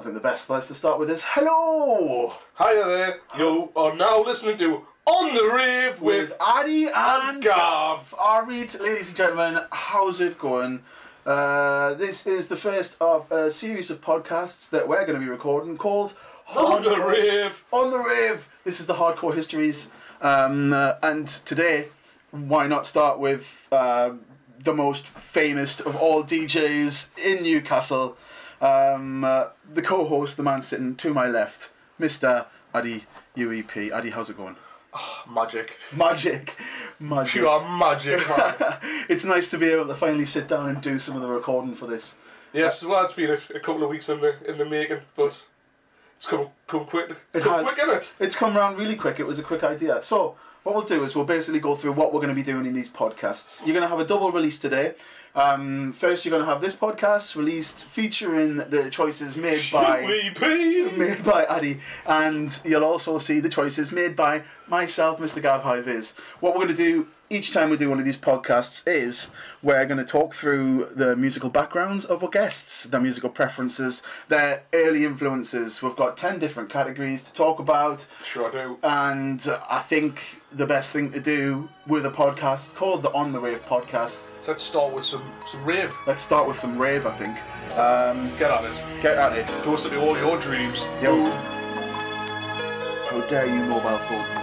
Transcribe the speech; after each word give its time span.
I 0.00 0.02
think 0.02 0.14
the 0.14 0.20
best 0.22 0.46
place 0.46 0.66
to 0.68 0.74
start 0.74 0.98
with 0.98 1.10
is 1.10 1.22
hello 1.22 2.34
Hiya 2.56 2.84
there. 2.86 3.20
You 3.36 3.68
are 3.76 3.94
now 3.94 4.24
listening 4.24 4.56
to 4.56 4.86
On 5.04 5.34
the 5.34 5.52
Rave 5.54 6.00
with 6.00 6.30
with 6.30 6.36
Addy 6.40 6.86
and 6.86 7.42
Gav. 7.42 8.14
Alright, 8.14 8.80
ladies 8.80 9.08
and 9.08 9.16
gentlemen, 9.18 9.62
how's 9.70 10.22
it 10.22 10.38
going? 10.38 10.80
Uh, 11.26 11.92
this 11.92 12.26
is 12.26 12.48
the 12.48 12.56
first 12.56 12.96
of 12.98 13.30
a 13.30 13.50
series 13.50 13.90
of 13.90 14.00
podcasts 14.00 14.70
that 14.70 14.88
we're 14.88 15.04
going 15.04 15.20
to 15.20 15.22
be 15.22 15.28
recording 15.30 15.76
called 15.76 16.14
On 16.56 16.82
the 16.82 16.98
Rave. 16.98 17.62
On 17.70 17.90
the 17.90 17.98
Rave. 17.98 18.48
This 18.64 18.80
is 18.80 18.86
the 18.86 18.94
Hardcore 18.94 19.34
Histories, 19.34 19.90
um, 20.22 20.72
uh, 20.72 20.94
and 21.02 21.28
today, 21.28 21.88
why 22.30 22.66
not 22.66 22.86
start 22.86 23.18
with 23.18 23.68
uh, 23.70 24.14
the 24.64 24.72
most 24.72 25.08
famous 25.08 25.78
of 25.78 25.94
all 25.94 26.24
DJs 26.24 27.18
in 27.18 27.42
Newcastle, 27.42 28.16
um, 28.60 29.24
uh, 29.24 29.48
the 29.72 29.82
co-host, 29.82 30.36
the 30.36 30.42
man 30.42 30.62
sitting 30.62 30.94
to 30.96 31.12
my 31.14 31.26
left, 31.26 31.70
Mr. 32.00 32.46
Addy 32.74 33.04
UEP. 33.36 33.90
Addy, 33.90 34.10
how's 34.10 34.30
it 34.30 34.36
going? 34.36 34.56
Oh, 34.92 35.22
Magic. 35.32 35.78
Magic, 35.94 36.56
magic. 36.98 37.32
Pure 37.34 37.60
magic, 37.78 38.20
it's 39.08 39.24
nice 39.24 39.48
to 39.50 39.58
be 39.58 39.66
able 39.66 39.86
to 39.86 39.94
finally 39.94 40.26
sit 40.26 40.48
down 40.48 40.68
and 40.68 40.80
do 40.82 40.98
some 40.98 41.14
of 41.14 41.22
the 41.22 41.28
recording 41.28 41.76
for 41.76 41.86
this. 41.86 42.16
yes, 42.52 42.82
well, 42.82 43.04
it's 43.04 43.12
been 43.12 43.30
a, 43.30 43.38
a 43.56 43.60
couple 43.60 43.84
of 43.84 43.88
weeks 43.90 44.08
in 44.08 44.20
the 44.20 44.34
in 44.50 44.58
the 44.58 44.64
making, 44.64 44.98
but 45.16 45.44
it's 46.16 46.26
come 46.26 46.48
come 46.66 46.86
quick. 46.86 47.10
It 47.32 47.42
come 47.42 47.64
has. 47.64 47.72
quick, 47.72 47.78
innit? 47.86 48.12
It's 48.18 48.34
come 48.34 48.56
around 48.58 48.78
really 48.78 48.96
quick. 48.96 49.20
It 49.20 49.26
was 49.28 49.38
a 49.38 49.44
quick 49.44 49.62
idea. 49.62 50.02
So 50.02 50.34
what 50.62 50.74
we'll 50.74 50.84
do 50.84 51.02
is 51.04 51.14
we'll 51.14 51.24
basically 51.24 51.60
go 51.60 51.74
through 51.74 51.92
what 51.92 52.12
we're 52.12 52.20
going 52.20 52.28
to 52.30 52.34
be 52.34 52.42
doing 52.42 52.66
in 52.66 52.74
these 52.74 52.88
podcasts. 52.88 53.64
You're 53.64 53.74
going 53.74 53.84
to 53.84 53.88
have 53.88 54.00
a 54.00 54.04
double 54.04 54.30
release 54.30 54.58
today. 54.58 54.94
Um, 55.34 55.92
first, 55.92 56.24
you're 56.24 56.30
going 56.30 56.42
to 56.44 56.50
have 56.50 56.60
this 56.60 56.74
podcast 56.74 57.36
released 57.36 57.84
featuring 57.84 58.56
the 58.56 58.90
choices 58.90 59.36
made 59.36 59.62
by 59.72 60.02
made 60.98 61.24
by 61.24 61.44
Addy, 61.44 61.80
and 62.06 62.60
you'll 62.64 62.84
also 62.84 63.16
see 63.18 63.40
the 63.40 63.48
choices 63.48 63.92
made 63.92 64.16
by 64.16 64.42
myself, 64.66 65.20
Mr. 65.20 65.40
Gav 65.40 65.62
High 65.62 65.80
Viz. 65.80 66.12
What 66.40 66.54
we're 66.54 66.64
going 66.64 66.76
to 66.76 66.82
do 66.82 67.06
each 67.32 67.52
time 67.52 67.70
we 67.70 67.76
do 67.76 67.88
one 67.88 68.00
of 68.00 68.04
these 68.04 68.16
podcasts 68.16 68.82
is 68.88 69.28
we're 69.62 69.86
going 69.86 69.98
to 69.98 70.04
talk 70.04 70.34
through 70.34 70.88
the 70.96 71.14
musical 71.14 71.48
backgrounds 71.48 72.04
of 72.04 72.24
our 72.24 72.28
guests, 72.28 72.82
their 72.84 73.00
musical 73.00 73.30
preferences, 73.30 74.02
their 74.28 74.64
early 74.72 75.04
influences. 75.04 75.80
We've 75.80 75.94
got 75.94 76.16
10 76.16 76.40
different 76.40 76.70
categories 76.70 77.22
to 77.24 77.32
talk 77.32 77.60
about, 77.60 78.04
Sure 78.24 78.48
I 78.48 78.50
do. 78.50 78.78
and 78.82 79.40
I 79.70 79.78
think 79.78 80.20
the 80.52 80.66
best 80.66 80.92
thing 80.92 81.12
to 81.12 81.20
do 81.20 81.68
with 81.86 82.04
a 82.04 82.10
podcast 82.10 82.74
called 82.74 83.04
the 83.04 83.12
On 83.12 83.30
the 83.32 83.38
Rave 83.40 83.64
podcast, 83.64 84.22
So 84.40 84.50
let's 84.50 84.64
start 84.64 84.92
with 84.92 85.04
some 85.04 85.22
some 85.46 85.64
rave. 85.64 85.96
let's 86.08 86.22
start 86.22 86.48
with 86.48 86.58
some 86.58 86.76
rave, 86.78 87.06
I 87.06 87.12
think. 87.12 87.38
Um, 87.78 88.36
Get 88.36 88.50
at 88.50 88.64
it. 88.64 88.84
get 89.00 89.16
at 89.16 89.32
it. 89.38 89.46
Closer 89.62 89.88
to 89.90 90.00
all 90.00 90.16
your 90.18 90.36
dreams. 90.40 90.80
Yo. 91.00 91.24
How 93.10 93.20
dare 93.28 93.46
you, 93.46 93.64
mobile 93.66 93.98
phone? 93.98 94.39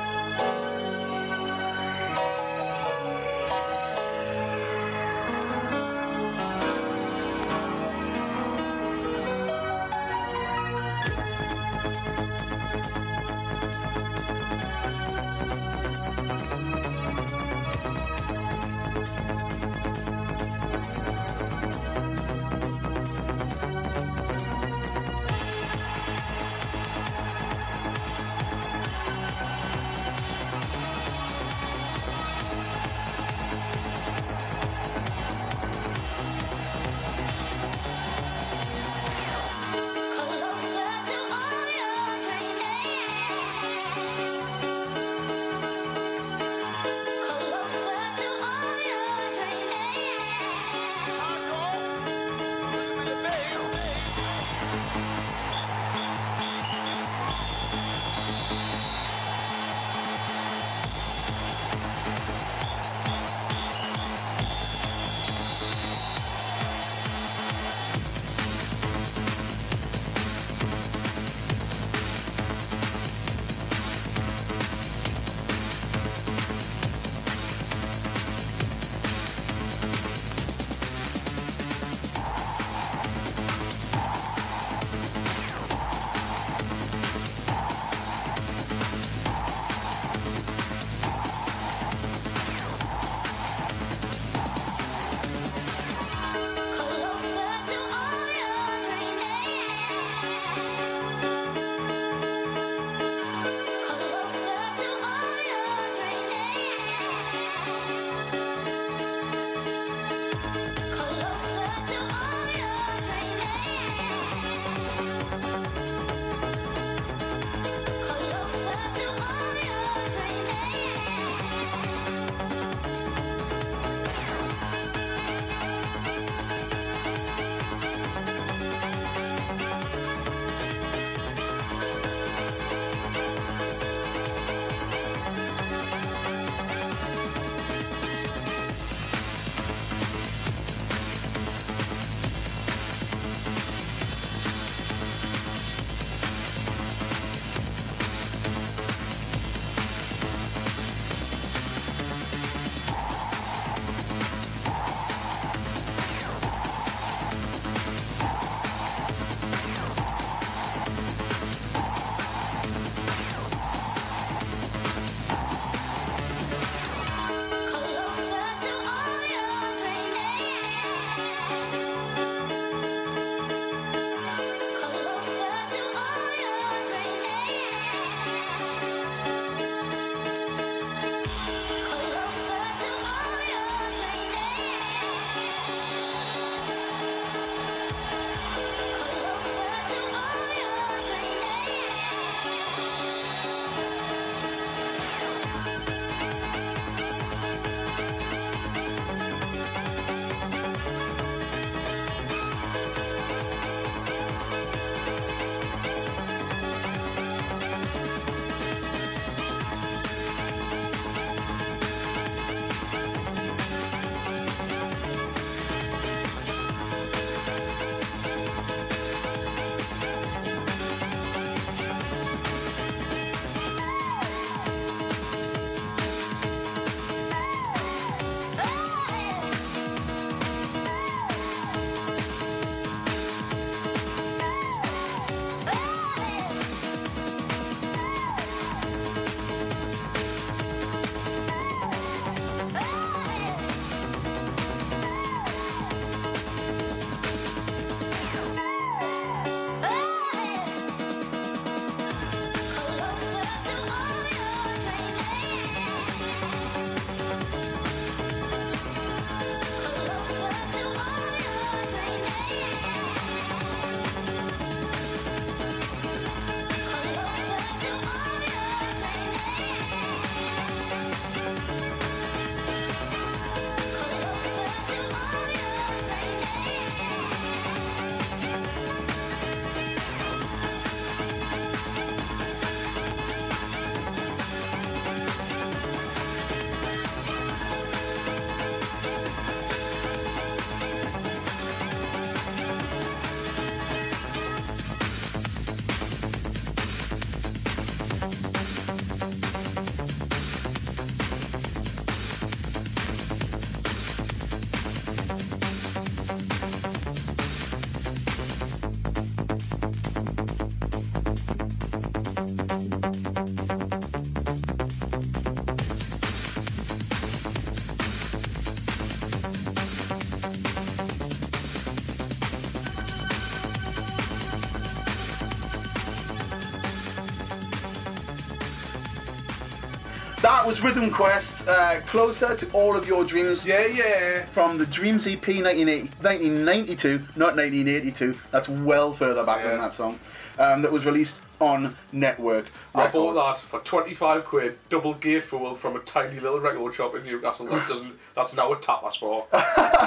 Was 330.67 330.83
Rhythm 330.83 331.09
Quest, 331.09 331.65
uh, 331.69 332.01
closer 332.07 332.53
to 332.53 332.69
all 332.71 332.97
of 332.97 333.07
your 333.07 333.23
dreams. 333.23 333.65
Yeah, 333.65 333.85
yeah. 333.85 334.43
From 334.43 334.77
the 334.77 334.85
Dreams 334.85 335.25
EP 335.25 335.47
1980, 335.47 336.09
1992, 336.21 337.19
not 337.37 337.55
1982. 337.55 338.37
That's 338.51 338.67
well 338.67 339.13
further 339.13 339.45
back 339.45 339.63
than 339.63 339.77
that 339.77 339.93
song. 339.93 340.19
Um, 340.59 340.81
that 340.81 340.91
was 340.91 341.05
released 341.05 341.41
on 341.61 341.95
Network. 342.11 342.65
I 342.93 343.07
bought 343.07 343.35
that 343.35 343.59
for 343.59 343.79
25 343.79 344.43
quid, 344.43 344.77
double 344.89 345.15
gatefold 345.15 345.77
from 345.77 345.95
a 345.95 345.99
tiny 345.99 346.37
little 346.41 346.59
record 346.59 346.93
shop 346.93 347.15
in 347.15 347.23
Newcastle. 347.23 347.67
That 347.67 347.87
doesn't. 347.87 348.13
That's 348.35 348.53
now 348.53 348.69
a 348.73 348.75
tapas 348.75 349.21
bar. 349.21 349.47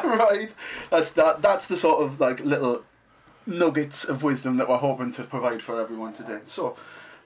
right. 0.05 0.53
That's 0.91 1.09
that. 1.13 1.41
That's 1.41 1.69
the 1.69 1.77
sort 1.77 2.05
of 2.05 2.21
like 2.21 2.41
little 2.41 2.85
nuggets 3.47 4.05
of 4.05 4.23
wisdom 4.23 4.59
that 4.59 4.69
we're 4.69 4.77
hoping 4.77 5.11
to 5.13 5.25
provide 5.25 5.63
for 5.63 5.81
everyone 5.81 6.13
today. 6.13 6.41
So, 6.45 6.77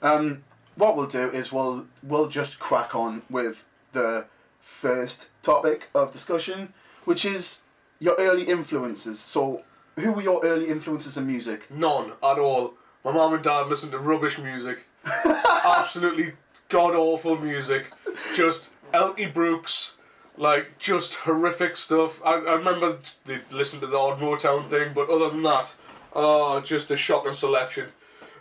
um, 0.03 0.45
what 0.77 0.97
we'll 0.97 1.07
do 1.07 1.31
is 1.31 1.53
we'll 1.53 1.87
we'll 2.03 2.29
just 2.29 2.59
crack 2.59 2.95
on 2.95 3.23
with 3.31 3.65
the 3.93 4.27
first 4.61 5.31
topic 5.43 5.89
of 5.95 6.13
discussion, 6.13 6.73
which 7.05 7.25
is 7.25 7.61
your 8.01 8.15
early 8.19 8.45
influences. 8.45 9.21
So, 9.21 9.63
who 9.97 10.13
were 10.13 10.23
your 10.23 10.45
early 10.45 10.69
influences 10.69 11.17
in 11.17 11.27
music? 11.27 11.71
None 11.71 12.13
at 12.23 12.39
all. 12.39 12.75
My 13.05 13.13
mum 13.13 13.35
and 13.35 13.43
dad 13.43 13.69
listened 13.69 13.93
to 13.93 13.99
rubbish 13.99 14.39
music. 14.39 14.87
Absolutely 15.25 16.33
god 16.69 16.95
awful 16.95 17.37
music. 17.37 17.93
Just 18.35 18.71
Elkie 18.93 19.33
Brooks, 19.33 19.97
like 20.37 20.79
just 20.79 21.15
horrific 21.15 21.77
stuff. 21.77 22.21
I, 22.25 22.35
I 22.35 22.55
remember 22.55 22.99
they 23.27 23.41
listened 23.51 23.83
to 23.83 23.87
the 23.87 23.99
odd 23.99 24.19
Motown 24.19 24.69
thing, 24.69 24.93
but 24.95 25.09
other 25.11 25.31
than 25.31 25.43
that, 25.43 25.75
oh, 26.15 26.61
just 26.61 26.91
a 26.91 26.97
shocking 26.97 27.33
selection 27.33 27.89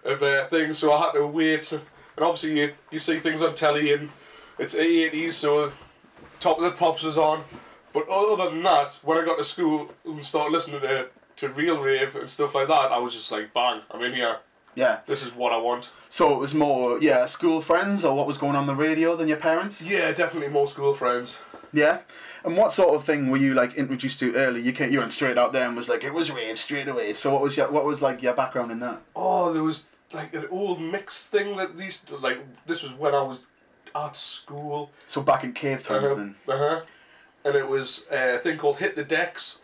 of 0.03 0.23
uh, 0.23 0.47
things. 0.47 0.79
So 0.79 0.93
I 0.93 1.05
had 1.05 1.11
to 1.13 1.27
wait. 1.27 1.73
And 2.15 2.25
obviously, 2.25 2.59
you, 2.59 2.73
you 2.91 2.99
see 2.99 3.17
things 3.17 3.41
on 3.41 3.55
telly 3.55 3.93
and 3.93 4.09
it's 4.59 4.75
80s, 4.75 5.33
so 5.33 5.71
Top 6.39 6.57
of 6.57 6.63
the 6.63 6.71
Pops 6.71 7.03
was 7.03 7.17
on. 7.17 7.43
But 7.91 8.07
other 8.09 8.49
than 8.49 8.63
that, 8.63 8.97
when 9.03 9.17
I 9.17 9.25
got 9.25 9.37
to 9.37 9.43
school 9.43 9.89
and 10.05 10.23
started 10.25 10.51
listening 10.51 10.81
to, 10.81 11.07
to 11.37 11.49
real 11.49 11.79
rave 11.79 12.15
and 12.15 12.29
stuff 12.29 12.55
like 12.55 12.67
that, 12.67 12.91
I 12.91 12.97
was 12.97 13.13
just 13.13 13.31
like, 13.31 13.53
bang, 13.53 13.81
I'm 13.91 14.01
in 14.01 14.13
here. 14.13 14.37
Yeah. 14.75 14.99
This 15.05 15.23
is 15.23 15.33
what 15.33 15.53
I 15.53 15.57
want. 15.57 15.91
So 16.09 16.33
it 16.33 16.39
was 16.39 16.53
more 16.53 16.99
yeah 16.99 17.25
school 17.25 17.61
friends 17.61 18.03
or 18.03 18.15
what 18.15 18.27
was 18.27 18.37
going 18.37 18.55
on 18.55 18.65
the 18.65 18.75
radio 18.75 19.15
than 19.15 19.27
your 19.27 19.37
parents. 19.37 19.81
Yeah, 19.81 20.11
definitely 20.11 20.49
more 20.49 20.67
school 20.67 20.93
friends. 20.93 21.37
Yeah. 21.71 21.99
And 22.43 22.57
what 22.57 22.73
sort 22.73 22.95
of 22.95 23.03
thing 23.03 23.29
were 23.29 23.37
you 23.37 23.53
like 23.53 23.75
introduced 23.75 24.19
to 24.19 24.35
early? 24.35 24.61
You 24.61 24.73
came, 24.73 24.91
you 24.91 24.99
went 24.99 25.11
straight 25.11 25.37
out 25.37 25.53
there 25.53 25.67
and 25.67 25.77
was 25.77 25.89
like 25.89 26.03
it 26.03 26.13
was 26.13 26.31
rave 26.31 26.59
straight 26.59 26.87
away. 26.87 27.13
So 27.13 27.31
what 27.31 27.41
was 27.41 27.55
your 27.55 27.69
what 27.71 27.85
was 27.85 28.01
like 28.01 28.21
your 28.21 28.33
background 28.33 28.71
in 28.71 28.79
that? 28.79 29.01
Oh, 29.15 29.53
there 29.53 29.63
was 29.63 29.87
like 30.13 30.33
an 30.33 30.47
old 30.51 30.79
mix 30.81 31.27
thing 31.27 31.55
that 31.57 31.77
these 31.77 32.05
like 32.21 32.39
this 32.65 32.83
was 32.83 32.91
when 32.93 33.13
I 33.15 33.21
was 33.21 33.41
at 33.95 34.15
school. 34.15 34.91
So 35.07 35.21
back 35.21 35.43
in 35.43 35.53
cave 35.53 35.83
times 35.83 36.05
Uh-huh. 36.05 36.15
then. 36.15 36.35
uh-huh. 36.47 36.81
And 37.45 37.55
it 37.55 37.67
was 37.67 38.05
uh, 38.11 38.35
a 38.35 38.39
thing 38.39 38.57
called 38.57 38.77
Hit 38.77 38.95
the 38.95 39.03
Decks, 39.03 39.59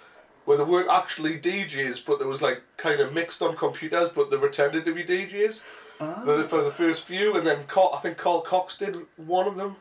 where 0.45 0.57
they 0.57 0.63
weren't 0.63 0.89
actually 0.89 1.39
DJs, 1.39 2.03
but 2.05 2.19
there 2.19 2.27
was 2.27 2.41
like 2.41 2.61
kind 2.77 2.99
of 2.99 3.13
mixed 3.13 3.41
on 3.41 3.55
computers, 3.55 4.09
but 4.09 4.29
they 4.29 4.37
pretended 4.37 4.83
to 4.85 4.93
be 4.93 5.03
DJs 5.03 5.61
Ah. 6.01 6.21
for, 6.47 6.61
the, 6.63 6.71
first 6.71 7.03
few, 7.03 7.35
and 7.35 7.45
then 7.45 7.65
Col- 7.67 7.93
I 7.93 7.99
think 7.99 8.17
Carl 8.17 8.39
Cox 8.41 8.77
did 8.77 8.95
one 9.17 9.47
of 9.47 9.57
them, 9.57 9.75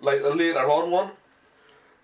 like 0.00 0.20
a 0.20 0.28
later 0.28 0.68
on 0.70 0.90
one. 0.90 1.10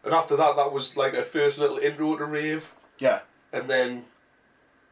And 0.04 0.14
after 0.14 0.37
that, 0.37 0.56
that 0.56 0.73
was 0.73 0.97
like 0.97 1.12
a 1.14 1.23
first 1.23 1.59
little 1.59 1.76
intro 1.78 2.16
to 2.16 2.25
rave. 2.25 2.73
Yeah. 2.99 3.21
and 3.52 3.68
then 3.68 4.04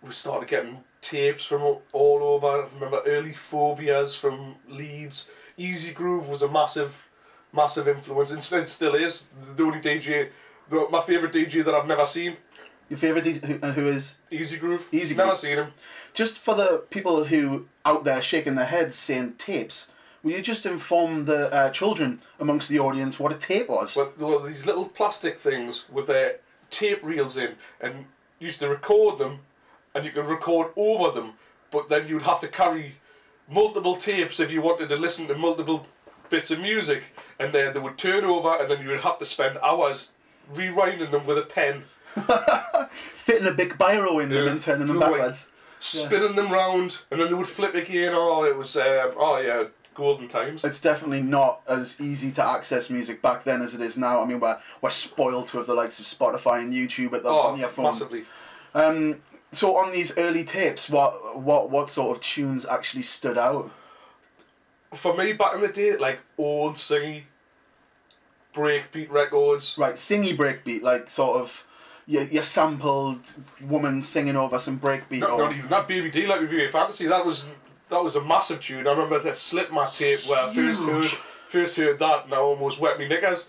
we 0.03 0.13
started 0.13 0.49
getting 0.49 0.85
tapes 1.01 1.45
from 1.45 1.63
all 1.93 2.23
over. 2.23 2.47
I 2.47 2.69
remember 2.75 3.03
early 3.07 3.33
phobias 3.33 4.17
from 4.17 4.57
Leeds. 4.69 5.31
Easy 5.57 5.93
Groove 5.93 6.29
was 6.29 6.43
a 6.43 6.49
massive, 6.49 7.07
massive 7.53 7.89
influence, 7.89 8.31
and 8.31 8.43
still 8.43 8.67
still 8.67 8.95
is 8.95 9.27
the 9.57 9.63
only 9.63 9.81
DJ, 9.81 10.31
the, 10.69 10.87
my 10.91 11.01
favorite 11.01 11.33
DJ 11.33 11.65
that 11.65 11.75
I've 11.75 11.87
never 11.87 12.07
seen. 12.07 12.37
Your 12.89 12.99
favorite 12.99 13.25
D- 13.25 13.41
who, 13.45 13.59
and 13.63 13.75
who 13.75 13.87
is 13.87 14.17
Easy 14.31 14.57
Groove. 14.57 14.89
Easy 14.91 15.15
Groove. 15.15 15.27
Never 15.27 15.37
seen 15.37 15.59
him. 15.59 15.73
just 16.13 16.39
for 16.39 16.55
the 16.55 16.83
people 16.91 17.25
who 17.25 17.67
out 17.85 18.05
there 18.05 18.21
shaking 18.21 18.57
their 18.57 18.67
heads 18.67 18.97
saying 18.97 19.35
tapes. 19.39 19.89
Will 20.23 20.33
you 20.33 20.43
just 20.43 20.67
inform 20.67 21.25
the 21.25 21.51
uh, 21.53 21.71
children 21.71 22.21
amongst 22.39 22.69
the 22.69 22.79
audience 22.79 23.19
what 23.19 23.33
a 23.33 23.37
tape 23.37 23.69
was? 23.71 23.95
But 23.95 24.19
there 24.19 24.27
were 24.27 24.47
these 24.47 24.67
little 24.67 24.87
plastic 24.87 25.39
things 25.39 25.85
with 25.91 26.09
their 26.09 26.41
tape 26.71 27.01
reels 27.03 27.37
in, 27.39 27.55
and 27.81 28.05
used 28.39 28.61
to 28.61 28.69
record 28.69 29.19
them, 29.19 29.41
and 29.95 30.05
you 30.05 30.11
could 30.13 30.27
record 30.27 30.69
over 30.77 31.11
them, 31.11 31.33
but 31.71 31.89
then 31.89 32.07
you'd 32.09 32.23
have 32.23 32.41
to 32.41 32.49
carry 32.49 32.95
multiple 33.49 33.97
tapes 33.97 34.39
if 34.41 34.51
you 34.51 34.63
wanted 34.63 34.89
to 34.89 34.97
listen 34.97 35.27
to 35.29 35.35
multiple 35.35 35.87
bits 36.29 36.51
of 36.51 36.61
music, 36.61 37.03
and 37.39 37.53
then 37.53 37.73
they 37.73 37.81
would 37.81 37.99
turn 37.99 38.25
over, 38.25 38.55
and 38.61 38.71
then 38.71 38.81
you 38.83 38.89
would 38.89 39.01
have 39.01 39.19
to 39.19 39.25
spend 39.25 39.59
hours 39.65 40.13
rewinding 40.55 41.11
them 41.11 41.27
with 41.27 41.39
a 41.39 41.43
pen, 41.43 41.83
Fitting 43.15 43.47
a 43.47 43.53
big 43.53 43.79
biro 43.79 44.23
in 44.23 44.29
them 44.29 44.45
Yeah. 44.45 44.51
and 44.53 44.61
turning 44.61 44.87
them 44.87 44.97
You 44.97 45.01
know, 45.01 45.07
like- 45.11 45.21
backwards. 45.21 45.49
spinning 45.79 46.35
them 46.37 46.51
round, 46.53 47.01
and 47.11 47.21
then 47.21 47.29
they 47.29 47.35
would 47.35 47.47
flip 47.49 47.75
again. 47.75 48.13
Oh, 48.15 48.45
it 48.45 48.57
was 48.57 48.77
um, 48.77 49.13
oh 49.17 49.39
yeah, 49.39 49.65
golden 49.95 50.29
times. 50.29 50.65
It's 50.65 50.81
definitely 50.81 51.23
not 51.23 51.61
as 51.69 52.01
easy 52.01 52.31
to 52.33 52.45
access 52.45 52.91
music 52.91 53.23
back 53.23 53.45
then 53.45 53.63
as 53.63 53.75
it 53.75 53.81
is 53.81 53.97
now. 53.97 54.21
I 54.23 54.27
mean, 54.27 54.41
we're, 54.41 54.59
we're 54.83 54.91
spoiled 54.91 55.53
with 55.53 55.67
the 55.67 55.75
likes 55.75 55.99
of 56.01 56.07
Spotify 56.07 56.61
and 56.61 56.73
YouTube 56.73 57.13
at 57.15 57.23
the, 57.23 57.29
Oh, 57.29 57.39
on 57.53 57.59
your 57.59 57.69
phone. 57.69 57.87
massively. 57.87 58.25
Um, 58.75 59.21
so 59.53 59.77
on 59.77 59.93
these 59.93 60.17
early 60.17 60.45
tapes, 60.45 60.89
what 60.89 61.39
what 61.39 61.71
what 61.71 61.91
sort 61.91 62.17
of 62.17 62.23
tunes 62.23 62.65
actually 62.67 63.03
stood 63.03 63.39
out? 63.39 63.71
For 64.95 65.17
me, 65.17 65.33
back 65.33 65.55
in 65.55 65.61
the 65.61 65.69
day, 65.69 65.97
like 65.97 66.21
old 66.39 66.75
singy 66.75 67.25
breakbeat 68.55 69.11
records. 69.11 69.77
Right, 69.79 69.95
singy 69.95 70.37
breakbeat, 70.37 70.83
like 70.83 71.11
sort 71.11 71.41
of 71.41 71.65
your, 72.07 72.25
your 72.25 72.43
sampled 72.43 73.35
woman 73.63 74.03
singing 74.03 74.37
over 74.37 74.59
some 74.59 74.79
breakbeat. 74.79 75.21
Not, 75.21 75.31
or, 75.31 75.39
not 75.39 75.53
even 75.53 75.71
that 75.71 75.89
BB 75.89 76.13
D 76.13 76.27
like 76.27 76.41
BB 76.41 76.71
Fantasy. 76.71 77.07
That 77.07 77.25
was 77.25 77.45
that 77.89 78.03
was 78.03 78.17
a 78.17 78.23
massive 78.23 78.61
tune. 78.61 78.87
I 78.87 78.91
remember 78.91 79.19
the 79.19 79.69
my 79.73 79.87
tape 79.87 80.27
where 80.27 80.43
I 80.43 80.55
first 80.55 80.83
heard 80.85 81.05
first 81.49 81.77
heard 81.77 81.99
that 81.99 82.25
and 82.25 82.35
I 82.35 82.39
almost 82.39 82.81
wet 82.81 82.99
me 82.99 83.09
knickers. 83.09 83.49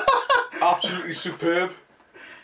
Absolutely 0.62 1.12
superb. 1.12 1.72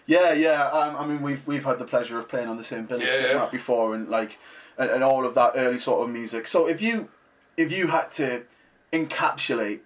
Yeah, 0.09 0.33
yeah. 0.33 0.69
Um, 0.71 0.97
I 0.97 1.07
mean, 1.07 1.23
we've 1.23 1.47
we've 1.47 1.65
had 1.65 1.79
the 1.79 1.85
pleasure 1.85 2.19
of 2.19 2.29
playing 2.29 2.49
on 2.49 2.57
the 2.57 2.65
same 2.65 2.87
bill 2.87 3.03
as 3.03 3.11
Yeah, 3.11 3.33
yeah. 3.35 3.49
before, 3.51 3.95
and 3.95 4.09
like, 4.09 4.39
and, 4.79 4.91
and 4.91 5.05
all 5.05 5.27
of 5.27 5.35
that 5.35 5.53
early 5.55 5.79
sort 5.79 6.03
of 6.03 6.13
music. 6.13 6.47
So 6.47 6.67
if 6.67 6.81
you 6.81 7.11
if 7.59 7.71
you 7.71 7.89
had 7.89 8.11
to 8.13 8.43
encapsulate 8.91 9.81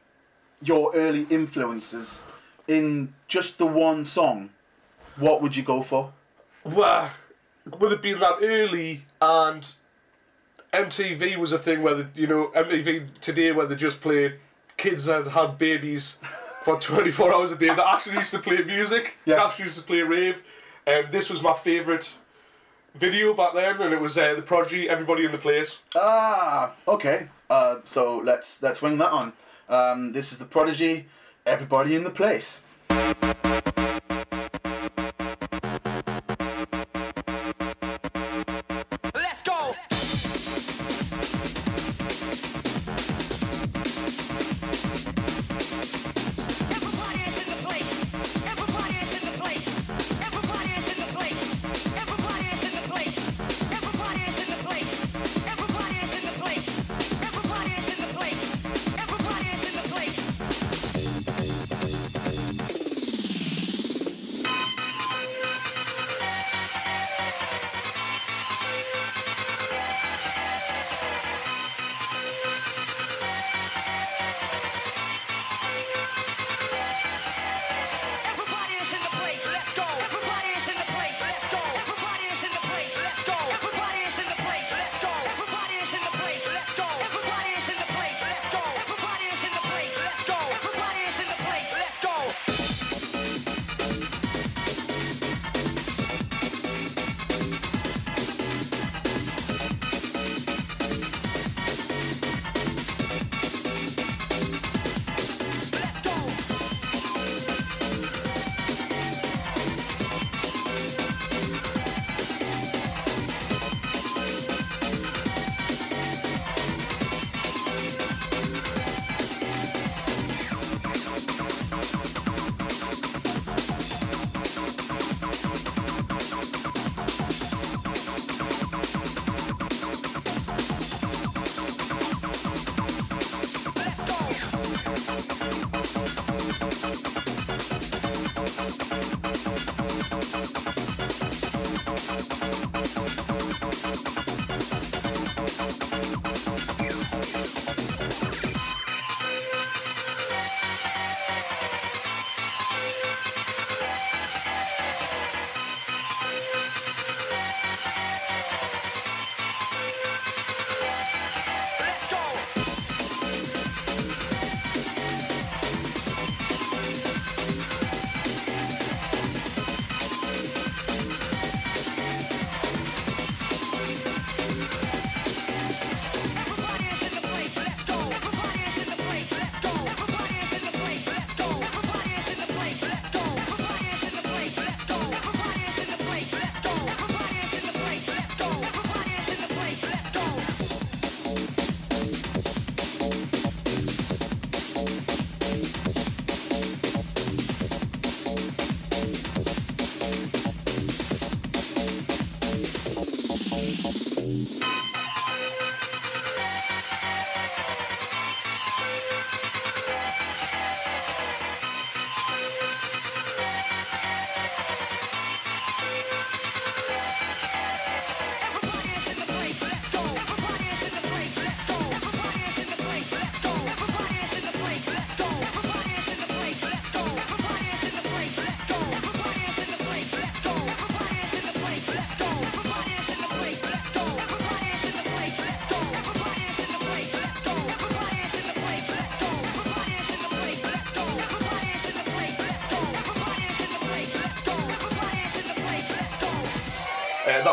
your 0.62 0.94
early 0.94 1.26
influences 1.28 2.22
in 2.68 3.14
just 3.26 3.58
the 3.58 3.66
one 3.66 4.04
song, 4.04 4.50
what 5.16 5.42
would 5.42 5.56
you 5.56 5.64
go 5.64 5.82
for? 5.82 6.12
Well, 6.62 7.10
with 7.80 7.92
it 7.92 8.00
be 8.00 8.12
that 8.14 8.36
early 8.42 9.06
and 9.20 9.72
MTV 10.72 11.36
was 11.36 11.50
a 11.50 11.58
thing 11.58 11.82
where 11.82 11.94
the, 11.94 12.06
you 12.14 12.28
know 12.28 12.52
MTV 12.54 13.18
today 13.20 13.50
where 13.50 13.66
they 13.66 13.74
just 13.74 14.00
played 14.00 14.38
kids 14.76 15.06
that 15.06 15.26
had 15.26 15.58
babies 15.58 16.18
for 16.64 16.78
24 16.78 17.34
hours 17.34 17.50
a 17.52 17.56
day 17.56 17.68
that 17.68 17.86
actually 17.94 18.16
used 18.16 18.30
to 18.32 18.38
play 18.38 18.62
music 18.62 19.16
Yeah. 19.24 19.36
that 19.36 19.46
actually 19.46 19.64
used 19.64 19.78
to 19.78 19.84
play 19.84 20.02
rave 20.02 20.42
and 20.86 21.10
this 21.12 21.28
was 21.30 21.40
my 21.42 21.52
favourite 21.54 22.18
video 22.94 23.34
back 23.34 23.54
then 23.54 23.80
and 23.80 23.92
it 23.92 24.00
was 24.00 24.16
uh, 24.18 24.34
the 24.34 24.42
Prodigy 24.42 24.88
Everybody 24.88 25.24
in 25.24 25.32
the 25.32 25.38
Place 25.38 25.80
Ah, 25.96 26.72
okay. 26.86 27.28
Uh, 27.50 27.76
so 27.84 28.18
let's 28.18 28.62
let's 28.62 28.80
wing 28.80 28.98
that 28.98 29.10
on. 29.12 29.32
Um, 29.68 30.12
this 30.12 30.32
is 30.32 30.38
the 30.38 30.44
Prodigy. 30.44 31.06
Everybody 31.44 31.94
in 31.96 32.04
the 32.04 32.10
place. 32.10 32.64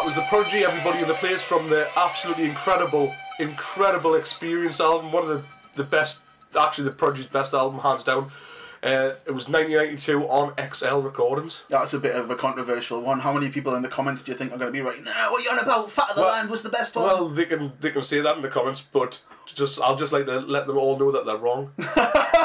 Was 0.10 0.16
the 0.16 0.22
Prodigy, 0.24 0.64
Everybody 0.64 1.04
in 1.04 1.08
the 1.08 1.14
Place 1.14 1.44
from 1.44 1.70
the 1.70 1.88
absolutely 1.96 2.46
incredible, 2.46 3.14
incredible 3.40 4.16
Experience 4.16 4.80
album. 4.80 5.12
One 5.12 5.22
of 5.22 5.30
the, 5.30 5.44
the 5.76 5.84
best, 5.84 6.22
actually 6.60 6.86
the 6.86 6.92
Prodigy's 6.96 7.28
best 7.28 7.54
album, 7.54 7.80
hands 7.80 8.04
down. 8.04 8.32
Uh, 8.82 9.14
it 9.28 9.32
was 9.32 9.48
1992 9.48 10.24
on 10.24 10.56
XL 10.74 10.96
Recordings. 11.02 11.62
That's 11.70 11.94
a 11.94 12.00
bit 12.00 12.16
of 12.16 12.32
a 12.32 12.36
controversial 12.36 13.02
one. 13.02 13.20
How 13.20 13.32
many 13.32 13.50
people 13.50 13.76
in 13.76 13.84
the 13.84 13.88
comments 13.88 14.24
do 14.24 14.32
you 14.32 14.38
think 14.38 14.52
are 14.52 14.58
going 14.58 14.72
to 14.72 14.76
be 14.76 14.82
right 14.82 15.00
now? 15.04 15.30
What 15.32 15.42
are 15.42 15.44
you 15.44 15.52
on 15.52 15.60
about? 15.60 15.92
Fat 15.92 16.10
of 16.10 16.16
the 16.16 16.24
Well- 16.24 16.32
Land 16.32 16.50
was 16.50 16.64
the 16.64 16.70
best 16.70 16.96
one. 16.96 17.06
Well, 17.06 17.30
they 17.30 17.46
can 17.46 17.72
they 17.80 17.92
can 17.92 18.02
say 18.02 18.20
that 18.20 18.36
in 18.36 18.42
the 18.42 18.50
comments, 18.50 18.82
but 18.82 19.22
just 19.46 19.80
I'll 19.80 19.96
just 19.96 20.12
like 20.12 20.26
to 20.26 20.40
let 20.40 20.66
them 20.66 20.80
all 20.80 20.98
know 20.98 21.12
that 21.12 21.28
they're 21.28 21.38
wrong. 21.38 21.72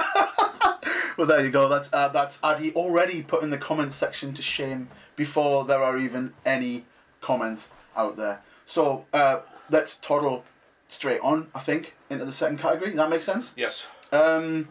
Well, 1.17 1.29
there 1.29 1.45
you 1.45 1.51
go. 1.53 1.69
That's 1.69 1.89
uh, 1.93 2.09
that's 2.09 2.41
Addy 2.43 2.75
already 2.75 3.23
put 3.23 3.45
in 3.45 3.51
the 3.51 3.57
comments 3.57 3.95
section 3.95 4.35
to 4.35 4.43
shame 4.43 4.89
before 5.15 5.65
there 5.65 5.81
are 5.81 5.97
even 5.97 6.33
any 6.45 6.87
comments 7.25 7.71
out 7.97 8.17
there. 8.17 8.41
So 8.67 9.05
uh, 9.13 9.41
let's 9.71 9.97
toddle 9.97 10.45
straight 10.89 11.21
on. 11.23 11.49
I 11.55 11.61
think 11.61 11.95
into 12.11 12.25
the 12.25 12.33
second 12.33 12.59
category. 12.59 12.93
That 12.93 13.11
makes 13.11 13.25
sense. 13.25 13.53
yes. 13.57 13.87
Um, 14.13 14.69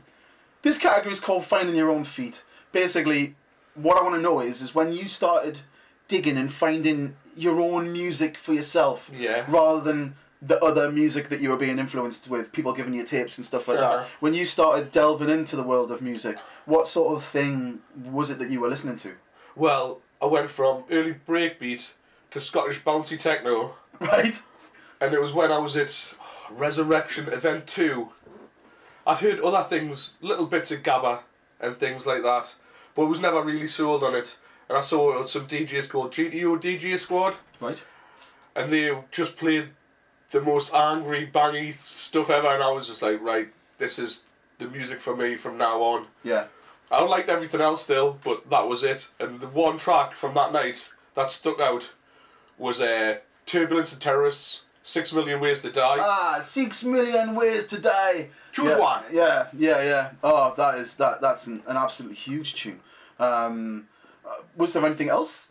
this 0.61 0.77
category 0.77 1.11
is 1.11 1.19
called 1.19 1.43
finding 1.43 1.75
your 1.75 1.89
own 1.89 2.05
feet. 2.05 2.43
Basically, 2.71 3.35
what 3.75 3.97
I 3.97 4.01
want 4.03 4.15
to 4.15 4.21
know 4.21 4.39
is 4.39 4.61
is 4.61 4.73
when 4.73 4.93
you 4.93 5.09
started 5.09 5.59
digging 6.07 6.37
and 6.37 6.51
finding 6.53 7.15
your 7.35 7.59
own 7.59 7.91
music 7.91 8.37
for 8.37 8.53
yourself, 8.53 9.09
Yeah. 9.13 9.43
rather 9.47 9.81
than 9.81 10.15
the 10.41 10.59
other 10.63 10.91
music 10.91 11.29
that 11.29 11.39
you 11.41 11.49
were 11.49 11.57
being 11.57 11.79
influenced 11.79 12.29
with, 12.29 12.51
people 12.51 12.73
giving 12.73 12.93
you 12.93 13.03
tapes 13.03 13.37
and 13.37 13.45
stuff 13.45 13.67
like 13.67 13.79
Uh-huh. 13.79 13.97
that. 13.97 14.07
When 14.19 14.33
you 14.33 14.45
started 14.45 14.91
delving 14.91 15.29
into 15.29 15.55
the 15.55 15.63
world 15.63 15.89
of 15.91 16.01
music, 16.01 16.37
what 16.65 16.87
sort 16.87 17.15
of 17.15 17.23
thing 17.23 17.79
was 18.19 18.29
it 18.29 18.39
that 18.39 18.49
you 18.49 18.59
were 18.61 18.69
listening 18.69 18.97
to? 18.97 19.11
Well, 19.55 20.01
I 20.21 20.25
went 20.27 20.49
from 20.49 20.83
early 20.91 21.15
breakbeat 21.27 21.91
to 22.33 22.41
Scottish 22.41 22.81
bouncy 22.83 23.17
techno, 23.17 23.75
Right? 23.99 24.41
and 24.99 25.13
it 25.13 25.21
was 25.21 25.31
when 25.31 25.51
I 25.51 25.57
was 25.59 25.77
at 25.77 26.13
Resurrection 26.51 27.27
Event 27.29 27.67
Two. 27.67 28.09
I'd 29.05 29.17
heard 29.19 29.39
other 29.41 29.67
things, 29.67 30.17
little 30.21 30.45
bits 30.45 30.71
of 30.71 30.81
Gabba 30.81 31.19
and 31.59 31.77
things 31.77 32.05
like 32.05 32.23
that, 32.23 32.55
but 32.95 33.05
was 33.05 33.19
never 33.19 33.41
really 33.43 33.67
sold 33.67 34.03
on 34.03 34.15
it. 34.15 34.37
And 34.69 34.77
I 34.77 34.81
saw 34.81 35.23
some 35.25 35.45
DJs 35.47 35.89
called 35.89 36.11
GTO 36.13 36.59
DJ 36.59 36.97
Squad, 36.97 37.35
Right. 37.59 37.83
and 38.55 38.71
they 38.71 38.97
just 39.11 39.35
played 39.35 39.69
the 40.31 40.41
most 40.41 40.73
angry, 40.73 41.27
bangy 41.31 41.79
stuff 41.79 42.29
ever, 42.29 42.47
and 42.47 42.63
I 42.63 42.71
was 42.71 42.87
just 42.87 43.01
like, 43.01 43.21
right, 43.21 43.49
this 43.77 43.99
is 43.99 44.25
the 44.57 44.67
music 44.67 44.99
for 45.01 45.15
me 45.15 45.35
from 45.35 45.57
now 45.57 45.81
on. 45.81 46.07
Yeah. 46.23 46.45
I 46.89 47.03
liked 47.03 47.29
everything 47.29 47.59
else 47.61 47.83
still, 47.83 48.19
but 48.23 48.49
that 48.49 48.67
was 48.67 48.83
it. 48.83 49.09
And 49.19 49.39
the 49.41 49.47
one 49.47 49.77
track 49.77 50.15
from 50.15 50.33
that 50.35 50.53
night 50.53 50.89
that 51.15 51.29
stuck 51.29 51.59
out 51.59 51.91
was 52.57 52.81
uh, 52.81 53.17
Turbulence 53.45 53.91
and 53.93 54.01
Terrorists, 54.01 54.63
Six 54.83 55.13
Million 55.13 55.39
Ways 55.39 55.61
to 55.61 55.71
Die. 55.71 55.97
Ah, 55.99 56.39
six 56.41 56.83
million 56.83 57.35
ways 57.35 57.65
to 57.67 57.79
die. 57.79 58.29
Choose 58.51 58.71
yeah, 58.71 58.79
one. 58.79 59.03
Yeah, 59.11 59.47
yeah, 59.57 59.81
yeah. 59.81 60.11
Oh, 60.23 60.53
that 60.57 60.75
is 60.75 60.95
that. 60.97 61.21
That's 61.21 61.47
an, 61.47 61.63
an 61.67 61.77
absolutely 61.77 62.17
huge 62.17 62.55
tune. 62.55 62.81
Um, 63.17 63.87
uh, 64.25 64.41
was 64.57 64.73
there 64.73 64.85
anything 64.85 65.09
else? 65.09 65.49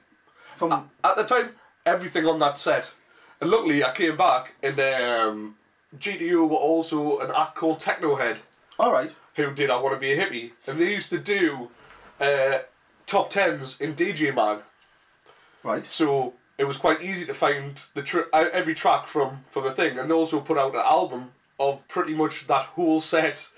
From 0.56 0.90
At 1.02 1.16
the 1.16 1.24
time, 1.24 1.50
everything 1.86 2.26
on 2.26 2.38
that 2.40 2.58
set. 2.58 2.92
And 3.40 3.50
luckily, 3.50 3.82
I 3.82 3.92
came 3.92 4.16
back, 4.16 4.54
and 4.62 4.78
um, 4.78 5.56
GTO 5.98 6.48
were 6.48 6.56
also 6.56 7.18
an 7.20 7.30
act 7.34 7.56
called 7.56 7.80
Technohead, 7.80 8.36
all 8.78 8.92
right. 8.92 9.14
who 9.34 9.52
did 9.52 9.70
I 9.70 9.80
Want 9.80 9.94
to 9.96 10.00
Be 10.00 10.12
a 10.12 10.16
Hippie. 10.16 10.52
And 10.66 10.78
they 10.78 10.92
used 10.92 11.10
to 11.10 11.18
do 11.18 11.70
uh, 12.20 12.58
top 13.06 13.30
tens 13.30 13.80
in 13.80 13.94
DJ 13.94 14.34
Mag. 14.34 14.58
Right. 15.62 15.84
So 15.86 16.34
it 16.62 16.68
was 16.68 16.76
quite 16.76 17.02
easy 17.02 17.26
to 17.26 17.34
find 17.34 17.80
the 17.94 18.02
tr- 18.02 18.30
uh, 18.32 18.48
every 18.52 18.72
track 18.72 19.08
from 19.08 19.44
from 19.50 19.64
the 19.64 19.72
thing, 19.72 19.98
and 19.98 20.08
they 20.08 20.14
also 20.14 20.40
put 20.40 20.56
out 20.56 20.76
an 20.76 20.82
album 20.84 21.32
of 21.58 21.86
pretty 21.88 22.14
much 22.14 22.46
that 22.46 22.66
whole 22.66 23.00
set. 23.00 23.48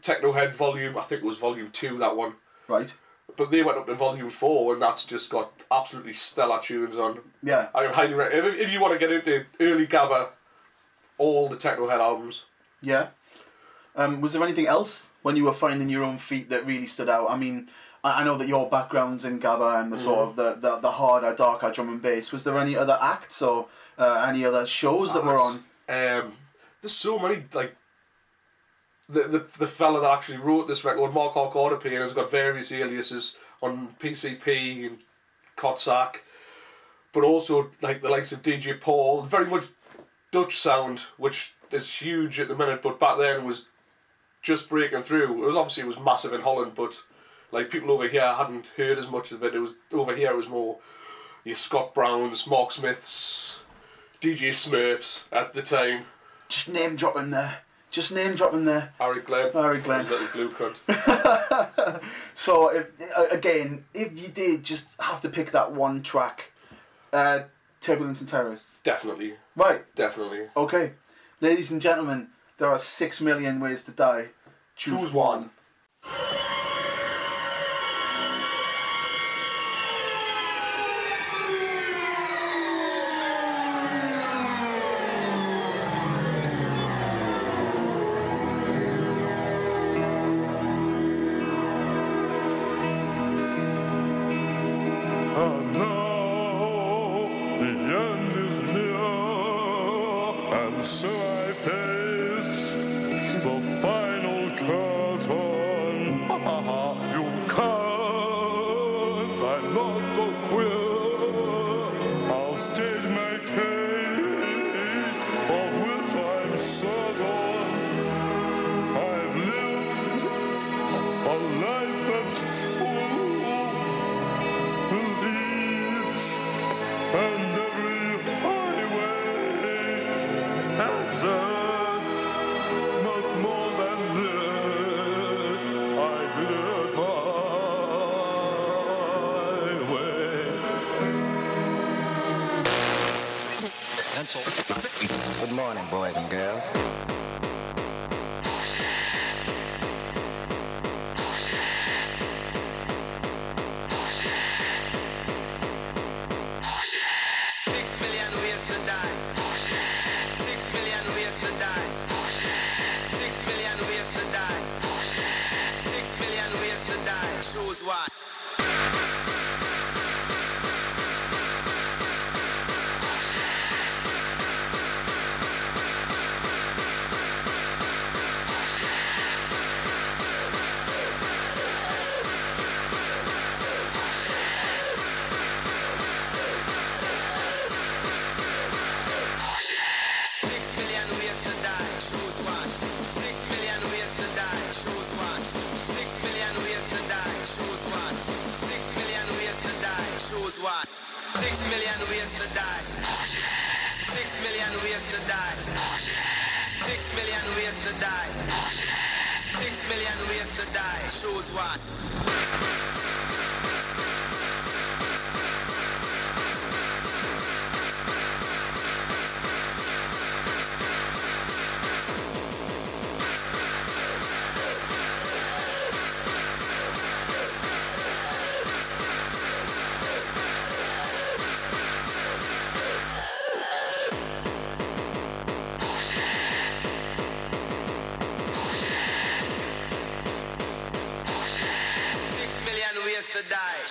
Technohead 0.00 0.54
volume, 0.54 0.96
I 0.96 1.02
think 1.02 1.22
it 1.22 1.26
was 1.26 1.38
volume 1.38 1.70
two, 1.70 1.98
that 1.98 2.16
one. 2.16 2.34
Right. 2.68 2.92
But 3.36 3.50
they 3.50 3.62
went 3.62 3.78
up 3.78 3.86
to 3.86 3.94
volume 3.94 4.30
four, 4.30 4.74
and 4.74 4.82
that's 4.82 5.04
just 5.04 5.28
got 5.30 5.52
absolutely 5.70 6.12
stellar 6.12 6.60
tunes 6.60 6.96
on. 6.96 7.20
Yeah. 7.42 7.68
I 7.74 7.86
highly 7.86 8.14
recommend 8.14 8.54
if, 8.54 8.66
if 8.66 8.72
you 8.72 8.80
want 8.80 8.92
to 8.92 8.98
get 8.98 9.12
into 9.12 9.44
early 9.60 9.86
Gabba, 9.86 10.30
all 11.18 11.48
the 11.48 11.56
Technohead 11.56 11.98
albums. 11.98 12.46
Yeah. 12.80 13.08
Um, 13.94 14.20
was 14.20 14.32
there 14.32 14.42
anything 14.42 14.66
else 14.66 15.08
when 15.22 15.36
you 15.36 15.44
were 15.44 15.52
finding 15.52 15.88
your 15.88 16.02
own 16.02 16.18
feet 16.18 16.50
that 16.50 16.66
really 16.66 16.88
stood 16.88 17.08
out? 17.08 17.30
I 17.30 17.36
mean, 17.36 17.68
I, 18.04 18.20
I 18.20 18.24
know 18.24 18.36
that 18.38 18.48
your 18.48 18.68
background's 18.68 19.24
in 19.24 19.40
Gabba 19.40 19.80
and 19.80 19.92
the 19.92 19.98
sort 19.98 20.18
of 20.18 20.36
the, 20.36 20.54
the, 20.54 20.78
the 20.78 20.90
harder, 20.92 21.34
darker 21.34 21.70
drum 21.70 21.88
and 21.88 22.02
bass. 22.02 22.32
Was 22.32 22.44
there 22.44 22.58
any 22.58 22.76
other 22.76 22.98
acts 23.00 23.42
or 23.42 23.66
uh, 23.98 24.26
any 24.28 24.44
other 24.44 24.66
shows 24.66 25.12
that 25.14 25.24
were 25.24 25.38
on? 25.38 25.56
Um, 25.88 26.32
there's 26.80 26.92
so 26.92 27.18
many 27.18 27.44
like. 27.52 27.76
The, 29.08 29.24
the 29.24 29.38
the 29.58 29.66
fella 29.66 30.00
that 30.00 30.10
actually 30.10 30.38
wrote 30.38 30.68
this 30.68 30.84
record, 30.84 31.12
Marc 31.12 31.34
Acardipane, 31.34 32.00
has 32.00 32.14
got 32.14 32.30
various 32.30 32.72
aliases 32.72 33.36
on 33.60 33.94
PCP 33.98 34.86
and 34.86 34.98
Kotsak, 35.56 36.16
but 37.12 37.22
also 37.22 37.70
like 37.82 38.00
the 38.00 38.08
likes 38.08 38.32
of 38.32 38.42
DJ 38.42 38.80
Paul, 38.80 39.22
very 39.22 39.46
much 39.46 39.66
Dutch 40.30 40.56
sound, 40.56 41.00
which 41.18 41.52
is 41.70 41.92
huge 41.92 42.40
at 42.40 42.48
the 42.48 42.56
minute, 42.56 42.80
but 42.80 42.98
back 42.98 43.18
then 43.18 43.44
was 43.44 43.66
just 44.40 44.68
breaking 44.68 45.02
through. 45.02 45.42
It 45.42 45.46
was 45.46 45.56
obviously 45.56 45.82
it 45.82 45.86
was 45.86 45.98
massive 45.98 46.32
in 46.32 46.40
Holland, 46.40 46.72
but 46.74 47.02
like 47.52 47.70
people 47.70 47.90
over 47.92 48.08
here 48.08 48.26
hadn't 48.34 48.68
heard 48.76 48.98
as 48.98 49.08
much 49.08 49.30
of 49.32 49.42
it. 49.44 49.54
It 49.54 49.60
was 49.60 49.74
over 49.92 50.16
here 50.16 50.30
it 50.30 50.36
was 50.36 50.48
more 50.48 50.78
your 51.44 51.56
Scott 51.56 51.94
Browns, 51.94 52.46
Mark 52.46 52.72
Smiths, 52.72 53.62
DJ 54.20 54.50
Smurfs 54.50 55.24
at 55.32 55.52
the 55.54 55.62
time, 55.62 56.04
Just 56.48 56.68
name 56.68 56.96
dropping 56.96 57.30
there. 57.30 57.58
Just 57.90 58.10
name 58.12 58.34
dropping 58.36 58.64
there. 58.64 58.92
Harry 58.98 59.20
Glenn, 59.20 59.52
Harry 59.52 59.78
Glenn. 59.80 60.08
little 60.08 60.26
blue 60.28 60.50
cunt. 60.50 60.78
So 62.34 62.68
if 62.70 62.86
again, 63.30 63.84
if 63.92 64.20
you 64.20 64.28
did 64.28 64.64
just 64.64 64.98
have 65.00 65.20
to 65.22 65.28
pick 65.28 65.50
that 65.52 65.72
one 65.72 66.02
track, 66.02 66.52
uh, 67.12 67.40
Turbulence 67.80 68.20
and 68.20 68.28
Terrorists. 68.28 68.78
definitely, 68.84 69.34
Right. 69.56 69.84
definitely. 69.94 70.46
Okay, 70.56 70.92
ladies 71.40 71.70
and 71.70 71.82
gentlemen, 71.82 72.28
there 72.58 72.70
are 72.70 72.78
six 72.78 73.20
million 73.20 73.60
ways 73.60 73.82
to 73.84 73.90
die. 73.90 74.28
Choose 74.76 75.12
one. 75.12 75.50
And 76.04 76.61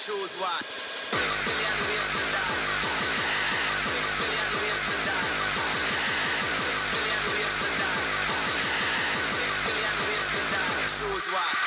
Choose 0.02 0.34
one. 0.42 0.50
Six 0.64 1.46
million 1.46 1.78
ways 1.86 2.10
to 2.10 2.24
die. 2.34 2.58
Six 3.86 4.08
million 4.18 4.50
ways 4.58 4.82
to 4.90 4.98
die. 5.06 5.30
Six 6.66 6.82
million 6.90 7.24
ways 7.30 7.56
to 7.62 7.70
die. 7.78 8.02
Six 9.38 9.54
million 9.62 9.98
ways 10.10 10.28
to 10.34 10.42
die. 10.50 10.88
Choose 10.98 11.28
one. 11.32 11.61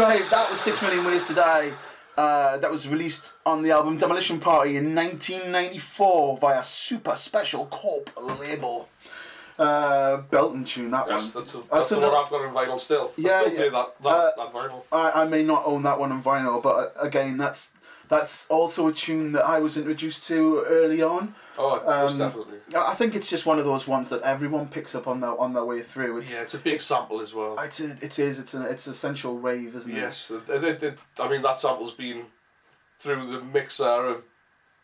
Right, 0.00 0.24
that 0.30 0.50
was 0.50 0.58
Six 0.62 0.80
Million 0.80 1.04
Ways 1.04 1.24
to 1.24 1.34
Die. 1.34 1.70
Uh, 2.16 2.56
that 2.56 2.70
was 2.70 2.88
released 2.88 3.34
on 3.44 3.62
the 3.62 3.70
album 3.70 3.98
Demolition 3.98 4.40
Party 4.40 4.76
in 4.78 4.94
1994 4.94 6.38
via 6.38 6.64
Super 6.64 7.14
Special 7.16 7.66
Corp 7.66 8.08
label. 8.18 8.88
Uh, 9.58 10.22
Belton 10.30 10.64
tune, 10.64 10.90
that 10.90 11.04
Yes, 11.06 11.34
one. 11.34 11.44
that's, 11.44 11.54
a, 11.54 11.60
that's, 11.70 11.90
the 11.90 11.98
another- 11.98 12.14
one 12.14 12.24
I've 12.24 12.30
got 12.30 12.40
on 12.40 12.54
vinyl 12.54 12.80
still. 12.80 13.12
Yeah, 13.18 13.30
I 13.30 13.40
still 13.40 13.52
yeah. 13.52 13.58
play 13.58 13.68
that, 13.68 14.02
that, 14.02 14.08
Uh, 14.08 14.30
that 14.38 14.54
vinyl. 14.54 14.82
I, 14.90 15.10
I 15.22 15.24
may 15.26 15.42
not 15.42 15.64
own 15.66 15.82
that 15.82 15.98
one 15.98 16.12
on 16.12 16.22
vinyl, 16.22 16.62
but 16.62 16.94
uh, 16.96 17.00
again, 17.02 17.36
that's 17.36 17.72
that's 18.10 18.46
also 18.50 18.88
a 18.88 18.92
tune 18.92 19.32
that 19.32 19.44
I 19.46 19.60
was 19.60 19.76
introduced 19.78 20.26
to 20.28 20.64
early 20.66 21.00
on. 21.00 21.34
Oh, 21.56 21.80
um, 21.86 22.18
definitely. 22.18 22.58
I 22.76 22.94
think 22.94 23.14
it's 23.14 23.30
just 23.30 23.46
one 23.46 23.58
of 23.58 23.64
those 23.64 23.86
ones 23.86 24.08
that 24.10 24.20
everyone 24.22 24.68
picks 24.68 24.94
up 24.94 25.06
on 25.06 25.20
their 25.20 25.38
on 25.40 25.52
their 25.54 25.64
way 25.64 25.80
through. 25.80 26.18
It's, 26.18 26.32
Yeah, 26.32 26.42
it's 26.42 26.54
a 26.54 26.58
big 26.58 26.80
sample 26.80 27.20
as 27.20 27.32
well. 27.32 27.56
it's 27.60 27.80
a, 27.80 27.96
it 28.02 28.18
is. 28.18 28.38
It's 28.38 28.52
an 28.52 28.62
it's 28.62 28.86
essential 28.86 29.38
rave, 29.38 29.74
isn't 29.76 29.90
it? 29.92 29.96
Yes, 29.96 30.30
it, 30.30 30.48
it, 30.64 30.82
it, 30.82 30.98
I 31.18 31.28
mean 31.28 31.40
that 31.42 31.58
sample's 31.60 31.92
been 31.92 32.26
through 32.98 33.30
the 33.30 33.40
mixer 33.42 33.84
of 33.84 34.24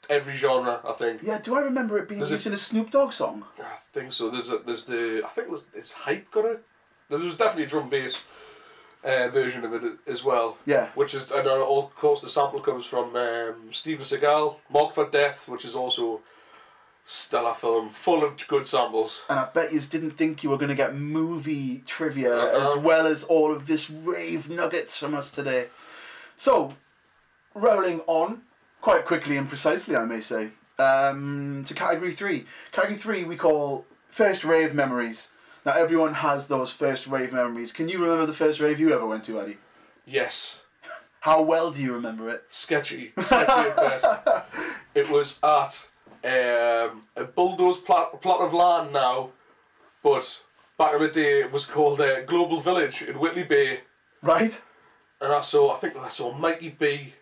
every 0.08 0.34
genre. 0.34 0.80
I 0.86 0.92
think. 0.92 1.22
Yeah. 1.22 1.38
Do 1.38 1.56
I 1.56 1.60
remember 1.60 1.98
it 1.98 2.08
being 2.08 2.20
There's 2.20 2.30
a- 2.30 2.34
used 2.34 2.46
in 2.46 2.52
a 2.52 2.56
Snoop 2.56 2.90
Dogg 2.90 3.12
song? 3.12 3.44
I 3.58 3.76
think 3.92 4.12
so. 4.12 4.30
There's 4.30 4.50
a, 4.50 4.58
there's 4.64 4.84
the 4.84 5.22
I 5.24 5.28
think 5.30 5.48
it 5.48 5.50
was 5.50 5.64
is 5.74 5.92
hype 5.92 6.30
got 6.30 6.44
it. 6.44 6.62
There 7.08 7.18
was 7.18 7.36
definitely 7.36 7.64
a 7.64 7.68
drum 7.68 7.88
bass 7.88 8.24
uh, 9.04 9.28
version 9.28 9.64
of 9.64 9.72
it 9.72 9.98
as 10.06 10.24
well. 10.24 10.58
Yeah. 10.66 10.88
Which 10.94 11.14
is 11.14 11.30
and 11.30 11.46
of 11.46 11.94
course 11.94 12.20
the 12.20 12.28
sample 12.28 12.60
comes 12.60 12.86
from 12.86 13.14
um, 13.16 13.72
Steven 13.72 14.04
Seagal, 14.04 14.56
Marked 14.70 14.94
for 14.94 15.08
Death, 15.08 15.48
which 15.48 15.64
is 15.64 15.74
also 15.74 16.20
stellar 17.08 17.54
film, 17.54 17.88
full 17.90 18.24
of 18.24 18.36
good 18.48 18.66
samples. 18.66 19.22
And 19.28 19.38
I 19.38 19.44
bet 19.44 19.72
you 19.72 19.80
didn't 19.80 20.12
think 20.12 20.42
you 20.42 20.50
were 20.50 20.58
going 20.58 20.70
to 20.70 20.74
get 20.74 20.96
movie 20.96 21.84
trivia 21.86 22.34
Uh-uh. 22.36 22.72
as 22.72 22.82
well 22.82 23.06
as 23.06 23.22
all 23.22 23.52
of 23.52 23.68
this 23.68 23.88
rave 23.88 24.50
nuggets 24.50 24.98
from 24.98 25.14
us 25.14 25.30
today. 25.30 25.68
So, 26.36 26.74
rolling 27.54 28.00
on 28.08 28.42
quite 28.80 29.04
quickly 29.06 29.36
and 29.36 29.48
precisely, 29.48 29.94
I 29.94 30.04
may 30.04 30.20
say, 30.20 30.50
um, 30.80 31.62
to 31.66 31.74
category 31.74 32.12
three. 32.12 32.44
Category 32.72 32.98
three 32.98 33.24
we 33.24 33.36
call 33.36 33.86
first 34.08 34.44
rave 34.44 34.74
memories. 34.74 35.28
Now, 35.66 35.72
everyone 35.72 36.14
has 36.14 36.46
those 36.46 36.70
first 36.70 37.08
rave 37.08 37.32
memories. 37.32 37.72
Can 37.72 37.88
you 37.88 38.00
remember 38.00 38.24
the 38.24 38.32
first 38.32 38.60
rave 38.60 38.78
you 38.78 38.94
ever 38.94 39.04
went 39.04 39.24
to, 39.24 39.40
Eddie? 39.40 39.58
Yes. 40.06 40.62
How 41.20 41.42
well 41.42 41.72
do 41.72 41.82
you 41.82 41.92
remember 41.92 42.30
it? 42.30 42.44
sketchy, 42.48 43.12
sketchy 43.20 43.52
at 43.70 43.76
best. 43.76 44.06
It 44.94 45.10
was 45.10 45.38
at 45.42 45.88
um, 46.24 47.02
a 47.16 47.24
bulldozed 47.24 47.84
plot, 47.84 48.22
plot 48.22 48.40
of 48.40 48.54
land 48.54 48.92
now, 48.92 49.30
but 50.02 50.42
back 50.78 50.94
in 50.94 51.00
the 51.02 51.08
day 51.08 51.40
it 51.40 51.52
was 51.52 51.66
called 51.66 52.00
uh, 52.00 52.22
Global 52.22 52.60
Village 52.60 53.02
in 53.02 53.18
Whitley 53.18 53.42
Bay, 53.42 53.80
Right? 54.22 54.58
and 55.20 55.32
I 55.32 55.40
saw 55.40 55.74
I 55.74 55.78
think 55.78 55.96
I 55.96 56.08
saw 56.08 56.32
Mikey 56.32 56.76
B. 56.78 57.12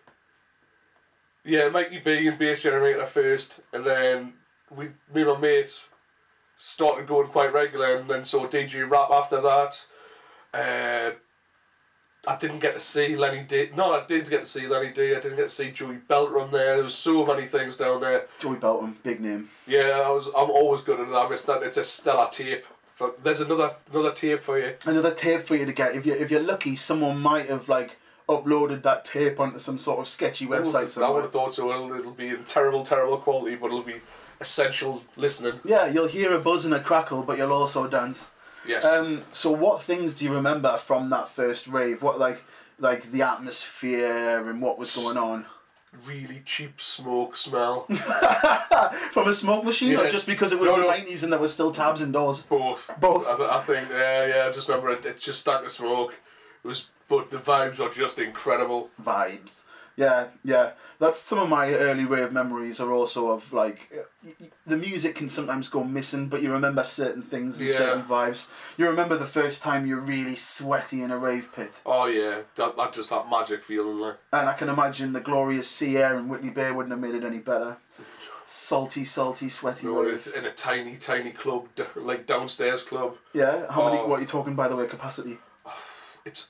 Yeah, 1.43 1.67
Mikey 1.69 1.99
B 1.99 2.27
and 2.27 2.37
Bass 2.39 2.61
Generator 2.63 3.05
first, 3.05 3.59
and 3.73 3.83
then 3.83 4.33
we 4.69 4.85
me 5.13 5.23
and 5.23 5.31
my 5.31 5.37
mates 5.37 5.89
started 6.57 7.07
going 7.07 7.27
quite 7.27 7.53
regular, 7.53 7.97
and 7.97 8.09
then 8.09 8.25
saw 8.25 8.47
DJ 8.47 8.89
Rap 8.89 9.09
after 9.11 9.41
that. 9.41 9.85
Uh, 10.53 11.11
I 12.27 12.37
didn't 12.37 12.59
get 12.59 12.73
to 12.73 12.79
see 12.79 13.15
Lenny 13.15 13.43
D. 13.43 13.69
No, 13.75 13.93
I 13.93 14.05
did 14.05 14.29
get 14.29 14.41
to 14.41 14.45
see 14.45 14.67
Lenny 14.67 14.91
D. 14.91 15.15
I 15.15 15.19
didn't 15.19 15.37
get 15.37 15.43
to 15.43 15.49
see 15.49 15.71
Joey 15.71 15.97
Beltram 16.09 16.43
on 16.43 16.51
there. 16.51 16.75
There 16.75 16.83
was 16.83 16.95
so 16.95 17.25
many 17.25 17.45
things 17.45 17.77
down 17.77 18.01
there. 18.01 18.25
Joey 18.39 18.57
Beltram, 18.57 18.95
big 19.03 19.21
name. 19.21 19.49
Yeah, 19.67 20.01
I 20.05 20.09
was. 20.09 20.27
I'm 20.27 20.49
always 20.49 20.81
good 20.81 20.99
at 20.99 21.09
that. 21.09 21.31
It's 21.31 21.41
that. 21.43 21.63
It's 21.63 21.77
a 21.77 21.83
stellar 21.83 22.29
tape. 22.31 22.65
But 22.97 23.23
there's 23.23 23.41
another 23.41 23.75
another 23.91 24.13
tape 24.13 24.41
for 24.41 24.57
you. 24.57 24.75
another 24.85 25.13
tape 25.13 25.45
for 25.45 25.55
you 25.55 25.65
to 25.65 25.73
get. 25.73 25.95
If 25.95 26.05
you 26.05 26.13
if 26.13 26.31
you're 26.31 26.41
lucky, 26.41 26.75
someone 26.75 27.19
might 27.19 27.49
have 27.49 27.69
like 27.69 27.97
uploaded 28.27 28.81
that 28.83 29.05
tape 29.05 29.39
onto 29.39 29.59
some 29.59 29.77
sort 29.77 29.99
of 29.99 30.07
sketchy 30.07 30.45
I 30.45 30.49
would, 30.49 30.63
website 30.63 31.03
I 31.03 31.09
would 31.09 31.23
have 31.23 31.31
thought 31.31 31.53
so. 31.53 31.69
It'll, 31.69 31.93
it'll 31.93 32.11
be 32.11 32.29
in 32.29 32.43
terrible, 32.45 32.83
terrible 32.83 33.17
quality, 33.17 33.55
but 33.55 33.67
it'll 33.67 33.83
be 33.83 34.01
essential 34.41 35.03
listening. 35.15 35.59
Yeah, 35.63 35.85
you'll 35.87 36.07
hear 36.07 36.33
a 36.33 36.39
buzz 36.39 36.65
and 36.65 36.73
a 36.73 36.79
crackle, 36.79 37.23
but 37.23 37.37
you'll 37.37 37.53
also 37.53 37.87
dance. 37.87 38.31
Yes. 38.67 38.83
Um, 38.85 39.23
so 39.31 39.51
what 39.51 39.81
things 39.83 40.13
do 40.13 40.25
you 40.25 40.33
remember 40.33 40.75
from 40.77 41.09
that 41.11 41.29
first 41.29 41.67
rave? 41.67 42.01
What 42.01 42.19
like 42.19 42.43
like 42.79 43.11
the 43.11 43.21
atmosphere 43.21 44.47
and 44.49 44.61
what 44.61 44.77
was 44.77 44.95
going 44.95 45.17
on? 45.17 45.45
really 46.05 46.41
cheap 46.45 46.81
smoke 46.81 47.37
smell. 47.37 47.83
From 49.11 49.27
a 49.29 49.33
smoke 49.33 49.63
machine, 49.63 49.95
or 49.95 50.09
just 50.09 50.25
because 50.27 50.51
it 50.51 50.59
was 50.59 50.69
No, 50.69 50.75
the 50.75 50.81
no. 50.83 50.89
nineties 50.89 51.23
and 51.23 51.31
there 51.31 51.39
was 51.39 51.53
still 51.53 51.71
tabs 51.71 52.01
indoors? 52.01 52.41
Both. 52.41 52.91
Both. 52.99 53.25
I, 53.25 53.37
th- 53.37 53.49
I 53.49 53.61
think. 53.61 53.89
Yeah, 53.89 54.25
yeah. 54.25 54.45
I 54.47 54.51
just 54.51 54.67
remember 54.67 54.91
it. 54.91 55.05
It 55.05 55.17
just 55.19 55.39
stank 55.41 55.63
of 55.65 55.71
smoke. 55.71 56.15
It 56.63 56.67
was, 56.67 56.87
but 57.07 57.29
the 57.29 57.37
vibes 57.37 57.79
are 57.79 57.89
just 57.89 58.19
incredible. 58.19 58.89
Vibes. 59.01 59.63
Yeah, 59.97 60.27
yeah. 60.43 60.71
That's 60.99 61.17
some 61.19 61.39
of 61.39 61.47
my 61.49 61.73
early 61.73 62.03
rave 62.05 62.31
memories 62.33 62.79
are 62.81 62.91
also 62.91 63.29
of 63.29 63.51
like 63.53 63.91
the 64.67 64.75
music 64.77 65.15
can 65.15 65.29
sometimes 65.29 65.69
go 65.69 65.83
missing, 65.83 66.27
but 66.27 66.41
you 66.41 66.51
remember 66.51 66.83
certain 66.83 67.21
things 67.21 67.59
and 67.59 67.69
Yeah. 67.69 67.77
certain 67.77 68.03
vibes. 68.03 68.47
You 68.77 68.87
remember 68.87 69.17
the 69.17 69.25
first 69.25 69.61
time 69.61 69.85
you're 69.85 69.99
really 70.01 70.35
sweaty 70.35 71.01
in 71.01 71.11
a 71.11 71.17
rave 71.17 71.49
pit, 71.55 71.79
Oh 71.85 72.07
yeah, 72.07 72.41
that, 72.55 72.75
that 72.75 72.93
just 72.93 73.09
that 73.09 73.29
magic 73.29 73.63
feeling 73.63 73.99
like. 73.99 74.17
and 74.33 74.49
I 74.49 74.53
can 74.53 74.67
imagine 74.69 75.13
the 75.13 75.21
glorious 75.21 75.69
sea 75.69 75.97
air 75.97 76.17
in 76.17 76.27
Whitley 76.27 76.49
Bay 76.49 76.71
wouldn't 76.71 76.91
have 76.91 76.99
made 76.99 77.15
it 77.15 77.25
any 77.25 77.39
better. 77.39 77.77
Salty, 78.47 79.05
salty, 79.05 79.49
sweaty 79.49 79.87
rave. 79.87 80.31
in 80.35 80.45
a 80.45 80.51
tiny, 80.51 80.97
tiny 80.97 81.31
club, 81.31 81.67
like 81.95 82.25
downstairs 82.27 82.83
club. 82.83 83.15
Yeah. 83.33 83.71
How 83.71 83.85
many? 83.89 83.97
Oh. 84.01 84.07
What 84.07 84.19
are 84.19 84.21
you 84.21 84.27
talking 84.27 84.55
by 84.55 84.67
the 84.67 84.75
way? 84.75 84.85
Capacity? 84.87 85.37
It's. 86.25 86.47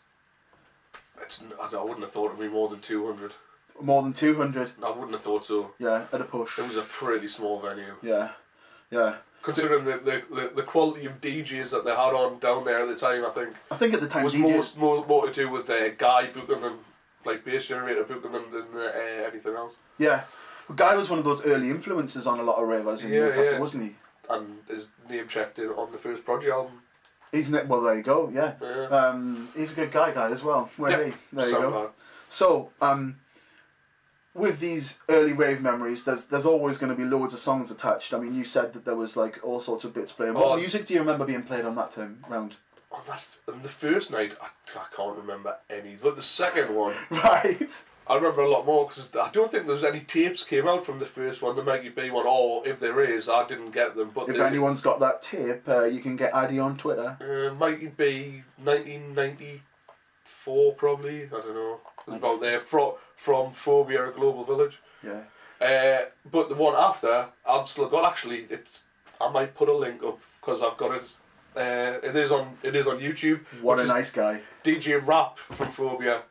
It's. 1.22 1.44
I, 1.62 1.76
I 1.76 1.82
wouldn't 1.82 2.02
have 2.02 2.12
thought 2.12 2.28
it'd 2.28 2.40
be 2.40 2.48
more 2.48 2.70
than 2.70 2.80
two 2.80 3.06
hundred. 3.06 3.34
More 3.82 4.02
than 4.04 4.14
two 4.14 4.36
hundred. 4.36 4.72
I 4.84 4.90
wouldn't 4.90 5.12
have 5.12 5.22
thought 5.22 5.46
so. 5.46 5.74
Yeah, 5.80 6.06
at 6.14 6.22
a 6.22 6.26
push. 6.26 6.58
It 6.60 6.68
was 6.68 6.78
a 6.78 6.82
pretty 6.84 7.28
small 7.28 7.60
venue. 7.60 7.96
Yeah, 8.02 8.30
yeah. 8.92 9.16
Considering 9.42 9.86
the, 9.86 9.98
the, 9.98 10.36
the, 10.36 10.52
the 10.56 10.64
quality 10.64 11.06
of 11.06 11.22
DJs 11.22 11.70
that 11.70 11.86
they 11.86 11.92
had 11.92 11.98
on 12.16 12.40
down 12.40 12.64
there 12.66 12.80
at 12.80 12.88
the 12.88 12.96
time, 12.96 13.24
I 13.26 13.30
think 13.30 13.54
I 13.70 13.76
think 13.76 13.94
at 13.94 14.02
the 14.02 14.08
time 14.08 14.24
was 14.24 14.34
DJs, 14.34 14.78
more, 14.78 14.98
more 14.98 15.06
more 15.08 15.26
to 15.28 15.32
do 15.34 15.50
with 15.50 15.70
uh, 15.70 15.90
Guy 15.90 16.28
booking 16.34 16.62
them, 16.62 16.80
like 17.26 17.46
bass 17.46 17.68
generator 17.68 18.04
booking 18.04 18.32
them 18.32 18.46
than 18.52 18.66
uh, 18.76 18.92
anything 19.30 19.54
else. 19.56 19.78
yeah. 20.00 20.24
Well, 20.68 20.76
Guy 20.78 20.96
was 20.96 21.12
one 21.12 21.20
of 21.20 21.26
those 21.26 21.46
early 21.46 21.70
influences 21.70 22.26
on 22.26 22.40
a 22.40 22.44
lot 22.44 22.60
of 22.60 22.68
ravers 22.68 23.04
in 23.04 23.12
Yeah, 23.12 23.26
Newcastle, 23.26 23.54
yeah. 23.54 23.60
wasn't 23.60 23.84
he? 23.84 23.96
And 24.32 24.58
his 24.68 24.88
name 25.08 25.28
checked 25.28 25.60
in 25.60 25.68
on 25.70 25.92
the 25.92 25.98
first 26.00 26.26
Prodigy 26.26 26.50
album. 26.50 26.82
He's 27.36 27.50
ne- 27.50 27.64
well, 27.66 27.82
there 27.82 27.96
you 27.96 28.02
go. 28.04 28.30
Yeah, 28.34 28.54
Yeah. 28.62 28.86
um, 28.88 29.50
he's 29.56 29.74
a 29.74 29.76
good 29.76 29.92
guy, 29.92 30.12
guy 30.12 30.32
as 30.32 30.42
well. 30.44 30.70
Yeah, 30.80 30.90
hey, 30.90 31.14
there 31.34 31.46
you 31.46 31.52
so 31.52 31.62
go. 31.62 31.72
bad. 31.72 31.90
So, 32.28 32.70
um, 32.82 33.18
with 34.34 34.60
these 34.60 35.00
early 35.10 35.34
rave 35.34 35.62
memories, 35.62 36.04
there's 36.06 36.26
there's 36.26 36.46
always 36.46 36.78
going 36.78 36.90
to 36.90 36.96
be 36.96 37.04
loads 37.04 37.34
of 37.34 37.40
songs 37.40 37.72
attached. 37.72 38.14
I 38.14 38.20
mean, 38.20 38.34
you 38.36 38.46
said 38.46 38.74
that 38.74 38.86
there 38.86 38.96
was 38.96 39.16
like 39.18 39.40
all 39.44 39.60
sorts 39.60 39.84
of 39.84 39.94
bits 39.94 40.12
playing. 40.12 40.34
What 40.36 40.46
Oh. 40.46 40.58
music 40.58 40.86
do 40.86 40.94
you 40.94 41.00
remember 41.02 41.26
being 41.26 41.44
played 41.44 41.66
on 41.66 41.76
that 41.76 41.92
time 41.92 42.24
round? 42.30 42.56
On 42.92 43.02
that, 43.08 43.26
on 43.52 43.62
the 43.62 43.70
first 43.70 44.12
night, 44.12 44.36
I, 44.42 44.48
I 44.80 44.86
can't 44.96 45.18
remember 45.18 45.58
any. 45.70 45.96
But 46.02 46.16
the 46.16 46.22
second 46.22 46.74
one, 46.74 46.96
Right. 47.12 47.72
I 48.08 48.16
remember 48.16 48.42
a 48.42 48.50
lot 48.50 48.66
more 48.66 48.88
because 48.88 49.10
I 49.16 49.30
don't 49.32 49.50
think 49.50 49.66
there 49.66 49.74
was 49.74 49.84
any 49.84 50.02
tapes 50.02 50.44
came 50.44 50.68
out 50.68 50.86
from 50.86 51.00
the 51.00 51.06
first 51.06 51.42
one, 51.42 51.56
the 51.56 51.64
Mikey 51.64 51.90
B 51.90 52.10
one, 52.12 52.26
or 52.28 52.68
if 52.68 52.80
there 52.80 53.02
is, 53.04 53.28
I 53.30 53.48
didn't 53.48 53.72
get 53.72 53.96
them. 53.96 54.12
But 54.14 54.30
If 54.30 54.40
anyone's 54.40 54.82
got 54.82 55.00
that 55.00 55.22
tape, 55.24 55.68
uh, 55.68 55.86
you 55.86 56.00
can 56.00 56.16
get 56.16 56.34
Addy 56.34 56.60
on 56.60 56.78
Twitter. 56.78 57.18
uh, 57.20 57.56
Mikey 57.60 57.88
B, 57.88 58.44
nineteen 58.64 59.14
ninety 59.16 59.62
four 60.24 60.74
probably. 60.74 61.24
I 61.26 61.30
don't 61.30 61.54
know. 61.56 61.80
It 62.08 62.12
was 62.12 62.20
about 62.20 62.40
there 62.42 62.60
from 62.60 62.94
from 63.16 63.54
Phobia 63.54 64.12
Global 64.16 64.44
Village. 64.44 64.80
Yeah. 65.04 65.22
Uh, 65.60 66.06
but 66.32 66.50
the 66.50 66.56
one 66.56 66.76
after, 66.76 67.28
I've 67.48 67.68
still 67.68 67.88
got 67.88 68.06
actually. 68.08 68.46
It's 68.50 68.84
I 69.20 69.30
might 69.32 69.56
put 69.56 69.70
a 69.70 69.74
link 69.74 70.04
up 70.04 70.20
because 70.40 70.62
I've 70.62 70.78
got 70.78 70.94
it. 70.96 71.04
Uh, 71.56 72.00
it 72.04 72.16
is 72.16 72.32
on 72.32 72.58
it 72.62 72.76
is 72.76 72.86
on 72.86 73.00
YouTube. 73.00 73.40
What 73.62 73.80
a 73.80 73.86
nice 73.86 74.12
guy. 74.12 74.42
DJ 74.64 75.00
Rap 75.06 75.38
from 75.40 75.70
Phobia, 75.72 76.24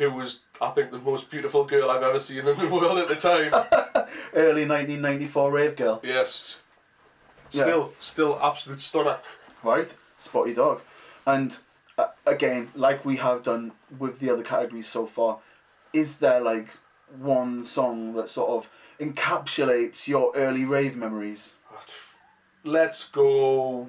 who 0.00 0.10
was 0.10 0.40
I 0.60 0.70
think 0.70 0.90
the 0.90 0.98
most 0.98 1.30
beautiful 1.30 1.64
girl 1.64 1.90
I've 1.90 2.02
ever 2.02 2.18
seen 2.18 2.38
in 2.48 2.56
the 2.58 2.66
world 2.74 2.98
at 2.98 3.08
the 3.08 3.16
time. 3.16 3.52
Early 4.34 4.66
1994 4.66 5.52
rave 5.52 5.76
girl. 5.76 6.00
yes, 6.02 6.58
Yeah. 7.52 7.62
still 7.62 7.92
still 8.00 8.40
absolute 8.42 8.80
stunner. 8.80 9.18
right? 9.62 9.94
Spotty 10.18 10.54
dog. 10.54 10.80
And 11.26 11.56
uh, 11.98 12.08
again, 12.26 12.70
like 12.74 13.04
we 13.04 13.16
have 13.18 13.42
done 13.42 13.72
with 13.98 14.18
the 14.20 14.30
other 14.30 14.42
categories 14.42 14.88
so 14.88 15.06
far, 15.06 15.38
is 15.92 16.16
there 16.16 16.40
like 16.40 16.68
one 17.18 17.64
song 17.64 18.14
that 18.14 18.30
sort 18.30 18.50
of 18.50 18.70
encapsulates 18.98 20.08
your 20.08 20.32
early 20.34 20.64
rave 20.64 20.96
memories? 20.96 21.54
Let's 22.64 23.04
go. 23.08 23.88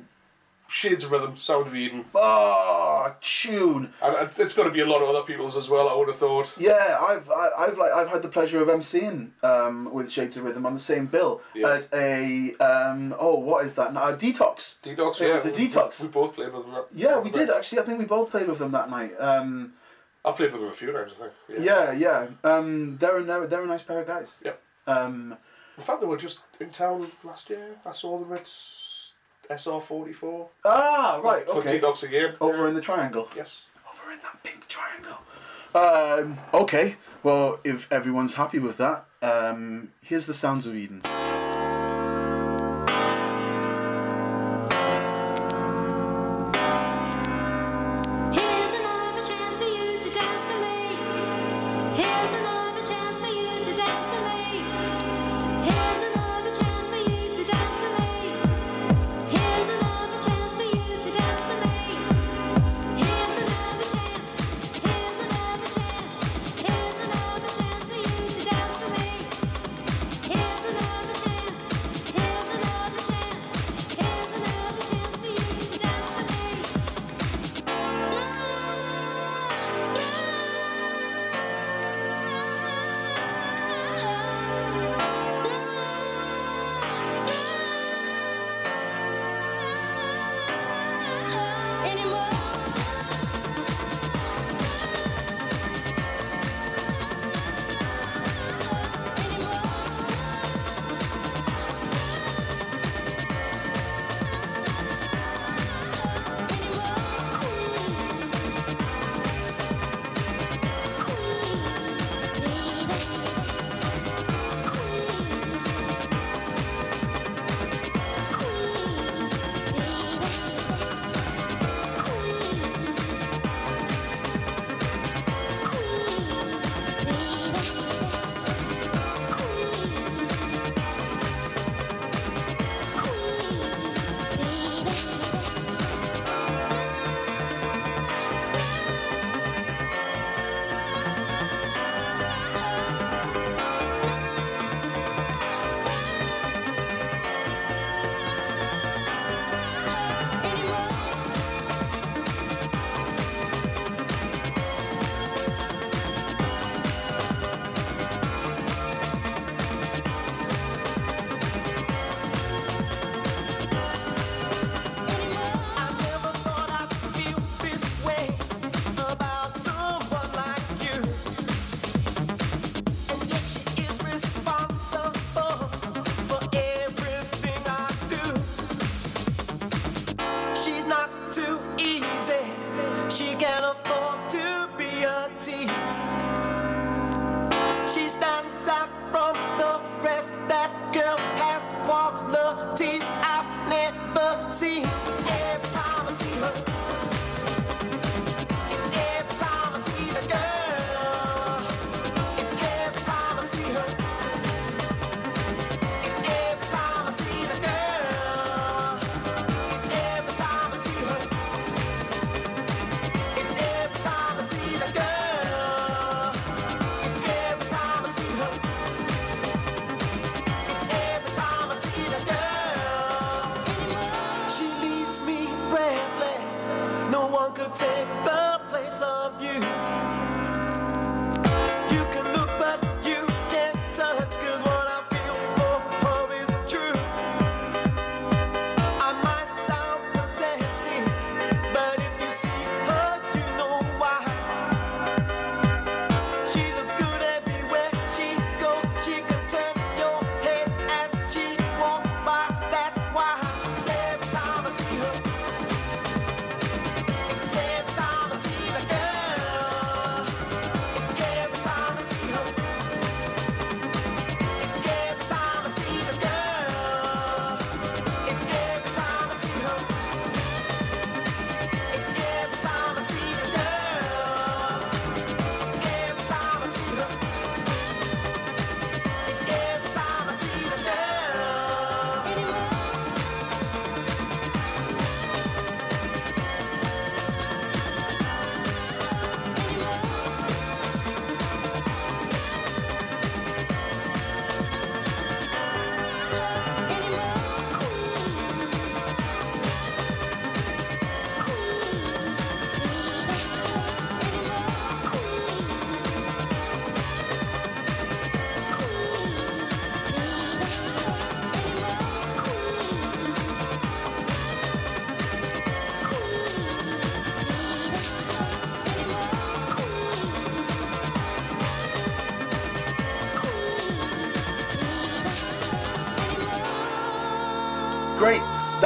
Shades 0.71 1.03
of 1.03 1.11
Rhythm, 1.11 1.35
Sound 1.37 1.67
of 1.67 1.75
Eden, 1.75 2.05
Oh, 2.15 3.13
tune! 3.19 3.91
and 4.01 4.29
it's 4.37 4.53
got 4.53 4.63
to 4.63 4.69
be 4.71 4.79
a 4.79 4.85
lot 4.85 5.01
of 5.01 5.09
other 5.09 5.23
people's 5.23 5.57
as 5.57 5.67
well. 5.67 5.89
I 5.89 5.95
would 5.95 6.07
have 6.07 6.17
thought. 6.17 6.53
Yeah, 6.57 6.97
I've 7.05 7.29
I, 7.29 7.49
I've 7.59 7.77
like 7.77 7.91
I've 7.91 8.07
had 8.07 8.21
the 8.21 8.29
pleasure 8.29 8.61
of 8.61 8.69
emceeing 8.69 9.31
um, 9.43 9.91
with 9.93 10.09
Shades 10.09 10.37
of 10.37 10.43
Rhythm 10.45 10.65
on 10.65 10.73
the 10.73 10.79
same 10.79 11.07
bill 11.07 11.41
Yeah. 11.53 11.73
at 11.73 11.87
a 11.93 12.55
um, 12.57 13.13
oh 13.19 13.37
what 13.39 13.65
is 13.65 13.75
that? 13.75 13.89
A 13.91 14.15
detox. 14.15 14.77
Detox, 14.81 15.19
It 15.19 15.27
yeah, 15.27 15.33
was 15.33 15.45
a 15.45 15.49
we- 15.49 15.67
detox. 15.67 16.01
We, 16.01 16.07
both 16.07 16.35
played 16.35 16.53
with 16.53 16.63
them. 16.63 16.71
That, 16.73 16.87
Yeah, 16.93 17.19
we 17.19 17.29
did 17.29 17.49
night. 17.49 17.57
actually. 17.57 17.79
I 17.79 17.83
think 17.83 17.99
we 17.99 18.05
both 18.05 18.31
played 18.31 18.47
with 18.47 18.59
them 18.59 18.71
that 18.71 18.89
night. 18.89 19.11
Um, 19.19 19.73
I 20.23 20.31
played 20.31 20.53
with 20.53 20.61
them 20.61 20.69
a 20.69 20.73
few 20.73 20.91
times. 20.93 21.13
I 21.21 21.27
think. 21.51 21.65
yeah, 21.65 21.91
yeah. 21.91 22.27
Um, 22.45 22.95
they're 22.97 23.17
a 23.17 23.23
they're, 23.23 23.47
they're 23.47 23.63
a 23.63 23.67
nice 23.67 23.81
pair 23.81 23.99
of 23.99 24.07
guys. 24.07 24.37
Yep. 24.45 24.61
Um, 24.87 25.35
In 25.77 25.83
fact, 25.83 25.99
they 25.99 26.07
were 26.07 26.17
just 26.17 26.39
in 26.59 26.69
town 26.69 27.07
last 27.23 27.49
year. 27.49 27.75
I 27.85 27.91
saw 27.91 28.17
them 28.19 28.31
at 28.33 28.47
SR 29.57 29.81
forty 29.81 30.13
four. 30.13 30.49
ah, 30.65 31.19
right. 31.23 31.47
Okay. 31.47 31.79
Detox 31.79 32.03
again. 32.03 32.35
Over 32.39 32.67
in 32.67 32.73
the 32.73 32.81
triangle. 32.81 33.27
Yes. 33.35 33.65
Over 33.91 34.11
in 34.13 34.19
that 34.19 34.41
pink 34.43 34.67
triangle. 34.67 35.17
Um, 35.73 36.37
okay. 36.53 36.95
Well, 37.23 37.59
if 37.63 37.91
everyone's 37.91 38.33
happy 38.33 38.59
with 38.59 38.77
that, 38.77 39.05
um, 39.21 39.91
here's 40.01 40.25
the 40.25 40.33
sounds 40.33 40.65
of 40.65 40.75
Eden. 40.75 41.01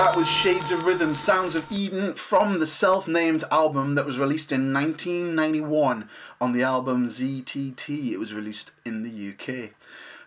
That 0.06 0.16
was 0.16 0.30
Shades 0.30 0.70
of 0.70 0.86
Rhythm, 0.86 1.16
Sounds 1.16 1.56
of 1.56 1.66
Eden 1.72 2.14
from 2.14 2.60
the 2.60 2.68
self 2.68 3.08
named 3.08 3.44
album 3.50 3.96
that 3.96 4.06
was 4.06 4.20
released 4.20 4.52
in 4.52 4.72
1991 4.72 6.08
on 6.40 6.52
the 6.54 6.62
album 6.62 7.08
ZTT. 7.08 8.12
It 8.12 8.18
was 8.18 8.32
released 8.32 8.72
in 8.86 9.02
the 9.02 9.34
UK. 9.34 9.72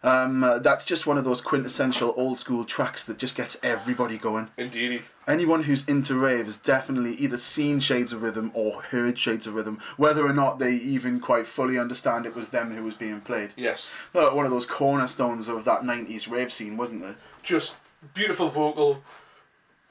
Um, 0.02 0.42
uh, 0.42 0.58
that's 0.58 0.84
just 0.84 1.06
one 1.06 1.16
of 1.16 1.24
those 1.24 1.40
quintessential 1.40 2.12
old 2.16 2.40
school 2.40 2.64
tracks 2.64 3.04
that 3.04 3.18
just 3.18 3.36
gets 3.36 3.56
everybody 3.62 4.18
going. 4.18 4.48
Indeedy. 4.56 5.02
Anyone 5.28 5.62
who's 5.62 5.84
into 5.86 6.16
rave 6.16 6.46
has 6.46 6.56
definitely 6.56 7.14
either 7.14 7.38
seen 7.38 7.78
Shades 7.78 8.12
of 8.12 8.22
Rhythm 8.22 8.50
or 8.54 8.82
heard 8.82 9.16
Shades 9.16 9.46
of 9.46 9.54
Rhythm, 9.54 9.78
whether 9.96 10.26
or 10.26 10.32
not 10.32 10.58
they 10.58 10.74
even 10.74 11.20
quite 11.20 11.46
fully 11.46 11.78
understand 11.78 12.26
it 12.26 12.34
was 12.34 12.48
them 12.48 12.74
who 12.74 12.82
was 12.82 12.94
being 12.94 13.20
played. 13.20 13.52
Yes. 13.56 13.88
One 14.10 14.44
of 14.44 14.50
those 14.50 14.66
cornerstones 14.66 15.46
of 15.46 15.64
that 15.66 15.82
90s 15.82 16.28
rave 16.28 16.52
scene, 16.52 16.76
wasn't 16.76 17.04
it? 17.04 17.16
Just 17.44 17.76
beautiful 18.12 18.48
vocal, 18.48 19.04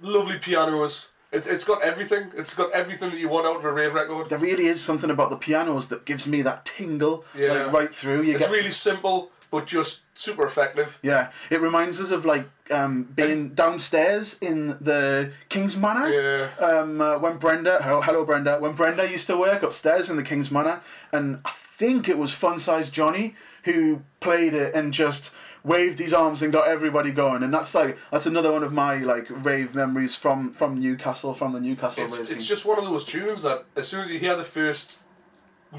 lovely 0.01 0.37
pianos. 0.37 1.09
It, 1.31 1.45
it's 1.45 1.63
got 1.65 1.81
everything. 1.81 2.31
It's 2.37 2.53
got 2.53 2.71
everything 2.71 3.11
that 3.11 3.19
you 3.19 3.27
want 3.29 3.45
out 3.45 3.57
of 3.57 3.65
a 3.65 3.71
rave 3.71 3.93
record. 3.93 4.29
There 4.29 4.37
really 4.39 4.67
is 4.67 4.81
something 4.81 5.09
about 5.09 5.29
the 5.29 5.35
pianos 5.37 5.87
that 5.89 6.05
gives 6.05 6.25
me 6.25 6.41
that 6.43 6.65
tingle 6.65 7.25
Yeah. 7.35 7.65
like, 7.65 7.73
right 7.73 7.95
through. 7.95 8.21
You 8.23 8.35
It's 8.35 8.45
get, 8.45 8.51
really 8.51 8.71
simple, 8.71 9.31
but 9.51 9.65
just 9.65 10.03
super 10.17 10.45
effective. 10.45 10.97
yeah, 11.03 11.31
it 11.49 11.59
reminds 11.61 11.99
us 11.99 12.11
of 12.11 12.23
like 12.25 12.45
um, 12.71 13.03
being 13.15 13.49
downstairs 13.49 14.37
in 14.41 14.77
the 14.81 15.31
King's 15.49 15.75
Manor. 15.75 16.09
Yeah. 16.09 16.65
Um, 16.65 17.01
uh, 17.01 17.17
when 17.19 17.37
Brenda, 17.37 17.79
hello, 17.83 18.01
hello 18.01 18.23
Brenda, 18.25 18.57
when 18.59 18.71
Brenda 18.73 19.09
used 19.09 19.27
to 19.27 19.37
work 19.37 19.63
upstairs 19.63 20.09
in 20.09 20.15
the 20.15 20.23
King's 20.23 20.49
Manor, 20.49 20.79
and 21.11 21.39
I 21.45 21.51
think 21.51 22.07
it 22.07 22.17
was 22.17 22.31
Fun 22.31 22.59
Size 22.59 22.89
Johnny 22.89 23.35
who 23.63 24.01
played 24.21 24.53
it 24.53 24.73
and 24.73 24.93
just 24.93 25.31
waved 25.67 25.99
his 25.99 26.13
arms 26.13 26.41
and 26.41 26.51
got 26.53 26.67
everybody 26.67 27.11
going, 27.11 27.43
and 27.43 27.53
that's 27.53 27.75
like 27.75 27.97
that's 28.11 28.25
another 28.25 28.51
one 28.51 28.63
of 28.63 28.71
my 28.73 28.95
like 28.97 29.27
rave 29.29 29.75
memories 29.75 30.15
from 30.15 30.51
from 30.53 30.79
Newcastle, 30.79 31.33
from 31.33 31.53
the 31.53 31.59
Newcastle 31.59 32.05
It's, 32.05 32.17
it's 32.19 32.45
just 32.47 32.65
one 32.65 32.79
of 32.79 32.85
those 32.85 33.05
tunes 33.05 33.41
that 33.43 33.65
as 33.75 33.87
soon 33.87 34.01
as 34.01 34.09
you 34.09 34.17
hear 34.17 34.35
the 34.35 34.43
first 34.43 34.97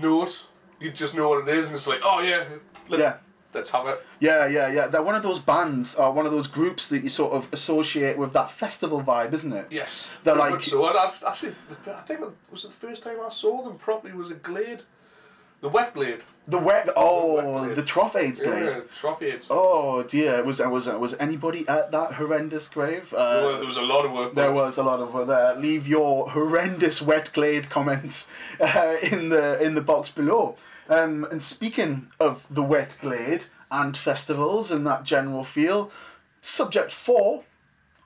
note, 0.01 0.47
you 0.79 0.91
just 0.91 1.15
know 1.15 1.29
what 1.31 1.49
it 1.49 1.59
is, 1.59 1.67
and 1.67 1.75
it's 1.75 1.87
like, 1.89 2.01
oh 2.05 2.21
yeah, 2.21 2.45
let, 2.89 3.01
Yeah. 3.01 3.17
let's 3.55 3.71
have 3.71 3.89
it. 3.89 4.05
Yeah, 4.21 4.47
yeah, 4.47 4.69
yeah. 4.71 4.87
They're 4.89 5.03
one 5.03 5.15
of 5.15 5.23
those 5.23 5.39
bands 5.39 5.95
or 5.95 6.13
one 6.13 6.27
of 6.27 6.33
those 6.33 6.47
groups 6.47 6.89
that 6.89 7.03
you 7.03 7.09
sort 7.11 7.33
of 7.33 7.49
associate 7.53 8.19
with 8.19 8.33
that 8.35 8.51
festival 8.51 9.03
vibe, 9.03 9.33
isn't 9.33 9.53
it? 9.53 9.67
Yes, 9.71 10.11
They're 10.23 10.37
like- 10.37 10.61
so. 10.63 10.87
And 10.87 10.99
I've, 10.99 11.23
actually, 11.27 11.55
I 11.71 12.03
think 12.03 12.21
it 12.21 12.29
was 12.51 12.63
the 12.63 12.71
first 12.71 13.03
time 13.03 13.17
I 13.25 13.31
saw 13.31 13.63
them 13.65 13.79
properly 13.79 14.13
was 14.15 14.31
a 14.31 14.35
Glade, 14.35 14.83
the 15.63 15.69
Wet 15.69 15.95
Glade. 15.95 16.23
The 16.49 16.59
wet. 16.59 16.89
Oh, 16.97 17.61
Wet 17.67 17.75
the 17.77 17.83
Trough 17.83 18.17
AIDS 18.17 18.41
Glade. 18.41 18.65
Yeah, 18.65 18.81
trophy 18.99 19.27
aids. 19.27 19.49
Oh 19.51 20.03
dear, 20.03 20.43
was 20.43 20.61
was 20.61 20.87
was 20.87 21.15
anybody 21.21 21.69
at 21.69 21.93
that 21.93 22.15
horrendous 22.15 22.69
grave? 22.69 23.13
Uh, 23.13 23.43
Well, 23.45 23.57
there 23.59 23.67
was 23.67 23.77
a 23.77 23.83
lot 23.83 24.07
of 24.07 24.13
work. 24.13 24.35
there 24.35 24.51
was 24.51 24.79
a 24.79 24.83
lot 24.83 25.01
of 25.01 25.13
work 25.13 25.27
there. 25.29 25.55
Leave 25.57 25.87
your 25.87 26.31
horrendous 26.31 27.03
wet 27.03 27.31
glade 27.35 27.69
comments 27.69 28.27
uh, 28.61 28.97
in 29.03 29.29
the 29.29 29.63
in 29.63 29.75
the 29.75 29.83
box 29.83 30.09
below. 30.09 30.57
Um, 30.89 31.27
and 31.31 31.43
speaking 31.43 32.09
of 32.19 32.47
the 32.49 32.63
wet 32.63 32.97
glade 33.03 33.45
and 33.71 33.95
festivals 33.95 34.71
and 34.71 34.87
that 34.87 35.05
general 35.05 35.45
feel, 35.45 35.91
subject 36.41 36.91
four 36.93 37.45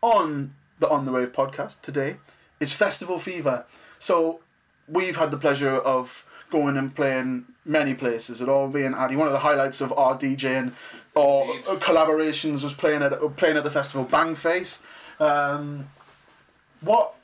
on 0.01 0.55
the 0.81 0.89
On 0.89 1.07
the 1.07 1.13
Wave 1.13 1.31
podcast 1.33 1.81
today 1.81 2.17
is 2.59 2.73
festival 2.73 3.21
fever. 3.21 3.67
So 4.01 4.41
we've 4.89 5.15
had 5.17 5.31
the 5.31 5.37
pleasure 5.37 5.77
of 5.77 6.25
going 6.51 6.77
and 6.77 6.93
playing 6.93 7.45
many 7.64 7.94
places. 7.94 8.40
It 8.40 8.48
all 8.48 8.68
being 8.68 8.94
Addy. 8.94 9.16
One 9.16 9.27
of 9.27 9.33
the 9.33 9.38
highlights 9.40 9.81
of 9.81 9.92
our 9.92 10.16
DJing 10.18 10.72
or 11.14 11.44
Indeed. 11.44 11.64
collaborations 11.81 12.62
was 12.62 12.72
playing 12.72 13.03
at 13.03 13.12
playing 13.37 13.57
at 13.57 13.64
the 13.64 13.70
festival 13.70 14.05
Bangface. 14.05 14.79
Um, 15.20 15.88
what 16.81 17.14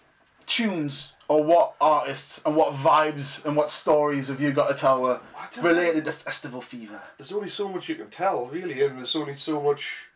tunes 0.46 1.14
or 1.26 1.44
what 1.44 1.74
artists 1.80 2.40
and 2.46 2.56
what 2.56 2.72
vibes 2.74 3.44
and 3.44 3.56
what 3.56 3.70
stories 3.70 4.28
have 4.28 4.40
you 4.40 4.52
got 4.52 4.68
to 4.68 4.74
tell 4.74 5.02
were 5.02 5.20
I 5.36 5.48
don't 5.54 5.64
know. 5.64 5.70
related 5.70 6.04
to 6.06 6.12
festival 6.12 6.60
fever? 6.60 7.00
There's 7.18 7.32
only 7.32 7.50
so 7.50 7.68
much 7.68 7.88
you 7.88 7.96
can 7.96 8.08
tell, 8.08 8.46
really, 8.46 8.82
and 8.82 8.98
there's 8.98 9.14
only 9.16 9.34
so 9.34 9.60
much. 9.60 10.06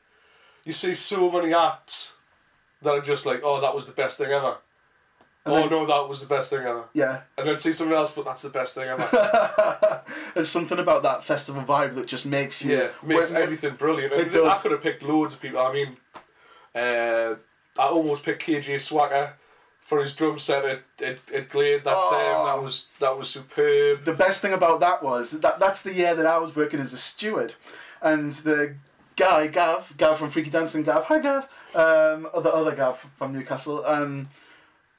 You 0.64 0.72
see 0.72 0.94
so 0.94 1.30
many 1.30 1.52
acts 1.52 2.14
that 2.80 2.92
are 2.92 3.00
just 3.00 3.26
like, 3.26 3.40
oh, 3.42 3.60
that 3.60 3.74
was 3.74 3.86
the 3.86 3.92
best 3.92 4.18
thing 4.18 4.30
ever. 4.30 4.58
And 5.44 5.54
oh 5.54 5.60
then- 5.60 5.70
no, 5.70 5.86
that 5.86 6.08
was 6.08 6.20
the 6.20 6.26
best 6.26 6.50
thing 6.50 6.60
ever. 6.60 6.84
Yeah, 6.92 7.22
And 7.36 7.48
then 7.48 7.56
see 7.58 7.72
someone 7.72 7.96
else, 7.98 8.12
but 8.12 8.24
that's 8.24 8.42
the 8.42 8.48
best 8.50 8.74
thing 8.76 8.88
ever. 8.88 10.02
there's 10.34 10.48
something 10.48 10.78
about 10.78 11.02
that 11.02 11.24
festival 11.24 11.62
vibe 11.62 11.94
that 11.96 12.06
just 12.06 12.26
makes 12.26 12.62
you 12.64 12.76
yeah, 12.76 12.88
makes 13.02 13.32
when- 13.32 13.42
everything 13.42 13.74
brilliant. 13.74 14.12
it 14.12 14.34
And 14.34 14.46
I 14.48 14.54
could 14.58 14.70
have 14.72 14.80
picked 14.80 15.02
loads 15.02 15.34
of 15.34 15.40
people. 15.40 15.60
I 15.60 15.72
mean, 15.72 15.96
uh, 16.74 17.34
I 17.78 17.86
almost 17.88 18.22
picked 18.22 18.42
KJ 18.44 18.74
Sawka 18.76 19.32
for 19.80 20.00
his 20.00 20.14
drum 20.14 20.38
set 20.38 20.64
at, 20.64 20.82
at, 21.02 21.18
at 21.34 21.48
Glade 21.48 21.84
that 21.84 21.94
Oh. 21.96 22.10
time. 22.10 22.46
That 22.56 22.62
was 22.62 22.86
that 23.00 23.16
was 23.18 23.28
superb. 23.28 24.04
the 24.04 24.14
best 24.14 24.40
thing 24.42 24.52
about 24.52 24.80
that 24.80 25.02
was 25.02 25.32
that 25.32 25.58
that's 25.58 25.82
the 25.82 25.92
year 25.92 26.14
that 26.14 26.26
I 26.26 26.38
was 26.38 26.54
working 26.54 26.80
as 26.80 26.92
a 26.92 26.96
steward, 26.98 27.54
and 28.00 28.32
the 28.32 28.74
guy 29.16 29.48
Gav, 29.48 29.92
Gav 29.96 30.18
from 30.18 30.30
Freaky 30.30 30.50
Dancing, 30.50 30.82
Gav, 30.84 31.04
hi 31.06 31.18
Gav, 31.18 31.44
um, 31.74 32.28
the 32.42 32.52
other 32.54 32.74
Gav 32.74 32.98
from 33.18 33.32
Newcastle, 33.32 33.84
um, 33.84 34.28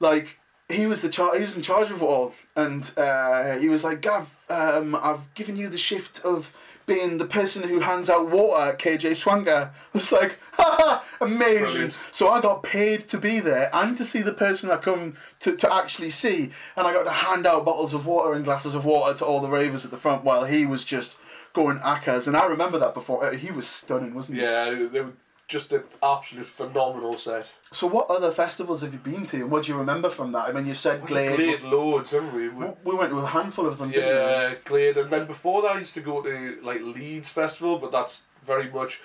like 0.04 0.38
he 0.68 0.86
was 0.86 1.02
the 1.02 1.08
char- 1.08 1.36
he 1.36 1.42
was 1.44 1.56
in 1.56 1.62
charge 1.62 1.90
of 1.90 2.00
it 2.00 2.04
all, 2.04 2.32
and 2.54 2.90
uh, 2.96 3.58
he 3.58 3.68
was 3.68 3.82
like 3.82 4.00
Gav, 4.00 4.32
um, 4.48 4.94
I've 4.94 5.34
given 5.34 5.56
you 5.56 5.68
the 5.68 5.78
shift 5.78 6.20
of 6.24 6.52
being 6.86 7.16
the 7.18 7.24
person 7.24 7.62
who 7.66 7.80
hands 7.80 8.10
out 8.10 8.30
water 8.30 8.70
at 8.70 8.78
KJ 8.78 9.12
Sawka. 9.12 9.68
I 9.68 9.70
was 9.94 10.12
like, 10.12 10.38
haha, 10.52 11.02
amazing. 11.20 11.64
Brilliant. 11.64 11.98
So 12.12 12.28
I 12.28 12.42
got 12.42 12.62
paid 12.62 13.08
to 13.08 13.16
be 13.18 13.40
there 13.40 13.70
and 13.72 13.96
to 13.96 14.04
see 14.04 14.20
the 14.20 14.34
person 14.34 14.70
I 14.70 14.76
come 14.76 15.16
to, 15.40 15.56
to 15.56 15.74
actually 15.74 16.10
see. 16.10 16.52
And 16.76 16.86
I 16.86 16.92
got 16.92 17.04
to 17.04 17.10
hand 17.10 17.46
out 17.46 17.64
bottles 17.64 17.94
of 17.94 18.04
water 18.04 18.34
and 18.34 18.44
glasses 18.44 18.74
of 18.74 18.84
water 18.84 19.16
to 19.18 19.24
all 19.24 19.40
the 19.40 19.48
ravers 19.48 19.86
at 19.86 19.90
the 19.90 19.96
front 19.96 20.24
while 20.24 20.44
he 20.44 20.66
was 20.66 20.84
just 20.84 21.16
going 21.54 21.78
acas. 21.78 22.26
And 22.26 22.36
I 22.36 22.44
remember 22.44 22.78
that 22.78 22.92
before. 22.92 23.24
Uh, 23.24 23.34
He 23.34 23.50
was 23.50 23.66
stunning, 23.66 24.14
wasn't 24.14 24.36
he? 24.36 24.44
Yeah, 24.44 24.70
they 24.70 25.00
were 25.00 25.12
just 25.46 25.72
an 25.72 25.84
absolute 26.02 26.46
phenomenal 26.46 27.16
set. 27.16 27.52
So, 27.72 27.86
what 27.86 28.08
other 28.10 28.30
festivals 28.30 28.80
have 28.82 28.92
you 28.92 28.98
been 28.98 29.24
to, 29.26 29.36
and 29.36 29.50
what 29.50 29.64
do 29.64 29.72
you 29.72 29.78
remember 29.78 30.08
from 30.10 30.32
that? 30.32 30.48
I 30.48 30.52
mean, 30.52 30.66
you 30.66 30.74
said 30.74 31.02
Glade. 31.02 31.36
Glade 31.36 31.62
loads, 31.62 32.10
haven't 32.12 32.34
we? 32.34 32.48
we 32.48 32.64
We- 32.66 32.72
We 32.84 32.94
went 32.96 33.10
to 33.10 33.18
a 33.18 33.26
handful 33.26 33.66
of 33.66 33.78
them, 33.78 33.90
didn't 33.90 34.08
yeah, 34.08 34.54
Glade, 34.64 34.96
and 34.96 35.10
then 35.10 35.26
before 35.26 35.62
that, 35.62 35.72
I 35.72 35.78
used 35.78 35.94
to 35.94 36.00
go 36.00 36.22
to 36.22 36.58
like 36.62 36.80
Leeds 36.82 37.28
Festival, 37.28 37.78
but 37.78 37.92
that's 37.92 38.24
very 38.44 38.70
much 38.70 39.00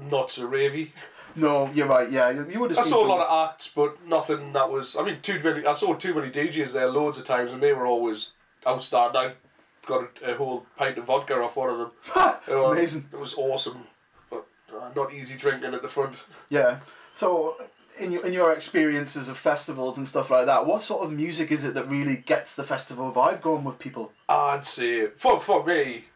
not 0.00 0.30
so 0.30 0.48
ravey. 0.48 0.92
No, 1.36 1.70
you're 1.72 1.86
right. 1.86 2.10
Yeah, 2.10 2.30
you, 2.30 2.60
would 2.60 2.70
have 2.70 2.78
I 2.80 2.82
saw 2.88 3.06
a 3.06 3.08
lot 3.08 3.20
of 3.26 3.50
acts, 3.50 3.68
but 3.74 4.04
nothing 4.04 4.52
that 4.52 4.68
was. 4.70 4.96
I 4.96 5.02
mean, 5.04 5.20
too 5.22 5.40
many. 5.42 5.64
I 5.64 5.74
saw 5.74 5.94
too 5.94 6.12
many 6.14 6.30
DJs 6.30 6.72
there 6.72 6.88
loads 6.90 7.18
of 7.18 7.24
times, 7.24 7.52
and 7.52 7.62
they 7.62 7.72
were 7.72 7.86
always 7.86 8.32
outstanding. 8.66 9.20
I 9.20 9.32
got 9.86 10.08
a, 10.22 10.32
a 10.32 10.36
whole 10.36 10.66
pint 10.76 10.98
of 10.98 11.04
vodka 11.04 11.34
off 11.40 11.56
one 11.56 11.70
of 11.70 11.78
them. 11.78 11.90
Amazing. 12.48 13.08
It 13.12 13.18
was 13.18 13.34
awesome, 13.34 13.84
Uh, 14.80 14.90
not 14.96 15.12
easy 15.12 15.36
drinking 15.36 15.74
at 15.74 15.82
the 15.82 15.88
front. 15.88 16.14
Yeah. 16.48 16.78
So, 17.12 17.56
in 17.98 18.12
your 18.12 18.24
in 18.24 18.32
your 18.32 18.52
experiences 18.52 19.28
of 19.28 19.36
festivals 19.36 19.98
and 19.98 20.08
stuff 20.08 20.30
like 20.30 20.46
that, 20.46 20.66
what 20.66 20.80
sort 20.80 21.04
of 21.04 21.12
music 21.12 21.52
is 21.52 21.64
it 21.64 21.74
that 21.74 21.88
really 21.88 22.16
gets 22.16 22.54
the 22.54 22.64
festival 22.64 23.12
vibe 23.12 23.42
going 23.42 23.64
with 23.64 23.78
people? 23.78 24.12
I'd 24.28 24.64
say 24.64 25.08
for 25.08 25.38
for 25.38 25.64
me, 25.64 26.06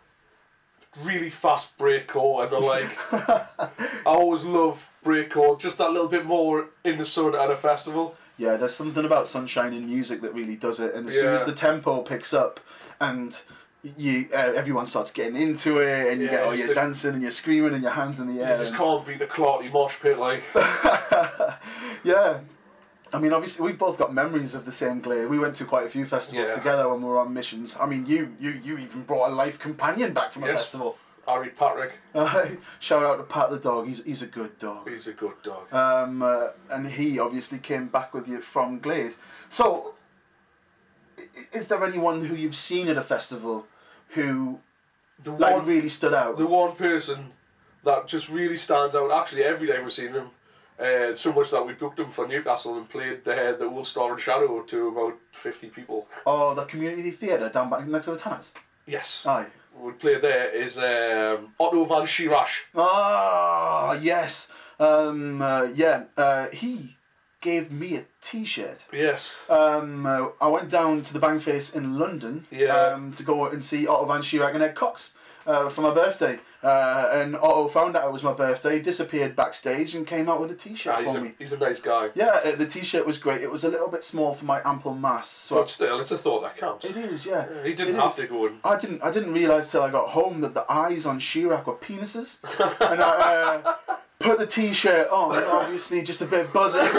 really 1.02 1.30
fast 1.30 1.76
breakcore 1.76 2.44
and 2.44 2.52
the 2.52 2.60
like. 2.60 2.90
I 3.12 3.78
always 4.06 4.44
love 4.44 4.88
breakcore, 5.04 5.58
just 5.58 5.78
that 5.78 5.90
little 5.90 6.08
bit 6.08 6.24
more 6.24 6.68
in 6.84 6.96
the 6.96 7.04
sun 7.04 7.34
at 7.34 7.50
a 7.50 7.56
festival. 7.56 8.14
Yeah, 8.36 8.56
there's 8.56 8.74
something 8.74 9.04
about 9.04 9.28
sunshine 9.28 9.72
in 9.72 9.86
music 9.86 10.22
that 10.22 10.34
really 10.34 10.56
does 10.56 10.80
it, 10.80 10.94
and 10.94 11.06
as 11.06 11.14
soon 11.14 11.34
as 11.34 11.44
the 11.44 11.52
tempo 11.52 12.00
picks 12.00 12.32
up, 12.34 12.58
and 13.00 13.40
you 13.98 14.28
uh, 14.32 14.36
everyone 14.36 14.86
starts 14.86 15.10
getting 15.10 15.36
into 15.40 15.78
it, 15.78 16.10
and 16.12 16.20
you 16.20 16.26
Yeah, 16.26 16.32
get 16.32 16.42
all 16.44 16.50
just 16.50 16.60
your 16.60 16.68
the- 16.68 16.74
dancing 16.74 17.12
and 17.14 17.22
you're 17.22 17.30
screaming 17.30 17.74
and 17.74 17.82
your 17.82 17.92
hands 17.92 18.18
in 18.18 18.34
the 18.34 18.42
air. 18.42 18.56
You 18.58 18.64
just 18.64 18.74
can't 18.76 19.06
beat 19.06 19.18
the 19.18 19.26
Clarty 19.26 19.70
mosh 19.72 19.96
pit 20.00 20.18
like. 20.18 20.42
Yeah. 22.04 22.40
I 23.12 23.18
mean, 23.20 23.32
obviously, 23.32 23.64
we've 23.64 23.78
both 23.78 23.96
got 23.96 24.12
memories 24.12 24.54
of 24.56 24.64
the 24.64 24.72
same 24.72 25.00
Glade. 25.00 25.28
We 25.28 25.38
went 25.38 25.54
to 25.56 25.64
quite 25.64 25.86
a 25.86 25.90
few 25.90 26.04
festivals 26.04 26.48
Yeah. 26.48 26.54
together 26.56 26.88
when 26.88 27.00
we 27.00 27.08
were 27.08 27.18
on 27.18 27.32
missions. 27.32 27.76
I 27.80 27.86
mean, 27.86 28.06
you 28.06 28.34
you 28.40 28.50
you 28.62 28.76
even 28.78 29.02
brought 29.04 29.30
a 29.30 29.34
life 29.34 29.58
companion 29.58 30.12
back 30.12 30.32
from 30.32 30.42
a 30.44 30.46
Yes. 30.46 30.56
festival. 30.62 30.98
Harry 31.26 31.48
Patrick, 31.50 31.92
Uh, 32.14 32.48
shout 32.80 33.02
out 33.02 33.16
to 33.16 33.22
Pat 33.22 33.48
the 33.50 33.58
dog. 33.58 33.86
He's 33.86 34.02
he's 34.04 34.20
a 34.22 34.26
good 34.26 34.58
dog. 34.58 34.88
he's 34.88 35.06
a 35.06 35.12
good 35.12 35.40
dog. 35.42 35.72
Um, 35.72 36.22
uh, 36.22 36.48
and 36.70 36.86
he 36.88 37.18
obviously 37.18 37.58
came 37.58 37.86
back 37.88 38.12
with 38.12 38.28
you 38.28 38.40
from 38.42 38.78
Glade. 38.80 39.14
So, 39.48 39.94
is 41.52 41.68
there 41.68 41.82
anyone 41.84 42.24
who 42.26 42.34
you've 42.34 42.54
seen 42.56 42.88
at 42.88 42.96
a 42.98 43.02
festival 43.02 43.66
who 44.14 44.58
The 45.22 45.32
like 45.32 45.54
one, 45.56 45.66
really 45.66 45.88
stood 45.88 46.14
out? 46.14 46.36
the 46.36 46.46
one 46.46 46.74
person 46.76 47.32
that 47.84 48.06
just 48.06 48.28
really 48.28 48.56
stands 48.56 48.94
out. 48.94 49.10
Actually, 49.12 49.44
every 49.44 49.66
day 49.66 49.80
we've 49.82 49.92
seen 49.92 50.12
him. 50.12 50.30
Uh, 50.76 51.14
so 51.14 51.32
much 51.32 51.50
that 51.52 51.64
we 51.64 51.72
booked 51.72 52.00
him 52.00 52.08
for 52.10 52.26
Newcastle 52.26 52.76
and 52.76 52.88
played 52.88 53.24
the 53.24 53.54
the 53.58 53.64
Old 53.66 53.86
Star 53.86 54.10
and 54.12 54.20
Shadow 54.20 54.62
to 54.62 54.88
about 54.88 55.14
fifty 55.32 55.68
people. 55.68 56.08
Oh, 56.26 56.54
the 56.54 56.64
community 56.64 57.12
theatre 57.12 57.48
down 57.48 57.70
back 57.70 57.86
next 57.86 58.06
to 58.06 58.12
the 58.12 58.18
Tanners. 58.18 58.52
Yes. 58.86 59.24
Aye. 59.26 59.46
We 59.78 59.92
played 59.92 60.22
there 60.22 60.50
is 60.50 60.76
um, 60.78 61.52
Otto 61.60 61.84
Von 61.84 62.06
Schirach. 62.06 62.48
Ah, 62.74 63.92
yes. 63.94 64.48
Um, 64.78 65.40
uh, 65.42 65.68
yeah. 65.74 66.04
Uh, 66.16 66.48
he 66.52 66.93
gave 67.44 67.70
me 67.70 67.94
a 67.96 68.04
T-shirt. 68.22 68.80
Yes. 68.92 69.32
Um, 69.48 70.06
uh, 70.06 70.28
I 70.40 70.48
went 70.48 70.68
down 70.70 71.02
to 71.02 71.12
the 71.12 71.20
Bangface 71.20 71.76
in 71.76 71.98
London 71.98 72.46
Yeah. 72.50 72.74
um, 72.74 73.12
to 73.12 73.22
go 73.22 73.46
and 73.46 73.62
see 73.62 73.86
Otto 73.86 74.06
Von 74.06 74.22
Schirach 74.22 74.54
and 74.54 74.62
Ed 74.62 74.74
Cox 74.74 75.12
uh, 75.46 75.68
for 75.68 75.82
my 75.82 75.92
birthday. 75.92 76.38
Uh, 76.62 77.10
and 77.12 77.36
Otto 77.36 77.68
found 77.68 77.94
out 77.94 78.06
it 78.08 78.12
was 78.12 78.22
my 78.22 78.32
birthday, 78.32 78.80
disappeared 78.80 79.36
backstage, 79.36 79.94
and 79.94 80.06
came 80.06 80.30
out 80.30 80.40
with 80.40 80.50
a 80.50 80.54
T-shirt 80.54 80.94
Ah, 80.96 81.02
he's, 81.02 81.12
for 81.12 81.18
a, 81.18 81.20
me. 81.20 81.32
he's 81.38 81.52
a 81.52 81.58
nice 81.58 81.78
guy. 81.80 82.08
Yeah, 82.14 82.40
uh, 82.42 82.56
the 82.56 82.66
T-shirt 82.66 83.04
was 83.04 83.18
great. 83.18 83.42
It 83.42 83.50
was 83.50 83.62
a 83.64 83.68
little 83.68 83.88
bit 83.88 84.02
small 84.02 84.32
for 84.32 84.46
my 84.46 84.62
ample 84.64 84.94
mass, 84.94 85.28
so 85.28 85.56
But 85.56 85.68
still, 85.68 86.00
it's 86.00 86.10
a 86.12 86.16
thought 86.16 86.40
that 86.44 86.56
counts. 86.56 86.86
it 86.86 86.96
is. 86.96 87.26
Yeah, 87.26 87.44
He 87.62 87.74
didn't 87.74 87.94
It 87.96 88.00
have 88.00 88.10
is. 88.12 88.16
to 88.16 88.26
go 88.26 88.46
and. 88.46 88.60
I 88.64 88.76
didn't. 88.78 89.02
I 89.04 89.10
didn't 89.10 89.34
realize 89.34 89.70
till 89.70 89.82
I 89.82 89.90
got 89.90 90.08
home 90.08 90.40
that 90.40 90.54
the 90.54 90.64
eyes 90.72 91.04
on 91.04 91.20
Chirac 91.20 91.66
were 91.66 91.74
penises, 91.76 92.38
and 92.90 93.00
I 93.02 93.60
uh, 93.62 93.96
put 94.24 94.38
the 94.38 94.46
T-shirt 94.46 95.10
on. 95.10 95.36
Obviously, 95.36 96.02
just 96.02 96.22
a 96.22 96.26
bit 96.26 96.52
buzzing. 96.52 96.80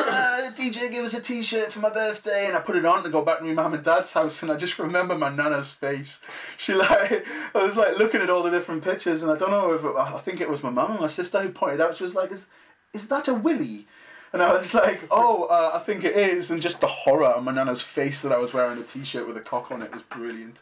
The 0.46 0.62
DJ 0.62 0.92
gave 0.92 1.04
us 1.04 1.14
a 1.14 1.22
T-shirt 1.22 1.74
for 1.74 1.80
my 1.80 1.90
birthday, 1.90 2.46
and 2.46 2.56
I 2.56 2.60
put 2.60 2.76
it 2.76 2.86
on 2.86 3.04
to 3.04 3.10
go 3.10 3.24
back 3.24 3.40
to 3.40 3.44
my 3.44 3.54
mum 3.54 3.74
and 3.74 3.84
dad's 3.84 4.14
house. 4.14 4.42
And 4.44 4.52
I 4.52 4.58
just 4.58 4.78
remember 4.78 5.18
my 5.18 5.30
nana's 5.30 5.72
face. 5.72 6.22
She 6.58 6.74
like, 6.74 7.26
I 7.54 7.66
was 7.66 7.76
like 7.76 7.98
looking 7.98 8.22
at 8.22 8.30
all 8.30 8.44
the 8.44 8.52
different 8.52 8.84
pictures, 8.84 9.22
and 9.24 9.32
I 9.32 9.36
don't 9.36 9.50
know 9.50 9.74
if 9.74 9.84
it, 9.84 9.96
I 9.98 10.20
think 10.20 10.40
it 10.40 10.50
was 10.50 10.64
my 10.64 10.70
mum 10.70 10.92
and 10.92 11.00
my 11.00 11.08
sister 11.08 11.42
who 11.42 11.50
pointed 11.50 11.82
out. 11.82 11.98
She 11.98 12.04
was 12.04 12.16
like, 12.16 12.32
"Is 12.32 12.48
is 12.94 13.08
that 13.08 13.28
a 13.28 13.34
willy?" 13.34 13.88
And 14.32 14.42
I 14.42 14.54
was 14.54 14.74
like, 14.74 15.02
oh, 15.12 15.46
uh, 15.46 15.72
I 15.74 15.80
think 15.80 16.04
it 16.04 16.16
is. 16.16 16.52
And 16.52 16.62
just 16.62 16.82
the 16.82 16.88
horror 16.88 17.34
on 17.34 17.46
my 17.46 17.54
nana's 17.54 17.82
face 17.82 18.22
that 18.22 18.34
I 18.34 18.38
was 18.38 18.54
wearing 18.54 18.78
a 18.78 18.84
t-shirt 18.84 19.26
with 19.26 19.38
a 19.38 19.42
cock 19.42 19.72
on 19.72 19.82
it 19.82 19.94
was 19.94 20.02
brilliant. 20.02 20.58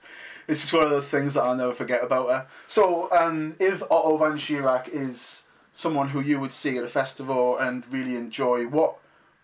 It's 0.47 0.61
just 0.61 0.73
one 0.73 0.83
of 0.83 0.91
those 0.91 1.07
things 1.07 1.33
that 1.33 1.41
I'll 1.41 1.55
never 1.55 1.73
forget 1.73 2.03
about 2.03 2.29
her. 2.29 2.47
So, 2.67 3.11
um, 3.11 3.55
if 3.59 3.81
Otto 3.83 4.17
Von 4.17 4.37
Schirach 4.37 4.89
is 4.89 5.43
someone 5.73 6.09
who 6.09 6.21
you 6.21 6.39
would 6.39 6.51
see 6.53 6.77
at 6.77 6.83
a 6.83 6.87
festival 6.87 7.57
and 7.57 7.83
really 7.91 8.15
enjoy, 8.15 8.65
what 8.67 8.95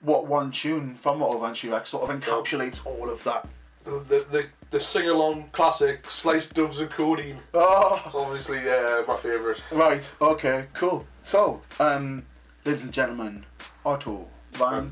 what 0.01 0.27
one 0.27 0.49
tune 0.51 0.95
from 0.95 1.21
Otto 1.21 1.39
Von 1.39 1.53
Schirach 1.53 1.85
sort 1.85 2.09
of 2.09 2.21
encapsulates 2.21 2.85
all 2.85 3.09
of 3.09 3.21
that? 3.25 3.45
The, 3.83 3.91
the, 4.07 4.25
the, 4.31 4.45
the 4.71 4.79
sing 4.79 5.09
along 5.09 5.49
classic, 5.51 6.05
Sliced 6.09 6.53
Doves 6.53 6.79
and 6.79 6.89
Codeine. 6.89 7.39
Oh, 7.53 8.01
It's 8.05 8.15
obviously 8.15 8.59
uh, 8.69 9.03
my 9.07 9.17
favourite. 9.17 9.61
right. 9.71 10.09
Okay, 10.21 10.65
cool. 10.75 11.05
So, 11.21 11.61
um, 11.81 12.23
ladies 12.65 12.83
and 12.85 12.93
gentlemen, 12.93 13.45
Otto 13.85 14.27
Von 14.53 14.91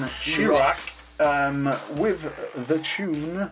Van 0.00 0.08
um, 1.20 1.64
with 1.96 2.66
the 2.68 2.78
tune 2.80 3.50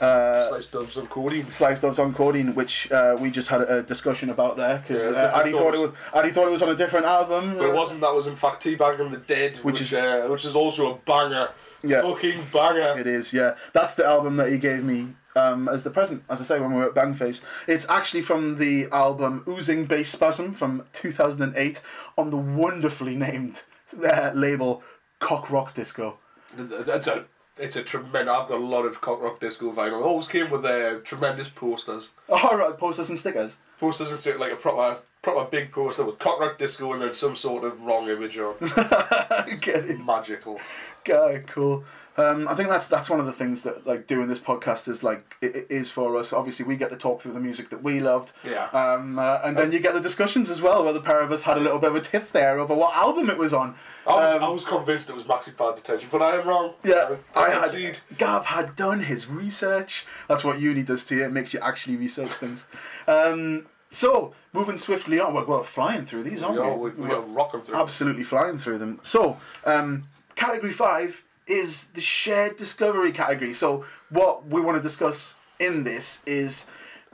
uh, 0.00 0.48
Slice 0.48 0.66
dubs 0.66 0.96
of 0.96 1.08
codeine. 1.08 1.48
Slice 1.48 1.78
Doves 1.78 1.98
on 2.00 2.12
which 2.54 2.90
uh, 2.90 3.16
we 3.20 3.30
just 3.30 3.48
had 3.48 3.60
a 3.60 3.82
discussion 3.84 4.30
about 4.30 4.56
there 4.56 4.78
because 4.78 5.14
Yeah, 5.14 5.20
uh, 5.22 5.40
Addy 5.40 5.52
thought 5.52 5.74
it 5.74 5.78
was 5.78 5.92
Addy 6.12 6.30
thought 6.30 6.48
it 6.48 6.50
was 6.50 6.62
on 6.62 6.70
a 6.70 6.74
different 6.74 7.06
album. 7.06 7.56
But 7.56 7.68
it 7.68 7.74
wasn't. 7.74 8.00
That 8.00 8.12
was 8.12 8.26
in 8.26 8.34
fact 8.34 8.64
Teabagging 8.64 9.10
the 9.12 9.18
Dead, 9.18 9.56
Which 9.58 9.64
which, 9.64 9.80
is- 9.80 9.92
is 9.92 9.94
uh, 9.94 10.26
which 10.28 10.44
is 10.44 10.56
also 10.56 10.94
a 10.94 10.98
banger. 11.06 11.50
Yeah. 11.84 12.02
Fucking 12.02 12.46
banger. 12.52 12.98
It 12.98 13.06
is, 13.06 13.32
yeah. 13.32 13.54
That's 13.72 13.94
the 13.94 14.04
album 14.06 14.36
that 14.36 14.50
he 14.50 14.58
gave 14.58 14.84
me 14.84 15.14
um, 15.34 15.68
as 15.68 15.82
the 15.82 15.90
present, 15.90 16.22
as 16.28 16.40
I 16.40 16.44
say, 16.44 16.60
when 16.60 16.70
we 16.70 16.76
were 16.76 16.86
at 16.88 16.94
Bangface. 16.94 17.42
It's 17.66 17.88
actually 17.88 18.22
from 18.22 18.58
the 18.58 18.86
album 18.92 19.44
Oozing 19.48 19.86
Bass 19.86 20.10
Spasm 20.10 20.52
from 20.54 20.84
2008 20.92 21.80
on 22.16 22.30
the 22.30 22.36
wonderfully 22.36 23.16
named 23.16 23.62
uh, 24.04 24.30
label 24.34 24.82
Cock 25.22 25.50
Rock 25.50 25.72
Disco. 25.72 26.18
It's 26.58 27.06
a 27.06 27.24
it's 27.58 27.76
a 27.76 27.82
tremendous. 27.82 28.34
I've 28.34 28.48
got 28.48 28.58
a 28.60 28.64
lot 28.64 28.84
of 28.84 29.00
cock 29.00 29.22
rock 29.22 29.38
disco 29.40 29.72
vinyl. 29.72 30.00
It 30.00 30.04
always 30.04 30.26
came 30.26 30.50
with 30.50 30.64
uh, 30.64 30.98
tremendous 31.04 31.48
posters. 31.48 32.10
Oh, 32.28 32.56
right, 32.56 32.76
posters 32.76 33.10
and 33.10 33.18
stickers. 33.18 33.56
Posters 33.78 34.10
and 34.10 34.20
shit, 34.20 34.40
like 34.40 34.52
a 34.52 34.56
proper 34.56 35.00
proper 35.22 35.48
big 35.50 35.70
poster 35.70 36.04
with 36.04 36.18
cock 36.18 36.40
rock 36.40 36.58
disco 36.58 36.92
and 36.92 37.02
then 37.02 37.12
some 37.12 37.36
sort 37.36 37.62
of 37.64 37.80
wrong 37.82 38.08
image 38.08 38.38
on. 38.38 38.54
Get 39.60 39.84
it? 39.86 40.04
Magical. 40.04 40.60
Guy, 41.04 41.44
cool. 41.46 41.84
Um, 42.18 42.46
I 42.46 42.54
think 42.54 42.68
that's 42.68 42.88
that's 42.88 43.08
one 43.08 43.20
of 43.20 43.26
the 43.26 43.32
things 43.32 43.62
that 43.62 43.86
like 43.86 44.06
doing 44.06 44.28
this 44.28 44.38
podcast 44.38 44.86
is 44.86 45.02
like 45.02 45.34
it, 45.40 45.56
it 45.56 45.66
is 45.70 45.88
for 45.90 46.16
us. 46.18 46.32
Obviously, 46.32 46.66
we 46.66 46.76
get 46.76 46.90
to 46.90 46.96
talk 46.96 47.22
through 47.22 47.32
the 47.32 47.40
music 47.40 47.70
that 47.70 47.82
we 47.82 48.00
loved. 48.00 48.32
Yeah. 48.44 48.66
Um, 48.66 49.18
uh, 49.18 49.40
and 49.42 49.56
then 49.56 49.72
you 49.72 49.80
get 49.80 49.94
the 49.94 50.00
discussions 50.00 50.50
as 50.50 50.60
well, 50.60 50.84
where 50.84 50.92
the 50.92 51.00
pair 51.00 51.22
of 51.22 51.32
us 51.32 51.44
had 51.44 51.56
a 51.56 51.60
little 51.60 51.78
bit 51.78 51.88
of 51.90 51.96
a 51.96 52.00
tiff 52.02 52.30
there 52.30 52.58
over 52.58 52.74
what 52.74 52.94
album 52.94 53.30
it 53.30 53.38
was 53.38 53.54
on. 53.54 53.74
I 54.06 54.14
was, 54.14 54.36
Um, 54.36 54.42
I 54.44 54.48
was 54.48 54.64
convinced 54.66 55.08
it 55.08 55.14
was 55.14 55.24
Maxi 55.24 55.56
Pad 55.56 55.76
Detention, 55.76 56.08
but 56.12 56.20
I 56.20 56.36
am 56.38 56.46
wrong. 56.46 56.74
Yeah, 56.84 57.16
I, 57.34 57.40
I 57.44 57.50
had. 57.50 57.62
concede. 57.62 57.98
Gav 58.18 58.44
had 58.46 58.76
done 58.76 59.04
his 59.04 59.26
research. 59.26 60.04
That's 60.28 60.44
what 60.44 60.60
uni 60.60 60.82
does 60.82 61.06
to 61.06 61.16
you. 61.16 61.24
It 61.24 61.32
makes 61.32 61.54
you 61.54 61.60
actually 61.60 61.96
research 61.96 62.30
things. 62.32 62.66
Um, 63.08 63.66
so 63.90 64.34
moving 64.52 64.76
swiftly 64.76 65.18
on, 65.18 65.32
we're, 65.34 65.44
we're 65.46 65.64
flying 65.64 66.04
through 66.04 66.24
these, 66.24 66.42
aren't 66.42 66.56
We 66.56 66.62
are, 66.62 66.76
we? 66.76 66.90
we, 66.90 67.08
we 67.08 67.14
are 67.14 67.20
rocking 67.20 67.62
through. 67.62 67.76
absolutely 67.76 68.24
flying 68.24 68.58
through 68.58 68.78
them. 68.78 68.98
So, 69.02 69.38
um, 69.64 70.04
category 70.34 70.72
five 70.72 71.22
is 71.46 71.88
the 71.88 72.00
shared 72.00 72.56
discovery 72.56 73.12
category. 73.12 73.54
So, 73.54 73.84
what 74.10 74.46
we 74.46 74.60
want 74.60 74.76
to 74.76 74.82
discuss 74.82 75.36
in 75.58 75.84
this 75.84 76.22
is 76.26 76.66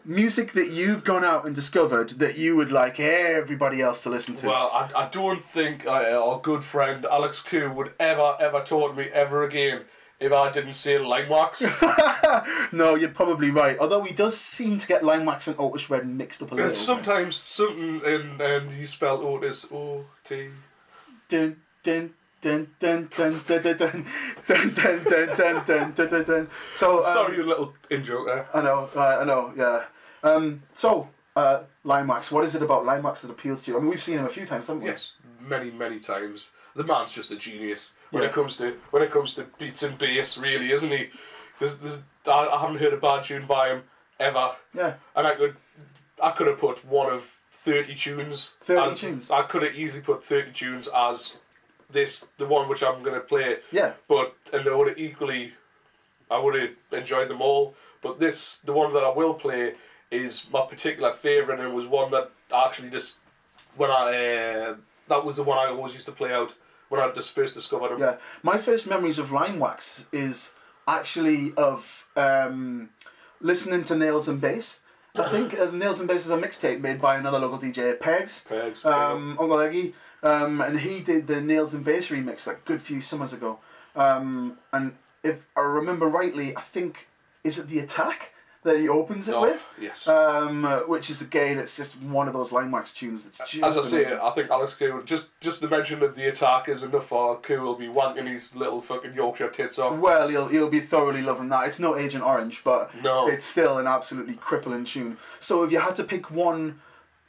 music 0.05 0.53
that 0.53 0.70
you've 0.70 1.05
gone 1.05 1.24
out 1.24 1.45
and 1.45 1.55
discovered 1.55 2.11
that 2.18 2.39
you 2.39 2.57
would 2.57 2.70
like 2.70 2.99
everybody 2.99 3.83
else 3.83 4.03
to 4.03 4.11
listen 4.11 4.35
to. 4.37 4.47
Well, 4.47 4.70
I, 4.72 5.05
I 5.05 5.09
don't 5.09 5.45
think 5.45 5.87
uh, 5.87 5.91
our 5.91 6.41
good 6.41 6.64
friend 6.64 7.07
Alex 7.11 7.41
Q 7.41 7.70
would 7.72 7.93
ever, 8.01 8.37
ever 8.41 8.62
talk 8.64 8.95
to 8.95 8.97
me 8.97 9.09
ever 9.12 9.45
again 9.45 9.83
if 10.20 10.33
I 10.33 10.51
didn't 10.51 10.72
say 10.74 10.95
Limewax. 10.97 12.72
no, 12.72 12.97
you're 12.97 13.11
probably 13.11 13.51
right. 13.51 13.79
Although 13.79 14.03
he 14.03 14.12
does 14.14 14.37
seem 14.37 14.79
to 14.79 14.87
get 14.87 15.03
Limewax 15.03 15.47
and 15.47 15.57
Otis 15.59 15.89
Red 15.91 16.07
mixed 16.07 16.43
up 16.43 16.51
a 16.51 16.55
little. 16.55 16.70
bit. 16.70 16.76
Sometimes 16.76 17.37
something 17.37 18.01
in 18.05 18.41
and 18.41 18.72
you 18.72 18.87
spell 18.87 19.20
Otis 19.20 19.66
O 19.72 20.05
T. 20.24 20.49
dun 21.29 21.61
dun 21.83 22.14
dun 22.41 22.68
dun 22.78 23.09
dun 23.14 23.41
dun 23.47 23.62
dun 23.62 23.76
dun 23.76 24.05
dun 24.47 24.74
dun 24.74 25.05
dun 25.05 25.05
dun 25.05 25.64
dun 25.66 25.93
dun 25.95 26.09
dun 26.09 26.24
dun. 26.24 26.49
So 26.74 26.99
um, 26.99 27.05
Sorry, 27.05 27.41
a 27.41 27.45
little 27.45 27.74
in 27.91 28.05
joke 28.05 28.26
there. 28.26 28.47
I 28.55 28.62
know, 28.62 28.89
uh, 28.95 29.18
I 29.20 29.24
know, 29.24 29.53
yeah. 29.57 29.84
Um, 30.22 30.62
so 30.72 31.09
uh, 31.36 31.61
Limewax, 31.84 32.30
what 32.32 32.45
is 32.45 32.55
it 32.55 32.62
about 32.62 32.84
Limewax 32.84 33.22
that 33.22 33.30
appeals 33.30 33.62
to 33.62 33.70
you? 33.70 33.76
I 33.76 33.80
mean, 33.80 33.91
we've 33.91 34.03
seen 34.03 34.18
him 34.18 34.24
a 34.24 34.28
few 34.28 34.47
times, 34.47 34.66
haven't 34.68 34.82
we? 34.82 34.89
Yes, 34.91 35.14
many, 35.41 35.70
many 35.70 35.99
times. 36.01 36.51
The 36.74 36.84
man's 36.84 37.12
just 37.12 37.30
a 37.30 37.36
genius 37.36 37.93
when 38.11 38.22
Yeah. 38.22 38.28
it 38.28 38.34
comes 38.34 38.57
to 38.59 38.76
when 38.91 39.03
it 39.03 39.11
comes 39.11 39.34
to 39.34 39.45
beats 39.59 39.82
and 39.82 39.99
bass, 39.99 40.39
really, 40.39 40.70
isn't 40.72 40.91
he? 40.91 41.11
There's, 41.59 41.76
there's, 41.78 41.99
I, 42.26 42.47
I 42.47 42.61
haven't 42.61 42.78
heard 42.78 42.93
a 42.93 42.99
bad 42.99 43.24
tune 43.24 43.47
by 43.47 43.70
him 43.70 43.82
ever. 44.20 44.53
Yeah. 44.74 44.95
and 45.16 45.26
I 45.26 45.34
could, 45.34 45.57
I 46.22 46.30
could 46.30 46.47
have 46.47 46.59
put 46.59 46.84
one 46.84 47.12
of 47.12 47.32
thirty 47.51 47.97
tunes. 47.97 48.53
30 48.61 48.95
tunes? 48.97 49.30
I 49.30 49.43
could 49.43 49.62
have 49.62 49.74
easily 49.74 50.01
put 50.03 50.22
thirty 50.22 50.53
tunes 50.53 50.89
as 50.95 51.39
this, 51.91 52.26
the 52.39 52.47
one 52.47 52.68
which 52.68 52.82
I'm 52.82 53.03
going 53.03 53.14
to 53.14 53.20
play. 53.20 53.59
Yeah. 53.70 53.93
But 54.09 54.34
and 54.53 54.64
they 54.64 54.70
would 54.70 54.89
have 54.89 54.99
equally, 54.99 55.53
I 56.30 56.39
would 56.39 56.55
have 56.61 56.70
enjoyed 56.93 57.28
them 57.28 57.41
all. 57.41 57.74
But 58.03 58.20
this, 58.20 58.59
the 58.59 58.72
one 58.72 58.93
that 58.95 59.03
I 59.05 59.11
will 59.11 59.34
play, 59.34 59.74
is 60.11 60.47
my 60.53 60.64
particular 60.66 61.12
favourite, 61.12 61.61
and 61.61 61.68
it 61.68 61.74
was 61.74 61.86
one 61.86 62.11
that 62.12 62.30
I 62.53 62.66
actually 62.66 62.91
just 62.91 63.16
when 63.76 63.91
I 63.91 64.36
uh, 64.70 64.76
that 65.09 65.24
was 65.24 65.36
the 65.36 65.43
one 65.43 65.59
I 65.59 65.66
always 65.70 65.93
used 65.95 66.07
to 66.07 66.12
play 66.12 66.32
out 66.32 66.55
when 66.89 67.01
I 67.01 67.11
just 67.12 67.32
first 67.32 67.55
discovered 67.55 67.93
him. 67.93 68.01
Yeah. 68.01 68.16
My 68.43 68.57
first 68.59 68.86
memories 68.86 69.18
of 69.18 69.28
Limewax 69.28 70.07
is 70.12 70.53
actually 70.86 71.53
of 71.57 72.07
um, 72.16 72.89
listening 73.41 73.84
to 73.84 73.95
Nails 73.95 74.28
and 74.28 74.41
Bass. 74.41 74.80
I 75.14 75.28
think 75.28 75.59
uh, 75.59 75.70
Nails 75.72 75.99
and 75.99 76.09
Bass 76.09 76.24
is 76.24 76.30
a 76.30 76.36
mixtape 76.39 76.80
made 76.80 77.01
by 77.01 77.16
another 77.16 77.39
local 77.41 77.59
DJ, 77.59 77.99
Pegs. 77.99 78.45
Pegs, 78.49 78.84
Um, 78.84 79.36
Uncle 79.39 79.59
Eggy. 79.61 79.93
Um, 80.23 80.61
and 80.61 80.81
he 80.81 81.01
did 81.01 81.27
the 81.27 81.41
Nails 81.41 81.75
and 81.75 81.85
Bass 81.85 82.09
remix 82.09 82.47
like 82.47 82.57
a 82.59 82.61
good 82.64 82.83
few 82.83 83.01
summers 83.01 83.33
ago. 83.33 83.59
Um, 83.95 84.59
and 84.73 84.95
if 85.23 85.43
I 85.57 85.61
remember 85.61 86.07
rightly, 86.07 86.57
I 86.57 86.61
think, 86.61 87.09
is 87.45 87.59
it 87.59 87.69
The 87.69 87.79
Attack? 87.81 88.33
that 88.64 88.77
he 88.77 88.89
opens 88.89 89.29
it 89.29 89.35
Oh, 89.37 89.43
with. 89.43 89.64
yes. 89.81 90.09
Um, 90.09 90.64
which 90.89 91.09
is 91.11 91.23
again, 91.23 91.59
it's 91.61 91.77
just 91.77 91.95
one 92.03 92.27
of 92.27 92.35
those 92.35 92.51
Limewax 92.51 92.93
tunes 92.93 93.23
that's 93.23 93.39
just. 93.39 93.62
As 93.62 93.79
I 93.79 93.83
say, 93.83 94.01
amazing. 94.03 94.19
I 94.21 94.31
think 94.33 94.51
Alex 94.51 94.75
Cool, 94.75 95.01
just 95.05 95.29
just 95.41 95.61
the 95.61 95.69
mention 95.69 96.03
of 96.03 96.16
the 96.16 96.27
attack 96.29 96.69
is 96.69 96.83
enough 96.83 97.07
for 97.07 97.39
Cool 97.41 97.61
will 97.64 97.77
be 97.77 97.87
wanking 97.87 98.27
his 98.27 98.55
little 98.57 98.81
fucking 98.81 99.14
Yorkshire 99.14 99.49
tits 99.51 99.79
off. 99.79 99.97
Well, 99.99 100.29
he'll 100.29 100.49
he'll 100.49 100.69
be 100.69 100.81
thoroughly 100.81 101.23
loving 101.23 101.49
that. 101.51 101.69
It's 101.69 101.79
no 101.79 101.97
Agent 101.97 102.25
Orange, 102.25 102.62
but 102.64 102.93
No. 103.01 103.29
it's 103.29 103.45
still 103.45 103.79
an 103.79 103.87
absolutely 103.87 104.35
crippling 104.35 104.85
tune. 104.85 105.19
So, 105.39 105.62
if 105.62 105.71
you 105.71 105.79
had 105.79 105.95
to 105.95 106.05
pick 106.05 106.29
one 106.31 106.81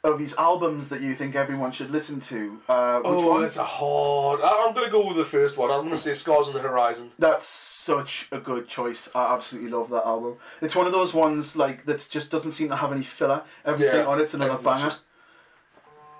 of 0.02 0.18
his 0.18 0.34
albums 0.34 0.88
that 0.88 1.02
you 1.02 1.12
think 1.14 1.34
everyone 1.34 1.72
should 1.72 1.90
listen 1.90 2.20
to, 2.20 2.58
uh, 2.68 2.96
which 3.00 3.06
oh, 3.06 3.30
one? 3.32 3.44
it's 3.44 3.58
a 3.58 3.64
hard. 3.64 4.40
I- 4.40 4.64
I'm 4.66 4.74
going 4.74 4.86
to 4.86 4.90
go 4.90 5.06
with 5.06 5.16
the 5.16 5.24
first 5.24 5.58
one. 5.58 5.70
I'm 5.70 5.80
going 5.80 5.90
to 5.90 5.98
say 5.98 6.14
Scars 6.14 6.48
on 6.48 6.54
the 6.54 6.60
Horizon. 6.60 7.12
That's 7.18 7.46
such 7.46 8.28
a 8.32 8.38
good 8.38 8.66
choice. 8.66 9.10
I 9.14 9.34
absolutely 9.34 9.70
love 9.70 9.90
that 9.90 10.06
album. 10.06 10.36
It's 10.62 10.74
one 10.74 10.86
of 10.86 10.92
those 10.92 11.12
ones 11.12 11.54
like 11.54 11.84
that 11.84 12.06
just 12.10 12.30
doesn't 12.30 12.52
seem 12.52 12.68
to 12.70 12.76
have 12.76 12.92
any 12.92 13.02
filler. 13.02 13.42
Everything 13.64 14.06
on 14.06 14.20
it's 14.20 14.32
another 14.32 14.62
banger. 14.62 14.84
just 14.84 15.02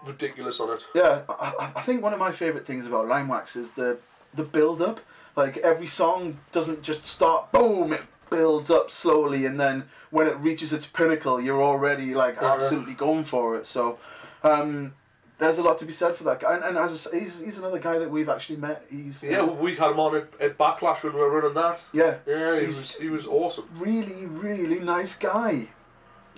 ridiculous 0.04 0.60
on 0.60 0.70
it. 0.74 0.86
Yeah, 0.94 1.22
I, 1.28 1.72
I- 1.76 1.80
think 1.80 2.02
one 2.02 2.12
of 2.12 2.18
my 2.18 2.32
favourite 2.32 2.66
things 2.66 2.86
about 2.86 3.06
Limewax 3.06 3.56
is 3.56 3.72
the 3.72 3.98
the 4.34 4.44
build 4.44 4.82
up. 4.82 5.00
Like 5.36 5.56
every 5.58 5.86
song 5.86 6.38
doesn't 6.52 6.82
just 6.82 7.06
start 7.06 7.50
boom, 7.50 7.94
it 7.94 8.02
builds 8.30 8.70
up 8.70 8.90
slowly, 8.90 9.44
and 9.46 9.58
then 9.60 9.84
when 10.10 10.26
it 10.26 10.36
reaches 10.38 10.72
its 10.72 10.86
pinnacle, 10.86 11.40
you're 11.40 11.62
already 11.62 12.14
like 12.14 12.36
Yeah. 12.40 12.52
absolutely 12.54 12.94
going 12.94 13.24
for 13.24 13.56
it. 13.56 13.66
So. 13.66 13.98
Um, 14.42 14.94
there's 15.38 15.56
a 15.56 15.62
lot 15.62 15.78
to 15.78 15.86
be 15.86 15.92
said 15.92 16.14
for 16.16 16.24
that 16.24 16.40
guy, 16.40 16.54
and, 16.54 16.62
and 16.64 16.76
as 16.76 16.92
I 16.92 16.96
say, 16.96 17.20
he's, 17.20 17.38
he's 17.40 17.56
another 17.56 17.78
guy 17.78 17.96
that 17.96 18.10
we've 18.10 18.28
actually 18.28 18.56
met. 18.56 18.84
He's 18.90 19.22
Yeah, 19.22 19.42
we 19.44 19.74
had 19.74 19.90
him 19.90 19.98
on 19.98 20.14
at, 20.16 20.28
at 20.38 20.58
Backlash 20.58 21.02
when 21.02 21.14
we 21.14 21.18
were 21.20 21.30
running 21.30 21.54
that. 21.54 21.80
yeah, 21.94 22.16
Yeah, 22.26 22.60
he 22.60 22.66
was 22.66 22.94
he 22.96 23.08
was 23.08 23.26
awesome. 23.26 23.66
really, 23.78 24.26
really 24.26 24.80
nice 24.80 25.14
guy. 25.14 25.68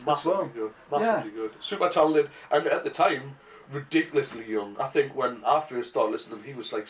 Massively 0.06 0.32
well. 0.32 0.46
good. 0.54 0.72
Massively 1.00 1.30
good. 1.32 1.50
Super 1.60 1.88
talented. 1.88 2.30
And 2.52 2.66
at 2.68 2.84
the 2.84 2.90
time, 2.90 3.36
ridiculously 3.72 4.48
young. 4.48 4.76
I 4.78 4.86
think 4.86 5.16
when 5.16 5.42
I 5.44 5.58
first 5.60 5.90
started 5.90 6.12
listening, 6.12 6.44
he 6.44 6.54
was 6.54 6.72
like 6.72 6.86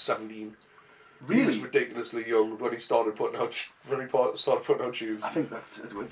17. 1.27 1.43
He 1.43 1.47
was 1.47 1.59
ridiculously 1.59 2.29
young 2.29 2.59
when 2.59 2.73
he 2.73 2.79
started 2.79 3.17
putting 3.17 3.41
out 3.41 3.57
when 3.87 4.01
he 4.01 4.09
started 4.37 4.65
putting 4.65 4.87
out 4.87 4.95
tunes. 4.95 5.23
I 5.23 5.29
think 5.29 5.51
that 5.51 5.63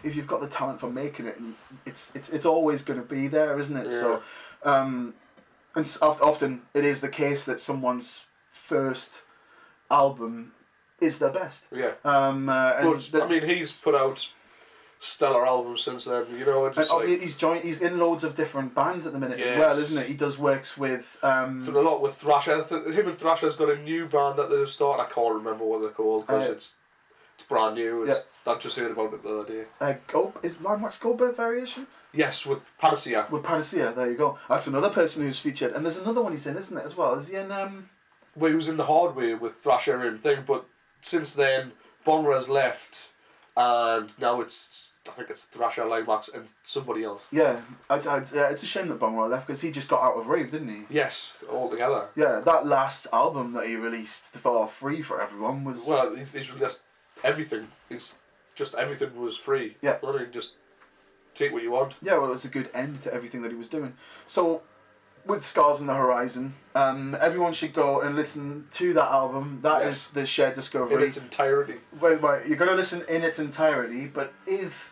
if 0.05 0.15
you've 0.15 0.27
got 0.27 0.41
the 0.41 0.49
talent 0.49 0.81
for 0.81 0.91
making 0.91 1.27
it, 1.27 1.39
it's 1.87 2.13
it's 2.15 2.31
it's 2.31 2.47
always 2.47 2.83
going 2.83 3.01
to 3.01 3.07
be 3.07 3.29
there, 3.29 3.59
isn't 3.59 3.77
it? 3.77 3.93
So, 3.93 4.23
um, 4.65 5.15
and 5.75 5.99
often 6.03 6.63
it 6.75 6.85
is 6.85 7.01
the 7.01 7.09
case 7.09 7.45
that 7.45 7.61
someone's 7.61 8.25
first 8.53 9.23
album 9.91 10.53
is 11.01 11.19
their 11.19 11.31
best. 11.31 11.67
Yeah. 11.73 11.93
Um, 12.05 12.49
uh, 12.49 12.75
and 12.79 13.09
But 13.13 13.23
I 13.23 13.29
mean, 13.29 13.43
he's 13.43 13.73
put 13.73 13.95
out 13.95 14.29
stellar 15.01 15.44
albums 15.46 15.82
since 15.82 16.05
then. 16.05 16.26
You 16.38 16.44
know, 16.44 16.66
it's 16.66 16.76
and 16.76 16.86
just 16.86 16.96
like 16.96 17.09
he's 17.20 17.34
joined. 17.34 17.64
He's 17.64 17.80
in 17.80 17.98
loads 17.98 18.22
of 18.22 18.34
different 18.34 18.74
bands 18.74 19.07
at 19.07 19.12
the 19.12 19.18
minute 19.18 19.40
as 19.40 19.59
well, 19.59 19.76
isn't 19.78 19.98
it? 19.98 20.07
He 20.07 20.14
does 20.14 20.38
works 20.38 20.76
with. 20.78 21.16
Um, 21.22 21.66
a 21.66 21.70
lot 21.80 22.01
with 22.03 22.14
Thrasher. 22.14 22.62
Th- 22.64 22.84
Him 22.94 23.09
and 23.09 23.18
Thrasher's 23.18 23.57
got 23.57 23.70
a 23.70 23.76
new 23.78 24.07
band 24.07 24.38
that 24.38 24.48
they're 24.51 24.66
starting. 24.66 25.05
I 25.05 25.09
can't 25.09 25.34
remember 25.34 25.64
what 25.64 25.80
they're 25.80 25.90
called 25.90 26.26
because 26.26 26.48
Uh, 26.48 26.53
it's 26.53 26.74
it's 27.38 27.48
brand 27.48 27.74
new. 27.74 28.05
It's, 28.05 28.20
yeah. 28.46 28.53
I 28.53 28.57
just 28.59 28.76
heard 28.76 28.90
about 28.90 29.12
it 29.14 29.22
the 29.22 29.40
other 29.40 29.53
day. 29.53 29.64
uh, 29.80 29.94
is 30.42 30.59
Limewax 30.59 31.01
Goldberg 31.01 31.36
variation? 31.36 31.86
Yes, 32.12 32.44
with 32.44 32.70
Panacea. 32.78 33.26
With 33.30 33.42
Panacea, 33.44 33.92
there 33.92 34.11
you 34.11 34.16
go. 34.16 34.36
That's 34.48 34.66
another 34.66 34.90
person 34.90 35.22
who's 35.22 35.38
featured, 35.38 35.72
and 35.72 35.84
there's 35.84 35.96
another 35.98 36.20
one 36.22 36.32
he's 36.32 36.46
in, 36.46 36.57
isn't 36.57 36.76
it, 36.76 36.84
as 36.84 36.96
well? 36.96 37.14
Is 37.14 37.28
he 37.28 37.36
in? 37.36 37.51
Um, 37.53 37.88
Well, 38.36 38.51
he 38.51 38.57
was 38.57 38.68
in 38.68 38.76
the 38.76 38.84
hardware 38.86 39.36
with 39.36 39.55
Thrasher 39.57 40.01
and 40.07 40.20
thing, 40.22 40.44
but 40.46 40.64
since 41.03 41.32
then, 41.34 41.72
Bong-Ra 42.05 42.34
has 42.34 42.48
left, 42.48 42.98
and 43.57 44.11
now 44.18 44.40
it's 44.40 44.89
I 45.09 45.12
think 45.12 45.30
it's 45.30 45.44
Thrasher, 45.44 45.82
Limewax, 45.84 46.32
and 46.34 46.44
somebody 46.62 47.05
else. 47.05 47.26
yeah, 47.32 47.61
I'd, 47.88 48.07
I'd, 48.07 48.30
yeah, 48.32 48.51
it's 48.51 48.62
a 48.62 48.66
shame 48.66 48.88
that 48.88 48.98
Bong-Ra 48.98 49.26
left 49.26 49.46
because 49.46 49.61
he 49.62 49.70
just 49.70 49.88
got 49.88 50.03
out 50.03 50.16
of 50.18 50.26
rave, 50.28 50.51
didn't 50.51 50.68
he? 50.68 50.82
Yes, 50.90 51.42
all 51.51 51.70
together. 51.70 52.09
Yeah, 52.16 52.40
that 52.44 52.66
last 52.66 53.07
album 53.12 53.53
that 53.55 53.66
he 53.66 53.76
released 53.76 54.32
the 54.34 54.38
for 54.38 54.66
free 54.68 55.01
for 55.01 55.20
everyone 55.20 55.64
was. 55.64 55.86
Well, 55.86 56.14
he's, 56.14 56.32
he's 56.32 56.46
just 56.48 56.82
everything. 57.24 57.68
He's 57.88 58.12
just 58.55 58.74
everything 58.74 59.18
was 59.18 59.36
free. 59.38 59.76
Yeah. 59.80 59.96
Mean, 60.03 60.26
just 60.32 60.53
take 61.34 61.53
what 61.53 61.62
you 61.62 61.70
want. 61.70 61.94
yeah, 62.03 62.14
well, 62.18 62.26
it 62.26 62.32
was 62.32 62.44
a 62.44 62.48
good 62.48 62.68
end 62.74 63.03
to 63.03 63.14
everything 63.14 63.40
that 63.42 63.51
he 63.53 63.57
was 63.57 63.68
doing. 63.68 63.94
So, 64.26 64.62
with 65.24 65.44
Scars 65.44 65.80
on 65.80 65.86
the 65.86 65.94
Horizon, 65.94 66.55
um, 66.74 67.16
everyone 67.20 67.53
should 67.55 67.72
go 67.72 68.01
and 68.01 68.16
listen 68.16 68.66
to 68.74 68.92
that 68.94 69.11
album. 69.11 69.61
That 69.62 69.82
is 69.82 69.86
Yes. 69.88 70.09
the 70.11 70.26
shared 70.26 70.51
In 70.51 70.55
discovery. 70.57 71.07
its 71.07 71.16
entirety. 71.16 71.76
Wait, 72.01 72.20
wait, 72.20 72.46
you're 72.46 72.57
going 72.59 72.70
to 72.70 72.76
listen 72.76 73.03
in 73.09 73.22
its 73.22 73.38
entirety, 73.38 74.07
but 74.07 74.32
if 74.46 74.89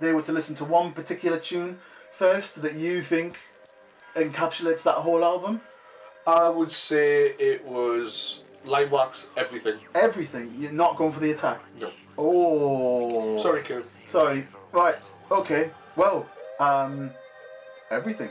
they 0.00 0.12
were 0.12 0.22
to 0.22 0.32
listen 0.32 0.54
to 0.56 0.64
one 0.64 0.92
particular 0.92 1.38
tune 1.38 1.78
first 2.12 2.60
that 2.62 2.74
you 2.74 3.00
think 3.00 3.38
encapsulates 4.16 4.82
that 4.82 4.96
whole 4.96 5.24
album, 5.24 5.60
I 6.26 6.48
would 6.48 6.70
say 6.70 7.28
it 7.38 7.64
was 7.64 8.42
Limewax, 8.66 9.28
everything. 9.36 9.78
everything, 9.94 10.52
you're 10.58 10.72
not 10.72 10.96
going 10.96 11.12
for 11.12 11.20
the 11.20 11.30
attack. 11.30 11.60
No. 11.80 11.90
Oh. 12.18 13.42
Sorry, 13.42 13.62
Kurt. 13.62 13.86
Sorry. 14.08 14.46
Right. 14.72 14.96
Okay. 15.30 15.70
Well, 15.96 16.28
um, 16.58 17.10
everything 17.90 18.30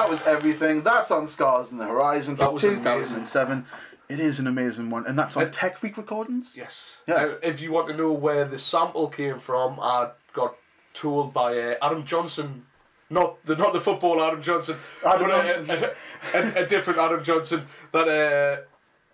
That 0.00 0.08
was 0.08 0.22
everything. 0.22 0.82
That's 0.82 1.10
on 1.10 1.26
Scars 1.26 1.72
in 1.72 1.76
the 1.76 1.84
Horizon 1.84 2.34
That 2.36 2.52
was 2.52 2.62
2007. 2.62 3.66
It 4.08 4.18
is 4.18 4.38
an 4.38 4.46
amazing 4.46 4.88
one, 4.88 5.06
and 5.06 5.18
that's 5.18 5.36
on 5.36 5.50
Tech 5.50 5.76
Freak 5.76 5.98
Recordings. 5.98 6.54
Yes. 6.56 6.96
Yeah. 7.06 7.34
If 7.42 7.60
you 7.60 7.70
want 7.70 7.88
to 7.88 7.94
know 7.94 8.10
where 8.10 8.46
the 8.46 8.58
sample 8.58 9.08
came 9.08 9.38
from, 9.38 9.78
I 9.78 10.12
got 10.32 10.56
told 10.94 11.34
by 11.34 11.58
uh, 11.58 11.74
Adam 11.82 12.06
Johnson, 12.06 12.64
not 13.10 13.44
the 13.44 13.56
not 13.56 13.74
the 13.74 13.80
football 13.80 14.22
Adam 14.22 14.42
Johnson, 14.42 14.78
Adam 15.06 15.28
but, 15.28 15.30
uh, 15.30 15.64
Johnson. 15.66 15.90
a, 16.34 16.62
a, 16.64 16.66
different 16.66 16.98
Adam 16.98 17.22
Johnson, 17.22 17.66
that 17.92 18.08
uh, 18.08 18.62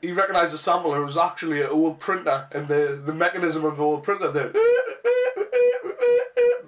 he 0.01 0.13
recognised 0.13 0.55
the 0.55 0.59
sample. 0.59 0.95
It 0.95 1.01
was 1.01 1.17
actually 1.17 1.63
an 1.63 1.71
old 1.71 1.99
printer, 1.99 2.47
and 2.53 2.69
the 2.69 3.03
the 3.05 3.13
mechanism 3.13 3.65
of 3.65 3.77
the 3.77 3.83
old 3.83 4.05
printer 4.05 4.31
there. 4.31 4.53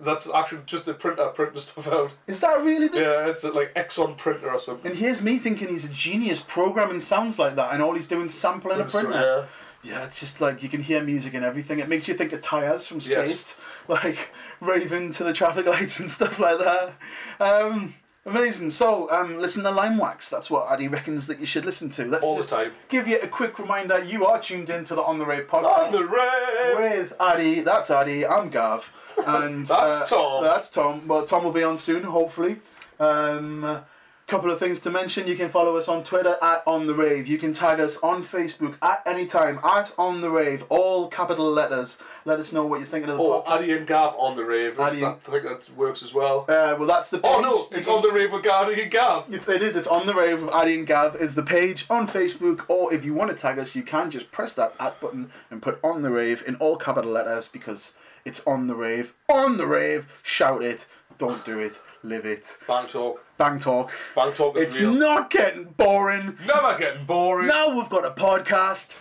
That's 0.03 0.29
actually 0.33 0.63
just 0.67 0.85
the 0.87 0.95
printer 0.95 1.27
printing 1.29 1.61
stuff 1.61 1.89
out. 1.89 2.15
Is 2.27 2.41
that 2.41 2.63
really 2.63 2.89
the 2.89 3.01
Yeah, 3.01 3.29
it's 3.29 3.45
a, 3.45 3.51
like 3.51 3.75
Epson 3.75 4.17
printer 4.17 4.51
or 4.51 4.59
something. 4.59 4.91
And 4.91 4.99
here's 5.01 5.23
me 5.23 5.39
thinking 5.39 5.69
he's 5.69 5.85
a 5.85 5.89
genius 5.89 6.41
programming 6.47 7.01
sounds 7.01 7.39
like 7.39 7.57
that, 7.57 7.73
and 7.73 7.83
all 7.83 7.95
he's 7.95 8.07
doing 8.09 8.27
is 8.27 8.35
sampling 8.35 8.81
a 8.81 8.89
So, 8.89 9.01
printer. 9.05 9.47
Yeah, 9.83 9.93
Yeah, 9.99 10.05
it's 10.07 10.21
just 10.21 10.41
like 10.41 10.63
you 10.63 10.69
can 10.69 10.83
hear 10.83 11.03
music 11.03 11.35
and 11.35 11.45
everything. 11.45 11.79
It 11.79 11.89
makes 11.89 12.09
you 12.09 12.15
think 12.15 12.33
of 12.33 12.43
Tyres 12.43 12.87
from 12.87 12.99
Yes. 13.01 13.27
Spaced, 13.29 13.57
like 13.89 14.31
raving 14.61 15.13
to 15.13 15.25
the 15.25 15.33
traffic 15.33 15.67
lights 15.67 16.01
and 16.01 16.11
stuff 16.11 16.39
like 16.41 16.59
that. 16.59 16.93
Um, 17.41 17.95
amazing. 18.27 18.71
So, 18.73 19.11
um, 19.11 19.39
listen 19.39 19.63
to 19.65 19.71
Limewax. 19.71 20.29
That's 20.31 20.51
what 20.51 20.71
Addy 20.71 20.89
reckons 20.89 21.27
that 21.29 21.39
you 21.41 21.47
should 21.47 21.65
listen 21.65 21.89
to. 21.91 22.05
Let's 22.05 22.25
All 22.27 22.37
the 22.37 22.45
time. 22.45 22.73
give 22.89 23.07
you 23.09 23.19
a 23.21 23.29
quick 23.29 23.59
reminder. 23.59 24.03
You 24.03 24.27
are 24.27 24.41
tuned 24.41 24.69
in 24.71 24.85
to 24.87 24.95
the 24.95 25.03
On 25.03 25.19
the 25.19 25.27
Rave 25.27 25.47
podcast 25.49 25.87
On 25.87 25.93
the 25.93 26.05
rave. 26.05 26.77
with 26.77 27.13
Addy. 27.21 27.61
That's 27.61 27.91
Addy. 27.91 28.27
I'm 28.27 28.51
Gav. 28.51 28.93
And 29.27 29.67
That's 29.67 30.01
uh, 30.03 30.07
Tom. 30.07 30.45
That's 30.45 30.71
Tom. 30.71 31.07
Well, 31.07 31.25
Tom 31.27 31.45
will 31.45 31.53
be 31.53 31.63
on 31.63 31.79
soon, 31.79 32.03
hopefully. 32.03 32.57
Um, 33.01 33.83
couple 34.29 34.51
of 34.51 34.59
things 34.59 34.79
to 34.79 34.91
mention. 34.91 35.27
You 35.27 35.37
can 35.37 35.49
follow 35.49 35.79
us 35.79 35.89
on 35.89 36.05
Twitter 36.05 36.37
at 36.43 36.63
On 36.67 36.87
The 36.87 36.93
Rave. 36.93 37.27
You 37.27 37.39
can 37.39 37.55
tag 37.55 37.81
us 37.81 37.97
on 38.03 38.23
Facebook 38.23 38.77
at 38.83 39.03
any 39.07 39.25
time 39.25 39.59
at 39.65 39.91
On 39.97 40.21
The 40.21 40.29
Rave. 40.29 40.65
All 40.69 41.09
capital 41.09 41.51
letters. 41.51 41.97
Let 42.27 42.39
us 42.39 42.53
know 42.53 42.67
what 42.67 42.79
you're 42.81 42.89
thinking 42.89 43.09
of 43.09 43.17
the 43.17 43.23
Or 43.23 43.43
podcast. 43.43 43.57
Addy 43.63 43.73
and 43.73 43.87
Gav 43.87 44.15
on 44.19 44.37
the 44.37 44.45
rave. 44.45 44.79
Addy 44.79 45.01
That- 45.01 45.21
I 45.27 45.31
think 45.31 45.45
that 45.45 45.75
works 45.75 46.03
as 46.03 46.13
well. 46.13 46.41
Uh, 46.47 46.77
well, 46.79 46.87
that's 46.87 47.09
the 47.09 47.19
page. 47.19 47.33
Oh 47.35 47.41
no, 47.41 47.69
it's 47.77 47.89
on 47.89 48.03
the 48.03 48.13
rave 48.13 48.31
with 48.31 48.45
Addy 48.47 48.83
and 48.83 48.91
Gav. 48.91 49.33
It's, 49.33 49.49
it 49.49 49.63
is. 49.63 49.77
It's 49.77 49.89
on 49.89 50.05
the 50.05 50.15
rave 50.15 50.43
with 50.43 50.53
Addy 50.53 50.75
and 50.75 50.87
Gav 50.87 51.17
is 51.17 51.35
the 51.35 51.43
page 51.43 51.87
on 51.89 52.07
Facebook, 52.07 52.65
or 52.69 52.93
if 52.93 53.07
you 53.07 53.15
want 53.15 53.31
to 53.31 53.37
tag 53.37 53.59
us, 53.59 53.75
you 53.75 53.83
can 53.83 54.11
just 54.11 54.31
press 54.31 54.53
that 54.55 54.75
at 54.79 55.01
button 55.01 55.31
and 55.51 55.63
put 55.63 55.79
on 55.83 56.03
the 56.03 56.11
rave 56.11 56.45
in 56.47 56.55
all 56.57 56.77
capital 56.77 57.11
letters 57.11 57.49
because 57.49 57.95
it's 58.29 58.47
on 58.47 58.67
the 58.67 58.75
rave. 58.77 59.15
On 59.29 59.57
the 59.57 59.67
rave, 59.67 60.07
shout 60.23 60.63
it. 60.63 60.87
Don't 61.19 61.45
do 61.45 61.59
it. 61.59 61.81
Live 62.05 62.27
it. 62.27 62.45
Bang 62.69 62.87
talk. 62.87 63.25
Bang 63.39 63.59
talk. 63.59 63.91
Bang 64.15 64.33
talk 64.33 64.57
is 64.57 64.63
It's 64.63 64.81
real. 64.81 64.93
not 64.93 65.31
getting 65.31 65.65
boring. 65.65 66.39
Never 66.47 66.79
getting 66.79 67.05
boring. 67.07 67.49
Now 67.49 67.77
we've 67.77 67.89
got 67.89 68.05
a 68.05 68.11
podcast. 68.13 68.97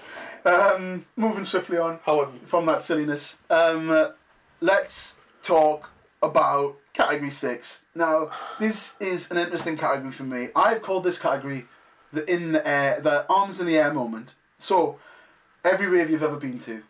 Um, 0.45 1.05
moving 1.15 1.43
swiftly 1.43 1.77
on 1.77 1.99
from 2.45 2.65
that 2.67 2.81
silliness. 2.81 3.35
Um, 3.49 4.13
let's 4.61 5.19
talk 5.43 5.89
about 6.23 6.77
category 6.93 7.29
six. 7.29 7.85
Now, 7.93 8.31
this 8.59 8.95
is 8.99 9.29
an 9.29 9.37
interesting 9.37 9.77
category 9.77 10.11
for 10.11 10.23
me. 10.23 10.49
I've 10.55 10.81
called 10.81 11.03
this 11.03 11.19
category 11.19 11.65
the 12.13 12.25
in 12.31 12.53
the 12.53 12.65
air, 12.67 13.01
the 13.01 13.27
arms 13.29 13.59
in 13.59 13.65
the 13.67 13.77
air 13.77 13.93
moment. 13.93 14.33
So, 14.57 14.97
every 15.63 15.87
rave 15.87 16.09
you've 16.09 16.23
ever 16.23 16.37
been 16.37 16.57
to, 16.59 16.81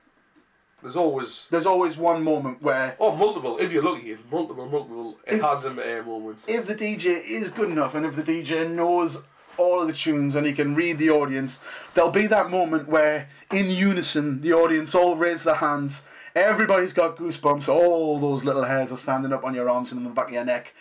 There's 0.82 0.95
always 0.95 1.47
there's 1.49 1.65
always 1.65 1.97
one 1.97 2.23
moment 2.23 2.61
where 2.61 2.95
oh 2.99 3.15
multiple. 3.15 3.57
If 3.57 3.71
you're 3.71 3.84
lucky, 3.84 4.11
it's 4.11 4.21
multiple, 4.32 4.67
multiple 4.67 5.17
If- 5.25 5.41
hands 5.41 5.65
in 5.65 5.75
the 5.75 5.86
air 5.86 6.03
moments. 6.03 6.43
if 6.47 6.67
the 6.67 6.75
DJ 6.75 7.19
is 7.25 7.49
good 7.51 7.69
enough 7.71 7.95
and 7.95 8.05
if 8.05 8.15
the 8.15 8.23
DJ 8.23 8.69
knows 8.69 9.17
all 9.57 9.82
of 9.82 9.88
the 9.88 9.93
tunes 9.93 10.36
and 10.36 10.45
he 10.45 10.53
can 10.53 10.75
read 10.75 10.99
the 10.99 11.09
audience, 11.09 11.59
there'll 11.95 12.11
be 12.11 12.28
that 12.28 12.51
moment 12.51 12.88
where, 12.88 13.28
in 13.51 13.71
unison, 13.71 14.41
the 14.41 14.53
audience 14.53 14.93
all 14.93 15.15
raise 15.15 15.43
their 15.43 15.55
hands. 15.55 16.03
Everybody's 16.36 16.93
got 16.93 17.17
goosebumps. 17.17 17.67
All 17.67 18.19
those 18.19 18.45
little 18.45 18.65
hairs 18.65 18.91
are 18.91 18.97
standing 18.97 19.34
up 19.34 19.43
on 19.43 19.55
your 19.55 19.67
arms 19.67 19.91
and 19.91 19.97
on 20.01 20.03
the 20.03 20.11
back 20.11 20.28
of 20.28 20.34
your 20.36 20.45
neck. 20.45 20.75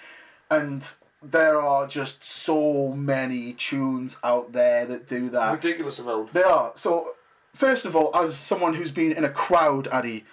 And 0.51 0.87
there 1.23 1.59
are 1.59 1.87
just 1.87 2.23
so 2.23 2.93
many 2.93 3.55
tunes 3.55 4.19
out 4.23 4.53
there 4.53 4.85
that 4.85 5.09
do 5.09 5.31
that. 5.31 5.53
Ridiculous 5.55 5.99
amount. 5.99 6.35
They 6.35 6.43
are. 6.43 6.73
So, 6.75 7.15
first 7.57 7.85
of 7.85 7.97
all, 7.97 8.15
as 8.15 8.37
someone 8.37 8.75
who's 8.75 8.91
been 8.93 9.13
in 9.13 9.25
a 9.25 9.31
crowd, 9.31 9.89
Addy, 9.89 10.25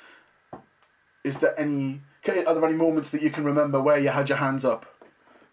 is 1.23 1.37
there 1.39 1.57
any. 1.59 2.01
Are 2.25 2.53
there 2.53 2.65
any 2.65 2.77
moments 2.77 3.09
that 3.09 3.21
you 3.21 3.29
can 3.29 3.43
remember 3.43 3.81
where 3.81 3.97
you 3.97 4.07
had 4.09 4.29
your 4.29 4.37
hands 4.37 4.63
up? 4.63 4.85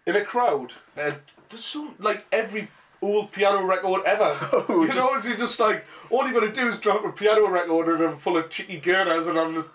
In 0.06 0.14
a 0.14 0.24
crowd, 0.24 0.74
uh, 0.96 1.12
there's 1.48 1.64
so 1.64 1.94
like 1.98 2.24
every 2.30 2.68
old 3.02 3.32
piano 3.32 3.62
record 3.64 4.02
ever. 4.06 4.36
Oh, 4.52 4.64
you 4.82 4.86
just- 4.86 4.96
know, 4.96 5.14
it's 5.16 5.26
just 5.40 5.58
like 5.58 5.84
all 6.10 6.26
you 6.28 6.32
got 6.32 6.40
to 6.40 6.52
do 6.52 6.68
is 6.68 6.78
drop 6.78 7.04
a 7.04 7.10
piano 7.10 7.48
record 7.48 7.88
and 7.88 8.10
I'm 8.10 8.16
full 8.16 8.36
of 8.36 8.50
cheeky 8.50 8.78
girders 8.78 9.26
and 9.26 9.36
I'm 9.38 9.54
just 9.54 9.66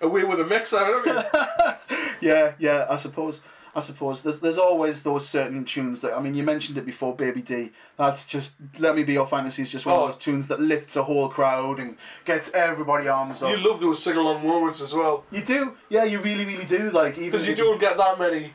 away 0.00 0.24
with 0.24 0.40
a 0.40 0.44
mixer. 0.44 0.78
I 0.78 1.02
mean, 1.04 2.06
Yeah, 2.20 2.54
yeah. 2.58 2.86
I 2.90 2.96
suppose. 2.96 3.40
I 3.76 3.80
suppose 3.80 4.22
there's 4.22 4.40
there's 4.40 4.56
always 4.56 5.02
those 5.02 5.28
certain 5.28 5.64
tunes 5.66 6.00
that 6.00 6.14
I 6.14 6.20
mean 6.20 6.34
you 6.34 6.42
mentioned 6.42 6.78
it 6.78 6.86
before, 6.86 7.14
Baby 7.14 7.42
D. 7.42 7.72
That's 7.98 8.24
just 8.26 8.54
Let 8.78 8.96
Me 8.96 9.04
Be 9.04 9.12
Your 9.12 9.26
Fantasy 9.26 9.62
is 9.62 9.70
just 9.70 9.84
one 9.84 9.96
Oh. 9.96 10.04
of 10.04 10.12
those 10.14 10.22
tunes 10.22 10.46
that 10.46 10.60
lifts 10.60 10.96
a 10.96 11.02
whole 11.02 11.28
crowd 11.28 11.78
and 11.78 11.98
gets 12.24 12.50
everybody 12.54 13.06
arms 13.06 13.42
up. 13.42 13.50
you 13.50 13.58
love 13.58 13.78
those 13.80 14.02
sing 14.02 14.16
along 14.16 14.46
moments 14.46 14.80
as 14.80 14.94
well 14.94 15.24
You 15.30 15.42
do, 15.42 15.76
yeah, 15.90 16.04
you 16.04 16.20
really, 16.20 16.46
really 16.46 16.64
do. 16.64 16.90
Like 16.90 17.18
even 17.18 17.30
because 17.32 17.46
you 17.46 17.54
don't 17.54 17.78
get 17.78 17.98
that 17.98 18.18
many 18.18 18.54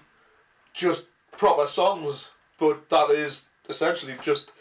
just 0.73 1.05
proper 1.37 1.67
songs, 1.67 2.31
but 2.59 2.89
that 2.89 3.11
is 3.11 3.49
essentially 3.69 4.15
just 4.23 4.51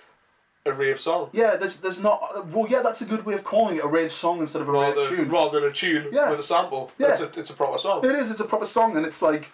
a 0.67 0.73
rave 0.75 1.01
song. 1.01 1.31
Yeah, 1.33 1.57
there's 1.57 1.77
there's 1.79 2.01
not. 2.01 2.47
Well, 2.49 2.67
yeah, 2.69 2.83
that's 2.83 3.01
a 3.01 3.07
good 3.07 3.25
way 3.25 3.33
of 3.35 3.45
calling 3.45 3.77
it 3.79 3.85
a 3.85 3.89
rave 3.89 4.13
song 4.13 4.41
instead 4.41 4.61
of 4.61 4.69
a 4.69 4.73
rave 4.73 4.95
tune. 5.09 5.29
rather 5.31 5.59
than 5.59 5.71
a 5.71 5.73
tune 5.73 6.09
Yeah. 6.13 6.29
with 6.31 6.41
a 6.41 6.43
sample, 6.43 6.93
Yeah. 6.99 7.13
it's, 7.13 7.21
a, 7.23 7.41
it's 7.41 7.51
a 7.51 7.55
proper 7.55 7.79
song. 7.79 8.05
It 8.05 8.11
is. 8.15 8.31
It's 8.31 8.41
a 8.41 8.45
proper 8.45 8.67
song, 8.67 8.95
and 8.99 9.07
it's 9.07 9.23
like 9.23 9.51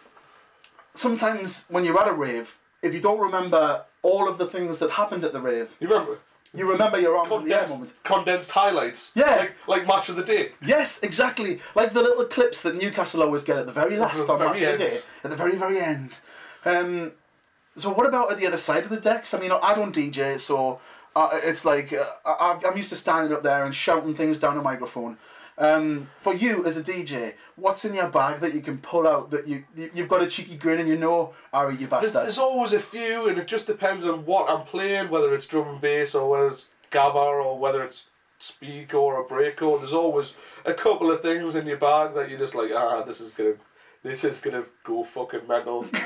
sometimes 0.99 1.65
when 1.69 1.85
you're 1.85 2.01
at 2.01 2.09
a 2.09 2.13
rave, 2.13 2.57
if 2.83 2.95
you 2.95 3.01
don't 3.01 3.19
remember 3.21 3.85
all 4.03 4.29
of 4.29 4.39
the 4.39 4.47
things 4.47 4.79
that 4.79 4.91
happened 4.91 5.25
at 5.25 5.33
the 5.33 5.41
rave, 5.41 5.75
You 5.81 5.89
remember? 5.89 6.19
you 6.55 6.71
remember 6.71 6.99
your 6.99 7.17
arms 7.17 7.33
in 7.33 7.45
the 7.49 7.55
air 7.55 7.65
Condensed, 7.65 7.73
moment. 7.75 7.93
condensed 8.05 8.51
highlights. 8.53 9.13
Yeah. 9.15 9.37
Like, 9.37 9.53
like 9.67 9.87
match 9.87 10.09
of 10.09 10.17
the 10.17 10.23
day. 10.25 10.53
Yes, 10.63 11.01
exactly. 11.03 11.61
Like 11.75 11.93
the 11.93 12.03
little 12.03 12.25
clips 12.25 12.63
that 12.63 12.77
Newcastle 12.77 13.23
always 13.23 13.43
get 13.45 13.57
at 13.59 13.67
the 13.67 13.73
very 13.73 13.97
last 13.99 14.17
the 14.27 14.33
on 14.33 14.39
very 14.39 14.51
Match 14.51 14.63
of 14.63 14.79
the. 14.79 14.85
Day, 14.89 15.01
at 15.25 15.31
the 15.31 15.37
very, 15.37 15.57
very 15.57 15.81
end. 15.81 16.13
Um, 16.65 17.13
so 17.77 17.93
what 17.93 18.07
about 18.07 18.31
at 18.33 18.39
the 18.39 18.47
other 18.47 18.57
side 18.57 18.85
of 18.85 18.91
the 18.91 19.01
decks? 19.01 19.35
I 19.35 19.39
mean, 19.41 19.53
I 19.53 19.75
don't 19.75 19.95
DJ, 19.95 20.41
so 20.41 20.81
uh, 21.15 21.29
it's 21.43 21.65
like 21.67 21.93
uh, 21.93 22.07
I, 22.25 22.59
I'm 22.67 22.77
used 22.77 22.89
to 22.91 22.97
standing 22.97 23.33
up 23.35 23.43
there 23.43 23.65
and 23.67 23.75
shouting 23.75 24.15
things 24.15 24.39
down 24.39 24.57
a 24.57 24.63
microphone. 24.63 25.19
Um, 25.59 26.11
for 26.19 26.35
you 26.35 26.67
as 26.67 26.77
a 26.77 26.83
DJ, 26.83 27.33
what's 27.57 27.87
in 27.87 27.95
your 27.95 28.09
bag 28.09 28.41
that 28.41 28.53
you 28.53 28.61
can 28.61 28.77
pull 28.77 29.09
out 29.09 29.31
that 29.31 29.47
you, 29.47 29.65
you 29.75 29.91
you've 29.95 30.09
got 30.09 30.21
a 30.21 30.27
cheeky 30.27 30.57
grin 30.57 30.81
and 30.81 30.89
you 30.89 30.99
know, 30.99 31.33
are 31.51 31.73
you 31.73 31.87
There's, 31.87 32.13
there's 32.13 32.39
always 32.39 32.75
a 32.75 32.79
few, 32.79 33.29
and 33.29 33.39
it 33.39 33.47
just 33.47 33.67
depends 33.67 34.05
on 34.05 34.27
what 34.27 34.51
I'm 34.51 34.67
playing, 34.67 35.09
whether 35.09 35.35
it's 35.35 35.47
drum 35.47 35.69
and 35.69 35.81
bass 35.81 36.15
or 36.15 36.29
whether 36.29 36.49
it's 36.49 36.67
gabba 36.93 37.15
or 37.15 37.59
whether 37.59 37.83
it's 37.83 38.11
speak 38.39 38.95
or 38.95 39.21
a 39.21 39.25
break 39.25 39.63
or 39.63 39.79
There's 39.79 39.93
always 39.93 40.35
a 40.65 40.75
couple 40.75 41.11
of 41.11 41.23
things 41.23 41.55
in 41.55 41.67
your 41.67 41.79
bag 41.79 42.15
that 42.15 42.29
you're 42.29 42.39
just 42.39 42.55
like, 42.55 42.71
ah, 42.75 43.03
this 43.03 43.21
is 43.21 43.31
gonna, 43.31 43.55
this 44.03 44.25
is 44.25 44.41
gonna 44.41 44.65
go 44.85 45.05
fucking 45.05 45.49
mental. 45.49 45.87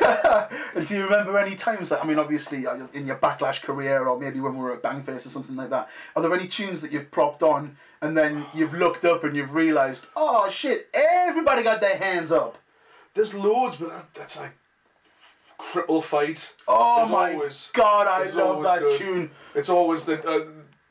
And 0.74 0.86
do 0.86 0.94
you 0.94 1.04
remember 1.04 1.36
any 1.38 1.56
times 1.56 1.88
that 1.88 2.04
I 2.04 2.06
mean, 2.06 2.18
obviously 2.18 2.66
uh, 2.66 2.86
in 2.92 3.06
your 3.06 3.16
backlash 3.16 3.62
career, 3.62 4.06
or 4.06 4.18
maybe 4.18 4.38
when 4.38 4.54
we 4.54 4.60
were 4.60 4.74
at 4.74 4.82
Bangface 4.82 5.26
or 5.26 5.30
something 5.30 5.56
like 5.56 5.70
that? 5.70 5.88
Are 6.14 6.22
there 6.22 6.32
any 6.32 6.46
tunes 6.46 6.80
that 6.82 6.92
you've 6.92 7.10
propped 7.10 7.42
on 7.42 7.76
and 8.02 8.16
then 8.16 8.46
you've 8.54 8.74
looked 8.74 9.04
up 9.04 9.24
and 9.24 9.36
you've 9.36 9.54
realised, 9.54 10.06
oh 10.16 10.48
shit, 10.48 10.88
everybody 10.94 11.62
got 11.62 11.80
their 11.80 11.96
hands 11.96 12.32
up? 12.32 12.58
There's 13.14 13.34
loads, 13.34 13.76
but 13.76 14.08
that's 14.14 14.38
like 14.38 14.52
cripple 15.58 16.02
fight. 16.02 16.54
Oh 16.66 16.98
There's 16.98 17.10
my 17.10 17.32
always- 17.34 17.70
god, 17.72 18.06
I 18.06 18.30
love 18.30 18.56
always 18.56 18.66
that 18.66 18.78
good. 18.80 18.98
tune. 18.98 19.30
It's 19.54 19.68
always 19.68 20.04
the 20.04 20.20
uh, 20.26 20.46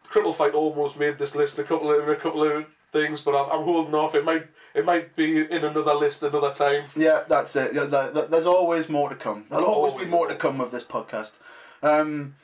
cripple 0.09 0.35
fight 0.35 0.53
almost 0.53 0.97
made 0.99 1.17
this 1.17 1.35
list 1.35 1.57
a 1.59 1.63
couple 1.63 1.91
of 1.91 2.07
a 2.07 2.15
couple 2.15 2.43
of 2.43 2.65
things, 2.91 3.21
but 3.21 3.35
I'm, 3.35 3.51
I'm 3.51 3.63
holding 3.63 3.95
off. 3.95 4.15
It 4.15 4.23
might 4.25 4.47
it 4.75 4.85
might 4.85 5.15
be 5.15 5.39
in 5.39 5.63
another 5.65 5.93
list 5.95 6.21
another 6.23 6.53
time. 6.53 6.83
Yeah, 6.95 7.23
that's 7.27 7.55
it. 7.55 7.73
Yeah, 7.73 7.87
th- 7.87 8.13
th- 8.13 8.29
there's 8.29 8.45
always 8.45 8.89
more 8.89 9.09
to 9.09 9.15
come. 9.15 9.45
There'll 9.49 9.65
always, 9.65 9.93
be 9.95 10.05
more 10.09 10.27
to 10.27 10.35
come 10.35 10.61
of 10.61 10.71
this 10.71 10.83
podcast. 10.83 11.31
Um, 11.81 12.35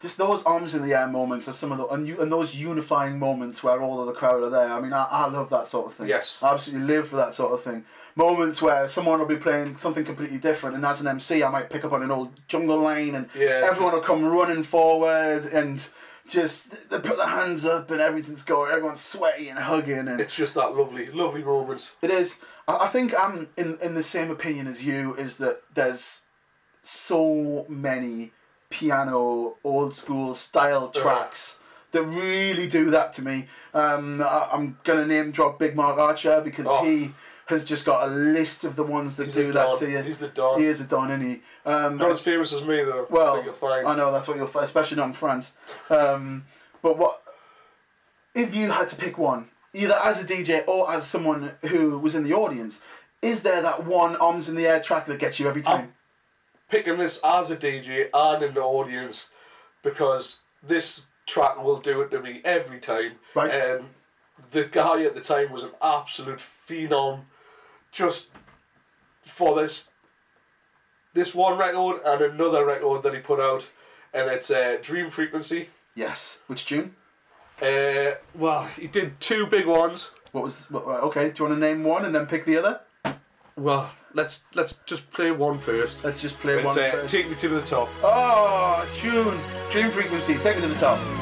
just 0.00 0.16
those 0.16 0.44
arms 0.44 0.74
in 0.74 0.82
the 0.82 0.94
air 0.94 1.08
moments 1.08 1.48
are 1.48 1.52
some 1.52 1.72
of 1.72 1.78
the 1.78 1.86
and, 1.88 2.06
you, 2.06 2.20
and 2.20 2.30
those 2.30 2.54
unifying 2.54 3.18
moments 3.18 3.62
where 3.64 3.82
all 3.82 4.00
of 4.00 4.06
the 4.06 4.12
crowd 4.12 4.42
are 4.42 4.50
there. 4.50 4.72
I 4.72 4.80
mean, 4.80 4.92
I, 4.92 5.04
I 5.04 5.26
love 5.28 5.50
that 5.50 5.66
sort 5.66 5.86
of 5.86 5.94
thing. 5.94 6.06
Yes. 6.08 6.38
I 6.40 6.52
absolutely 6.52 6.86
live 6.86 7.08
for 7.08 7.16
that 7.16 7.34
sort 7.34 7.52
of 7.52 7.62
thing. 7.62 7.84
Moments 8.14 8.62
where 8.62 8.86
someone 8.88 9.18
will 9.18 9.26
be 9.26 9.36
playing 9.36 9.76
something 9.76 10.04
completely 10.04 10.38
different, 10.38 10.76
and 10.76 10.84
as 10.86 11.00
an 11.00 11.08
MC, 11.08 11.42
I 11.42 11.50
might 11.50 11.68
pick 11.70 11.84
up 11.84 11.92
on 11.92 12.02
an 12.02 12.10
old 12.12 12.30
jungle 12.48 12.78
line, 12.80 13.14
and 13.16 13.28
Yeah, 13.34 13.62
everyone 13.64 13.92
just- 13.92 13.94
will 13.94 14.00
come 14.02 14.24
running 14.24 14.62
forward, 14.62 15.46
and 15.46 15.86
just 16.28 16.70
they 16.90 17.00
put 17.00 17.16
their 17.16 17.26
hands 17.26 17.64
up, 17.64 17.90
and 17.90 18.00
everything's 18.00 18.42
going. 18.42 18.70
Everyone's 18.70 19.00
sweaty 19.00 19.48
and 19.48 19.58
hugging, 19.58 20.06
and 20.08 20.20
It's 20.20 20.36
just 20.36 20.54
that 20.54 20.76
lovely, 20.76 21.06
lovely 21.06 21.42
moments. 21.42 21.96
it 22.02 22.10
is. 22.10 22.38
I, 22.68 22.84
I 22.84 22.88
think 22.88 23.14
I'm 23.18 23.48
in 23.56 23.78
in 23.80 23.94
the 23.94 24.02
same 24.04 24.30
opinion 24.30 24.66
as 24.68 24.84
you. 24.84 25.14
Is 25.14 25.38
that 25.38 25.62
there's 25.74 26.22
so 26.82 27.66
many 27.68 28.32
piano 28.70 29.56
old 29.64 29.94
school 29.94 30.34
style 30.34 30.88
tracks 30.88 31.60
that 31.92 32.02
really 32.02 32.68
do 32.68 32.90
that 32.90 33.12
to 33.14 33.22
me. 33.22 33.46
Um, 33.72 34.22
I, 34.22 34.48
I'm 34.52 34.78
gonna 34.84 35.06
name 35.06 35.30
drop 35.30 35.58
Big 35.58 35.74
Mark 35.74 35.98
Archer 35.98 36.40
because 36.42 36.66
Oh. 36.68 36.84
he 36.84 37.12
has 37.46 37.64
just 37.64 37.86
got 37.86 38.06
a 38.06 38.10
list 38.12 38.64
of 38.64 38.76
the 38.76 38.82
ones 38.82 39.16
that 39.16 39.24
He's 39.24 39.34
do 39.34 39.52
that 39.52 39.78
to 39.78 39.90
you. 39.90 40.02
He's 40.02 40.18
the 40.18 40.28
Don. 40.28 40.60
He 40.60 40.66
is 40.66 40.82
a 40.82 40.84
don, 40.84 41.10
isn't 41.10 41.26
he? 41.26 41.42
Um, 41.64 41.96
Not 41.96 42.10
as 42.10 42.20
famous 42.20 42.52
as 42.52 42.60
me 42.62 42.84
though. 42.84 43.06
I 43.08 43.12
well, 43.12 43.42
you'll. 43.42 43.56
I 43.86 43.96
know 43.96 44.12
that's 44.12 44.28
what 44.28 44.36
you'll, 44.36 44.50
especially 44.58 44.98
not 44.98 45.06
in 45.06 45.12
France. 45.14 45.52
Um, 45.88 46.44
but 46.82 46.98
what 46.98 47.22
if 48.34 48.54
you 48.54 48.70
had 48.70 48.88
to 48.88 48.96
pick 48.96 49.16
one, 49.16 49.48
either 49.72 49.94
as 49.94 50.20
a 50.20 50.24
DJ 50.24 50.62
or 50.68 50.92
as 50.92 51.06
someone 51.06 51.52
who 51.62 51.98
was 51.98 52.14
in 52.14 52.22
the 52.22 52.34
audience? 52.34 52.82
Is 53.22 53.42
there 53.42 53.62
that 53.62 53.84
one 53.84 54.14
arms 54.16 54.48
in 54.48 54.54
the 54.54 54.66
air 54.66 54.78
track 54.80 55.06
that 55.06 55.18
gets 55.18 55.40
you 55.40 55.48
every 55.48 55.62
time? 55.62 55.94
Picking 56.68 56.96
this 56.96 57.20
as 57.24 57.50
a 57.50 57.56
DJ 57.56 58.08
and 58.12 58.42
in 58.42 58.54
the 58.54 58.62
audience 58.62 59.30
because 59.82 60.42
this 60.62 61.02
track 61.26 61.62
will 61.62 61.78
do 61.78 62.00
it 62.00 62.10
to 62.10 62.20
me 62.20 62.40
every 62.44 62.78
time. 62.78 63.12
Right. 63.34 63.52
And 63.52 63.84
the 64.50 64.64
guy 64.64 65.02
at 65.02 65.14
the 65.14 65.20
time 65.20 65.52
was 65.52 65.64
an 65.64 65.72
absolute 65.82 66.38
phenom, 66.38 67.22
just 67.92 68.30
for 69.22 69.60
this 69.60 69.90
this 71.14 71.34
one 71.34 71.58
record 71.58 72.00
and 72.04 72.22
another 72.22 72.64
record 72.64 73.02
that 73.02 73.14
he 73.14 73.20
put 73.20 73.40
out, 73.40 73.68
and 74.14 74.30
it's 74.30 74.50
uh, 74.50 74.76
Dream 74.82 75.10
Frequency. 75.10 75.70
yes. 75.94 76.40
Which 76.46 76.66
tune? 76.66 76.94
Uh, 77.60 78.12
well, 78.34 78.62
he 78.78 78.86
did 78.86 79.18
two 79.20 79.46
big 79.46 79.66
ones. 79.66 80.10
What 80.30 80.44
was? 80.44 80.70
What, 80.70 80.84
okay. 80.86 81.30
Do 81.30 81.34
you 81.38 81.48
want 81.48 81.60
to 81.60 81.60
name 81.60 81.82
one 81.82 82.04
and 82.04 82.14
then 82.14 82.26
pick 82.26 82.44
the 82.44 82.56
other? 82.56 82.80
Well, 83.58 83.90
let's 84.14 84.44
let's 84.54 84.74
just 84.86 85.10
play 85.10 85.32
one 85.32 85.58
first. 85.58 86.04
Let's 86.04 86.22
just 86.22 86.38
play 86.38 86.54
It's 86.54 86.76
one 86.76 86.78
uh, 86.78 86.90
first. 86.92 87.12
Take 87.12 87.28
Me 87.28 87.34
to 87.36 87.48
the 87.48 87.60
Top. 87.62 87.88
Oh, 88.02 88.88
tune. 88.94 89.36
Dream 89.72 89.90
frequency. 89.90 90.36
Take 90.36 90.56
me 90.56 90.62
to 90.62 90.68
the 90.68 90.78
top. 90.78 91.17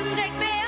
Shakespeare. 0.00 0.59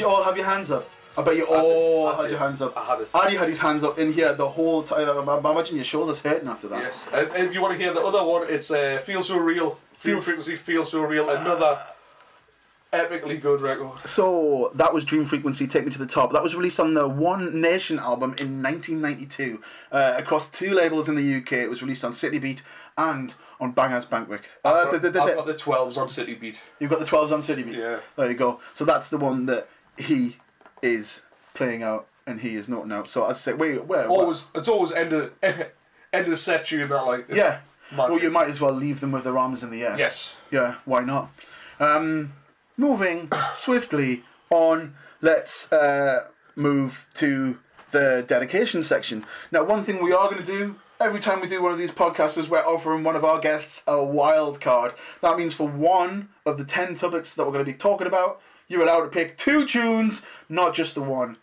Did 0.00 0.06
you 0.06 0.12
all 0.12 0.24
have 0.24 0.34
your 0.34 0.46
hands 0.46 0.70
up? 0.70 0.88
I 1.18 1.22
bet 1.22 1.36
you 1.36 1.44
all 1.46 2.08
I 2.08 2.16
had 2.16 2.22
did. 2.22 2.30
your 2.30 2.38
hands 2.38 2.62
up. 2.62 2.74
I 2.74 2.84
had 2.86 3.00
it. 3.02 3.08
Adi 3.12 3.36
had 3.36 3.50
his 3.50 3.58
hands 3.60 3.84
up 3.84 3.98
in 3.98 4.14
here 4.14 4.32
the 4.32 4.48
whole 4.48 4.82
time. 4.82 5.28
I 5.28 5.36
imagine 5.38 5.76
your 5.76 5.84
shoulders 5.84 6.20
hurting 6.20 6.48
after 6.48 6.68
that. 6.68 6.82
Yes. 6.82 7.06
And, 7.12 7.28
and 7.32 7.46
if 7.48 7.52
you 7.52 7.60
want 7.60 7.76
to 7.76 7.78
hear 7.78 7.92
the 7.92 8.00
other 8.00 8.24
one, 8.24 8.46
it's 8.48 8.70
uh, 8.70 8.98
Feel 9.04 9.22
So 9.22 9.36
Real. 9.36 9.78
Feel 9.92 10.22
Frequency, 10.22 10.56
Feel 10.56 10.86
So 10.86 11.02
Real. 11.02 11.28
Another 11.28 11.80
epically 12.94 13.38
good 13.38 13.60
record. 13.60 13.90
So 14.06 14.72
that 14.74 14.94
was 14.94 15.04
Dream 15.04 15.26
Frequency, 15.26 15.66
Take 15.66 15.84
Me 15.84 15.92
to 15.92 15.98
the 15.98 16.06
Top. 16.06 16.32
That 16.32 16.42
was 16.42 16.54
released 16.56 16.80
on 16.80 16.94
the 16.94 17.06
One 17.06 17.60
Nation 17.60 17.98
album 17.98 18.34
in 18.38 18.62
1992 18.62 19.60
uh, 19.92 20.14
across 20.16 20.50
two 20.50 20.72
labels 20.72 21.10
in 21.10 21.14
the 21.14 21.34
UK. 21.42 21.52
It 21.52 21.68
was 21.68 21.82
released 21.82 22.06
on 22.06 22.14
City 22.14 22.38
Beat 22.38 22.62
and 22.96 23.34
on 23.60 23.72
Bangers 23.72 24.06
Bankwick. 24.06 24.44
Uh, 24.64 24.86
I've 24.86 24.92
the- 24.92 24.98
the- 24.98 25.10
the- 25.10 25.18
got 25.34 25.44
the 25.46 25.52
12s 25.52 25.98
on 25.98 26.08
City 26.08 26.32
Beat. 26.36 26.56
You've 26.78 26.88
got 26.90 27.00
the 27.00 27.04
12s 27.04 27.32
on 27.32 27.42
City 27.42 27.62
Beat. 27.64 27.74
Yeah. 27.76 27.98
There 28.16 28.28
you 28.28 28.34
go. 28.34 28.60
So 28.74 28.86
that's 28.86 29.08
the 29.08 29.18
one 29.18 29.44
that 29.44 29.68
he 30.00 30.36
is 30.82 31.22
playing 31.54 31.82
out 31.82 32.06
and 32.26 32.40
he 32.40 32.56
is 32.56 32.68
not 32.68 32.86
now. 32.86 33.04
So 33.04 33.24
I 33.24 33.32
say, 33.32 33.52
wait, 33.52 33.84
where? 33.84 34.06
Always, 34.08 34.44
it's 34.54 34.68
always 34.68 34.92
end 34.92 35.12
of 35.12 35.32
end 35.42 35.64
of 36.12 36.30
the 36.30 36.36
set 36.36 36.64
tune 36.64 36.88
that 36.88 37.06
like. 37.06 37.26
Yeah. 37.28 37.60
Well, 37.96 38.20
you 38.20 38.30
might 38.30 38.48
as 38.48 38.60
well 38.60 38.72
leave 38.72 39.00
them 39.00 39.10
with 39.10 39.24
their 39.24 39.36
arms 39.36 39.64
in 39.64 39.70
the 39.70 39.82
air. 39.82 39.96
Yes. 39.98 40.36
Yeah, 40.52 40.76
why 40.84 41.00
not? 41.00 41.32
Um, 41.80 42.34
moving 42.76 43.30
swiftly 43.52 44.22
on, 44.48 44.94
let's 45.20 45.72
uh, 45.72 46.26
move 46.54 47.08
to 47.14 47.58
the 47.90 48.24
dedication 48.26 48.84
section. 48.84 49.24
Now, 49.50 49.64
one 49.64 49.82
thing 49.82 50.02
we 50.02 50.12
are 50.12 50.30
going 50.30 50.42
to 50.42 50.46
do 50.46 50.76
every 51.00 51.18
time 51.18 51.40
we 51.40 51.48
do 51.48 51.62
one 51.62 51.72
of 51.72 51.78
these 51.78 51.90
podcasts 51.90 52.36
is 52.38 52.48
we're 52.48 52.58
offering 52.64 53.02
one 53.02 53.16
of 53.16 53.24
our 53.24 53.40
guests 53.40 53.82
a 53.86 54.04
wild 54.04 54.60
card. 54.60 54.92
That 55.22 55.38
means 55.38 55.54
for 55.54 55.66
one 55.66 56.28
of 56.46 56.58
the 56.58 56.64
10 56.64 56.94
topics 56.94 57.34
that 57.34 57.44
we're 57.44 57.52
going 57.52 57.64
to 57.64 57.72
be 57.72 57.76
talking 57.76 58.06
about, 58.06 58.40
you're 58.70 58.82
allowed 58.82 59.02
to 59.02 59.08
pick 59.08 59.36
two 59.36 59.66
tunes, 59.66 60.24
not 60.48 60.72
just 60.72 60.94
the 60.94 61.02
one. 61.02 61.36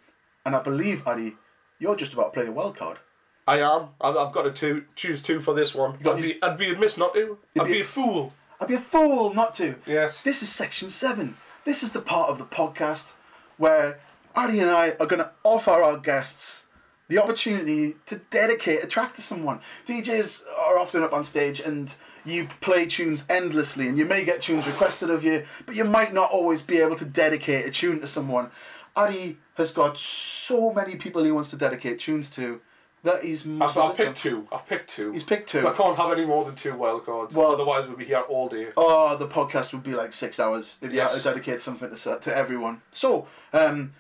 And 0.46 0.56
I 0.56 0.62
believe, 0.64 1.06
Adi, 1.06 1.36
you're 1.78 1.98
just 1.98 2.14
about 2.14 2.34
to 2.34 2.40
play 2.40 2.48
a 2.48 2.52
wild 2.52 2.78
card. 2.78 2.98
I 3.46 3.60
am. 3.60 3.90
I've, 4.02 4.16
I've 4.16 4.34
got 4.34 4.44
to 4.44 4.52
two, 4.52 4.86
choose 4.96 5.22
two 5.22 5.42
for 5.42 5.54
this 5.54 5.76
one. 5.76 5.98
I'd 6.06 6.22
be, 6.22 6.42
I'd 6.42 6.58
be 6.58 6.74
amiss 6.74 6.98
not 6.98 7.14
to. 7.14 7.38
I'd 7.60 7.68
be- 7.68 7.74
be 7.74 7.82
a 7.82 7.86
fool. 7.86 8.34
I'd 8.60 8.70
be 8.70 8.76
a 8.76 8.80
fool 8.80 9.34
not 9.34 9.54
to. 9.56 9.76
Yes. 9.86 10.24
This 10.24 10.42
is 10.42 10.50
section 10.50 10.90
seven. 10.90 11.38
This 11.66 11.84
is 11.84 11.92
the 11.92 12.02
part 12.02 12.30
of 12.30 12.38
the 12.38 12.46
podcast 12.46 13.12
where 13.58 14.00
Adi 14.36 14.62
and 14.62 14.72
I 14.72 14.92
are 14.92 15.06
going 15.06 15.20
to 15.20 15.32
offer 15.44 15.72
our 15.72 15.98
guests 15.98 16.66
the 17.10 17.22
opportunity 17.22 17.98
to 18.06 18.18
dedicate 18.32 18.84
a 18.84 18.88
track 18.88 19.14
to 19.16 19.22
someone. 19.22 19.60
DJs 19.86 20.44
are 20.60 20.80
often 20.80 21.04
up 21.04 21.14
on 21.14 21.24
stage 21.24 21.60
and 21.60 21.94
you 22.28 22.48
play 22.62 22.86
tunes 22.86 23.26
endlessly, 23.30 23.88
and 23.88 23.98
you 23.98 24.06
may 24.06 24.24
get 24.26 24.42
tunes 24.42 24.66
requested 24.68 25.10
of 25.10 25.24
you, 25.24 25.44
but 25.66 25.76
you 25.76 25.84
might 25.84 26.14
not 26.14 26.32
always 26.32 26.62
be 26.62 26.78
able 26.80 26.96
to 26.98 27.06
dedicate 27.06 27.66
a 27.66 27.72
tune 27.72 28.00
to 28.02 28.08
someone. 28.08 28.52
Adi 28.96 29.38
has 29.56 29.72
got 29.72 29.98
so 29.98 30.74
many 30.74 30.96
people 30.96 31.24
he 31.24 31.32
wants 31.32 31.50
to 31.52 31.56
dedicate 31.56 32.00
tunes 32.00 32.30
to 32.32 32.60
that 33.04 33.24
he's. 33.24 33.48
I've, 33.48 33.78
I've 33.78 33.96
picked 33.96 34.18
two. 34.18 34.48
I've 34.52 34.66
picked 34.66 34.90
two. 34.90 35.12
He's 35.14 35.24
picked 35.24 35.50
two. 35.50 35.62
So 35.62 35.70
I 35.72 35.74
can't 35.74 35.96
have 35.96 36.12
any 36.12 36.26
more 36.26 36.44
than 36.46 36.56
two 36.56 36.76
wild 36.76 37.06
cards. 37.06 37.34
Well- 37.36 37.52
otherwise 37.54 37.88
we'd 37.88 37.98
be 37.98 38.06
here 38.06 38.22
all 38.22 38.50
day. 38.50 38.70
Oh, 38.76 39.16
the 39.16 39.28
podcast 39.28 39.72
would 39.74 39.84
be 39.84 39.94
like 39.94 40.14
six 40.14 40.40
hours 40.40 40.78
if 40.82 40.92
you 40.92 40.98
Yes. 40.98 41.12
had 41.14 41.18
to 41.20 41.24
dedicate 41.30 41.62
something 41.62 41.94
to, 41.96 42.20
to 42.20 42.36
everyone. 42.36 42.82
So, 42.92 43.28
um, 43.54 43.94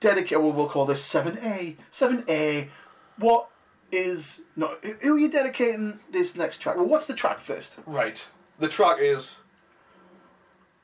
dedicate. 0.00 0.40
Well, 0.40 0.52
we'll 0.52 0.68
call 0.68 0.84
this 0.86 1.02
seven 1.04 1.38
A. 1.42 1.76
Seven 1.90 2.24
A. 2.28 2.68
What 3.18 3.49
is 3.92 4.42
no? 4.56 4.76
Who 5.02 5.14
are 5.14 5.18
you 5.18 5.30
dedicating 5.30 6.00
this 6.10 6.36
next 6.36 6.58
track? 6.58 6.76
Well, 6.76 6.86
what's 6.86 7.06
the 7.06 7.14
track 7.14 7.40
first? 7.40 7.78
Right. 7.86 8.26
The 8.58 8.68
track 8.68 8.98
is 9.00 9.36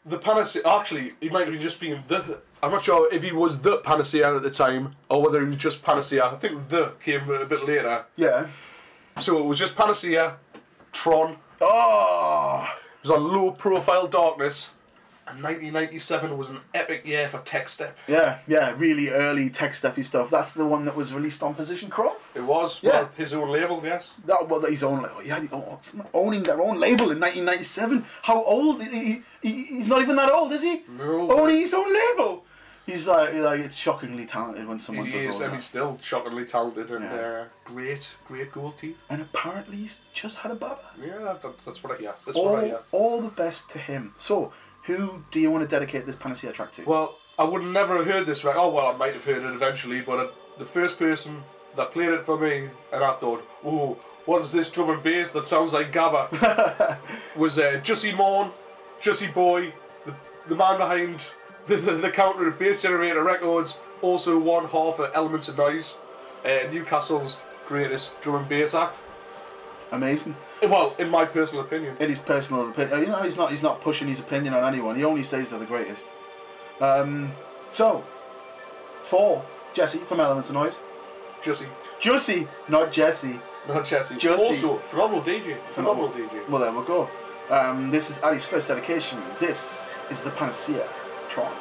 the 0.05 0.19
panacea. 0.19 0.63
Actually, 0.65 1.15
he 1.21 1.29
might 1.29 1.47
have 1.49 1.61
just 1.61 1.81
been 1.81 2.03
the. 2.09 2.41
I'm 2.63 2.71
not 2.73 2.85
sure 2.85 3.13
if 3.13 3.23
he 3.23 3.33
was 3.33 3.61
the 3.61 3.79
panacea 3.79 4.35
at 4.37 4.43
the 4.43 4.51
time 4.51 4.97
or 5.11 5.23
whether 5.23 5.41
he 5.41 5.47
was 5.47 5.57
just 5.57 5.83
panacea. 5.83 6.25
I 6.25 6.37
think 6.37 6.69
the 6.71 6.93
came 7.03 7.29
a 7.31 7.45
bit 7.45 7.67
later. 7.67 8.05
Yeah. 8.17 8.47
So 9.21 9.39
it 9.39 9.45
was 9.45 9.59
just 9.59 9.77
panacea, 9.77 10.37
Tron. 10.93 11.37
Oh, 11.61 12.67
It 13.03 13.09
was 13.09 13.11
on 13.17 13.33
low 13.33 13.51
profile 13.53 14.07
darkness. 14.07 14.71
And 15.29 15.43
1997 15.43 16.39
was 16.39 16.51
an 16.51 16.61
epic 16.73 17.05
year 17.05 17.27
for 17.27 17.39
Tech 17.41 17.69
Step. 17.69 17.97
yeah, 18.07 18.39
yeah. 18.47 18.75
Really 18.79 19.11
early 19.11 19.51
tech 19.51 19.75
stuffy 19.75 20.03
stuff. 20.05 20.31
That's 20.31 20.53
the 20.53 20.65
one 20.65 20.85
that 20.85 20.95
was 20.95 21.13
released 21.13 21.43
on 21.43 21.55
Position 21.55 21.91
Chrome. 21.91 22.15
It 22.35 22.43
was. 22.45 22.81
Yeah. 22.83 22.91
Well, 22.93 23.11
his 23.17 23.33
own 23.35 23.51
label, 23.51 23.81
yes. 23.85 24.15
That 24.25 24.49
well, 24.49 24.61
his 24.61 24.85
own. 24.85 25.05
Oh, 25.05 25.21
yeah, 25.21 25.45
oh, 25.53 25.81
owning 26.15 26.45
their 26.45 26.61
own 26.61 26.79
label 26.79 27.11
in 27.11 27.19
1997. 27.21 28.05
How 28.23 28.43
old? 28.45 28.83
He, 28.85 29.23
he, 29.43 29.65
he's 29.65 29.89
not 29.89 30.01
even 30.01 30.15
that 30.17 30.31
old, 30.31 30.53
is 30.53 30.63
he? 30.63 30.83
No. 30.97 31.31
Owning 31.33 31.57
his 31.61 31.75
own 31.75 31.93
label. 31.93 32.45
He's 32.87 33.09
like, 33.09 33.35
like 33.35 33.59
it's 33.59 33.75
shockingly 33.77 34.27
talented 34.27 34.69
when 34.69 34.79
someone 34.79 35.07
He 35.07 35.13
does 35.13 35.25
is, 35.25 35.35
all 35.35 35.43
and 35.43 35.53
that. 35.53 35.57
he's 35.57 35.65
still 35.65 35.99
shockingly 36.01 36.45
talented 36.45 36.89
and 36.93 37.03
Yeah. 37.05 37.17
uh, 37.17 37.45
great, 37.65 38.15
great 38.29 38.53
gold 38.53 38.79
teeth. 38.79 38.97
And 39.11 39.21
apparently 39.23 39.79
he's 39.79 40.03
just 40.13 40.37
had 40.37 40.53
a 40.53 40.55
baba. 40.55 40.79
Yeah, 41.05 41.35
that's, 41.43 41.65
that's 41.65 41.83
what 41.83 41.95
I 41.95 42.01
hear. 42.01 42.15
That's 42.25 42.39
what 42.39 42.47
I 42.47 42.59
All, 42.61 42.65
hear. 42.65 42.79
all 42.93 43.21
the 43.23 43.31
best 43.31 43.69
to 43.71 43.81
him. 43.81 44.15
So, 44.19 44.53
who 44.87 45.23
do 45.31 45.41
you 45.41 45.51
want 45.51 45.69
to 45.69 45.69
dedicate 45.69 46.07
this 46.07 46.17
Panacea 46.17 46.53
track 46.53 46.73
to? 46.75 46.85
Well, 46.85 47.19
I 47.39 47.45
would 47.45 47.63
never 47.63 47.97
have 47.97 48.07
heard 48.07 48.27
this 48.27 48.45
right. 48.45 48.57
Oh 48.57 48.71
well, 48.71 48.87
I 48.87 48.97
might 48.97 49.15
have 49.15 49.25
heard 49.25 49.43
it 49.43 49.55
eventually, 49.55 50.01
but 50.01 50.19
uh, 50.19 50.29
the 50.59 50.65
first 50.65 50.99
person 50.99 51.43
that 51.77 51.91
played 51.91 52.11
it 52.11 52.25
for 52.25 52.39
me, 52.39 52.69
and 52.93 53.05
I 53.05 53.15
thought, 53.15 53.47
"Oh, 53.65 53.99
what 54.25 54.43
is 54.43 54.53
this 54.53 54.71
drum 54.71 54.91
and 54.91 55.03
bass 55.03 55.33
that 55.33 55.47
sounds 55.47 55.73
like 55.73 55.93
Gabba?" 55.93 56.99
was 57.37 57.59
uh, 57.59 57.81
Jussie 57.83 58.17
Morn, 58.17 58.51
Jussie 59.01 59.33
Boy, 59.33 59.75
the, 60.05 60.15
the 60.49 60.55
man 60.55 60.79
behind 60.79 61.27
the, 61.67 61.77
the, 61.77 61.93
the 61.93 62.11
counter 62.11 62.49
at 62.49 62.59
Bass 62.59 62.81
Generator 62.81 63.23
Records, 63.23 63.79
also 64.03 64.39
one 64.39 64.67
half 64.69 64.99
of 65.01 65.11
Elements 65.15 65.49
of 65.49 65.59
Noise, 65.59 65.99
uh, 66.45 66.71
Newcastle's 66.71 67.37
greatest 67.67 68.21
drum 68.21 68.37
and 68.37 68.49
bass 68.49 68.75
act. 68.75 69.01
Amazing. 69.91 70.37
Well, 70.63 70.95
in 70.99 71.09
my 71.11 71.25
personal 71.25 71.65
opinion. 71.65 71.97
In 72.01 72.09
his 72.09 72.19
personal 72.19 72.69
opinion, 72.71 73.01
you 73.01 73.07
know, 73.09 73.23
he's 73.23 73.37
not 73.37 73.51
he's 73.51 73.63
not 73.63 73.81
pushing 73.81 74.09
his 74.09 74.21
opinion 74.21 74.55
on 74.55 74.65
anyone. 74.73 74.97
He 74.97 75.05
only 75.05 75.23
says 75.23 75.51
they're 75.51 75.59
the 75.59 75.67
greatest. 75.67 76.05
Um, 76.81 77.33
so, 77.69 78.05
for 79.05 79.45
Jesse 79.75 79.99
from 79.99 80.21
Elements 80.21 80.49
of 80.49 80.55
Noise, 80.55 80.81
Jussie, 81.43 81.69
Jussie, 82.01 82.49
not 82.69 82.93
Jesse. 82.93 83.41
not 83.69 83.85
Jesse. 83.85 84.15
Jussie. 84.17 84.39
Also, 84.39 84.77
phenomenal 84.77 85.23
DJ. 85.23 85.59
Phenomenal 85.75 86.11
DJ. 86.11 86.49
Well, 86.49 86.61
there 86.61 86.73
we 86.73 86.87
go. 86.87 87.09
Um, 87.51 87.91
this 87.91 88.11
is 88.11 88.21
Ali's 88.23 88.45
first 88.45 88.69
dedication. 88.69 89.23
This 89.39 89.99
is 90.11 90.23
the 90.23 90.31
Panacea 90.31 90.87
Tron. 91.29 91.53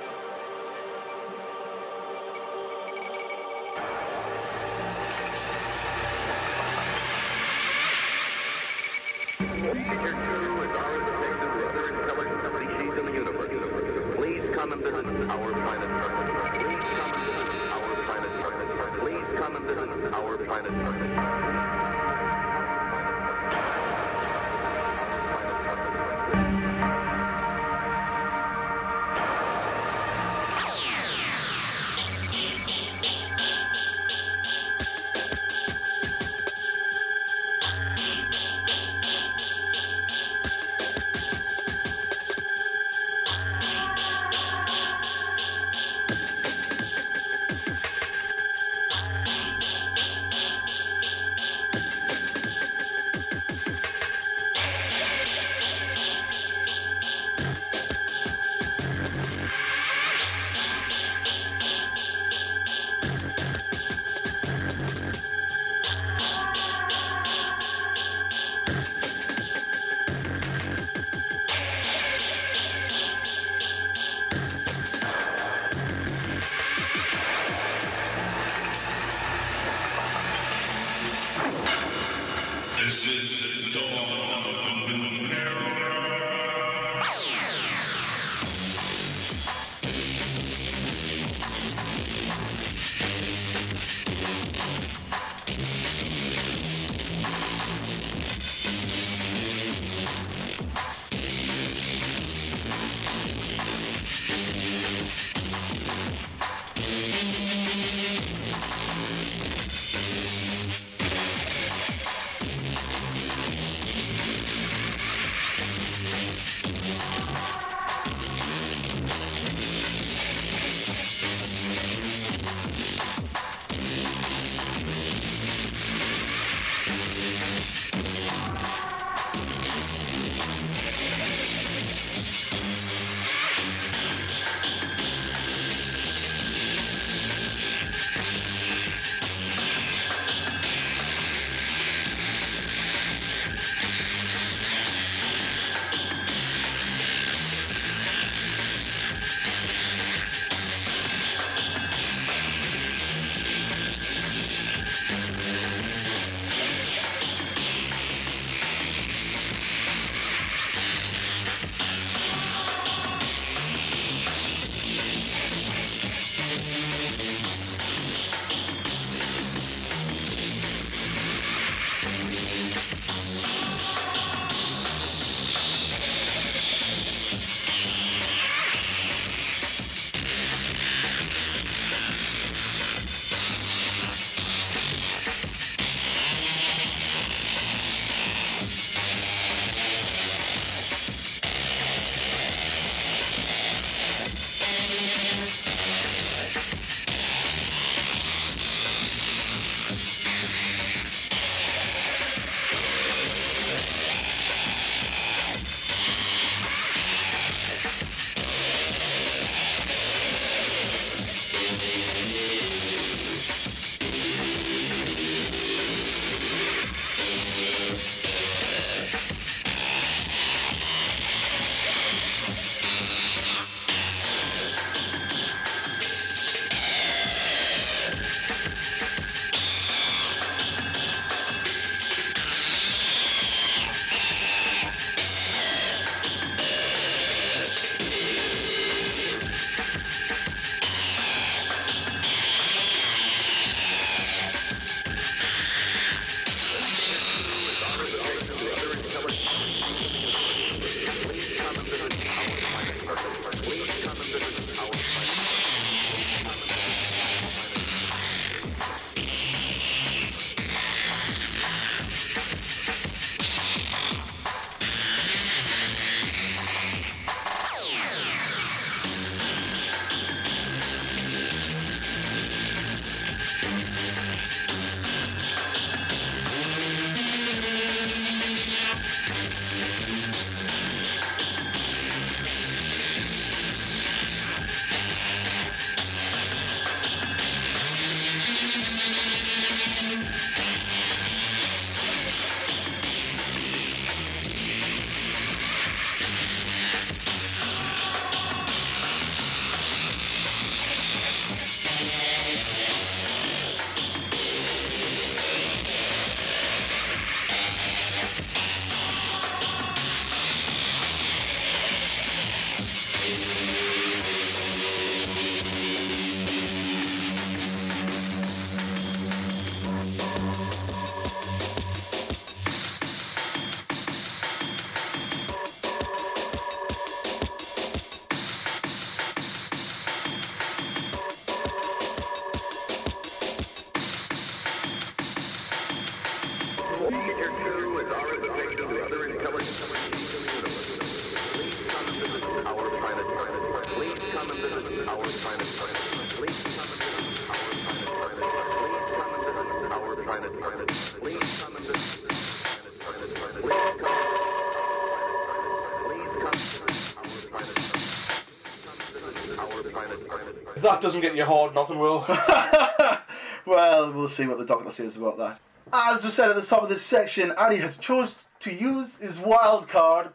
That 360.95 361.01
doesn't 361.01 361.22
get 361.22 361.35
you 361.35 361.45
hard, 361.45 361.76
nothing 361.76 361.99
will. 361.99 362.26
Well, 363.65 364.13
we'll 364.13 364.30
see 364.30 364.45
what 364.45 364.59
the 364.59 364.65
doctor 364.65 364.91
says 364.91 365.17
about 365.17 365.38
that. 365.39 365.59
As 365.91 366.23
we 366.23 366.30
said 366.30 366.49
at 366.49 366.55
the 366.55 366.61
top 366.61 366.84
of 366.84 366.89
this 366.89 367.01
section, 367.01 367.51
Addy 367.57 367.77
has 367.77 367.97
chose 367.97 368.43
to 368.59 368.72
use 368.73 369.17
his 369.17 369.39
wild 369.39 369.88
card 369.89 370.30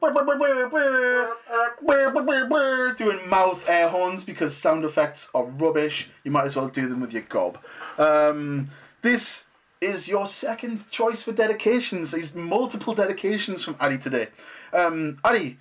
doing 2.97 3.29
mouth 3.29 3.69
air 3.69 3.89
horns 3.89 4.25
because 4.25 4.57
sound 4.57 4.85
effects 4.85 5.29
are 5.35 5.45
rubbish. 5.45 6.11
You 6.25 6.33
might 6.33 6.45
as 6.45 6.57
well 6.57 6.69
do 6.69 6.89
them 6.89 7.01
with 7.01 7.13
your 7.13 7.23
gob. 7.23 7.59
Um, 7.99 8.71
this 9.03 9.45
is 9.81 10.09
your 10.09 10.27
second 10.27 10.91
choice 10.91 11.23
for 11.23 11.33
dedications. 11.33 12.11
These 12.11 12.35
multiple 12.35 12.95
dedications 12.95 13.65
from 13.65 13.77
Addy 13.81 13.99
today. 13.99 14.29
Um, 14.73 15.19
Ali, 15.25 15.59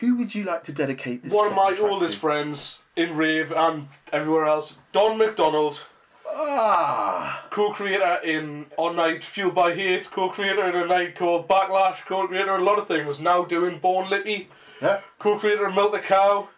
who 0.00 0.16
would 0.16 0.34
you 0.34 0.44
like 0.44 0.64
to 0.64 0.72
dedicate 0.72 1.22
this? 1.22 1.32
To 1.32 1.36
One 1.38 1.46
of 1.48 1.54
my 1.54 1.76
oldest 1.78 2.14
to? 2.14 2.20
friends 2.20 2.78
in 2.96 3.16
rave 3.16 3.52
and 3.52 3.88
everywhere 4.12 4.46
else, 4.46 4.76
Don 4.92 5.16
McDonald, 5.18 5.84
Ah, 6.32 7.44
co-creator 7.50 8.18
in 8.24 8.66
On 8.76 8.94
Night 8.96 9.22
Fueled 9.24 9.54
by 9.54 9.74
Hate, 9.74 10.10
co-creator 10.10 10.68
in 10.68 10.76
a 10.76 10.86
night 10.86 11.14
called 11.16 11.48
Backlash, 11.48 12.04
co-creator 12.06 12.54
in 12.54 12.60
a 12.60 12.64
lot 12.64 12.78
of 12.78 12.86
things. 12.88 13.20
Now 13.20 13.44
doing 13.44 13.78
Born 13.78 14.08
Lippy, 14.08 14.48
yeah. 14.80 15.00
co-creator 15.18 15.66
of 15.66 15.74
Milk 15.74 15.92
the 15.92 15.98
Cow. 15.98 16.48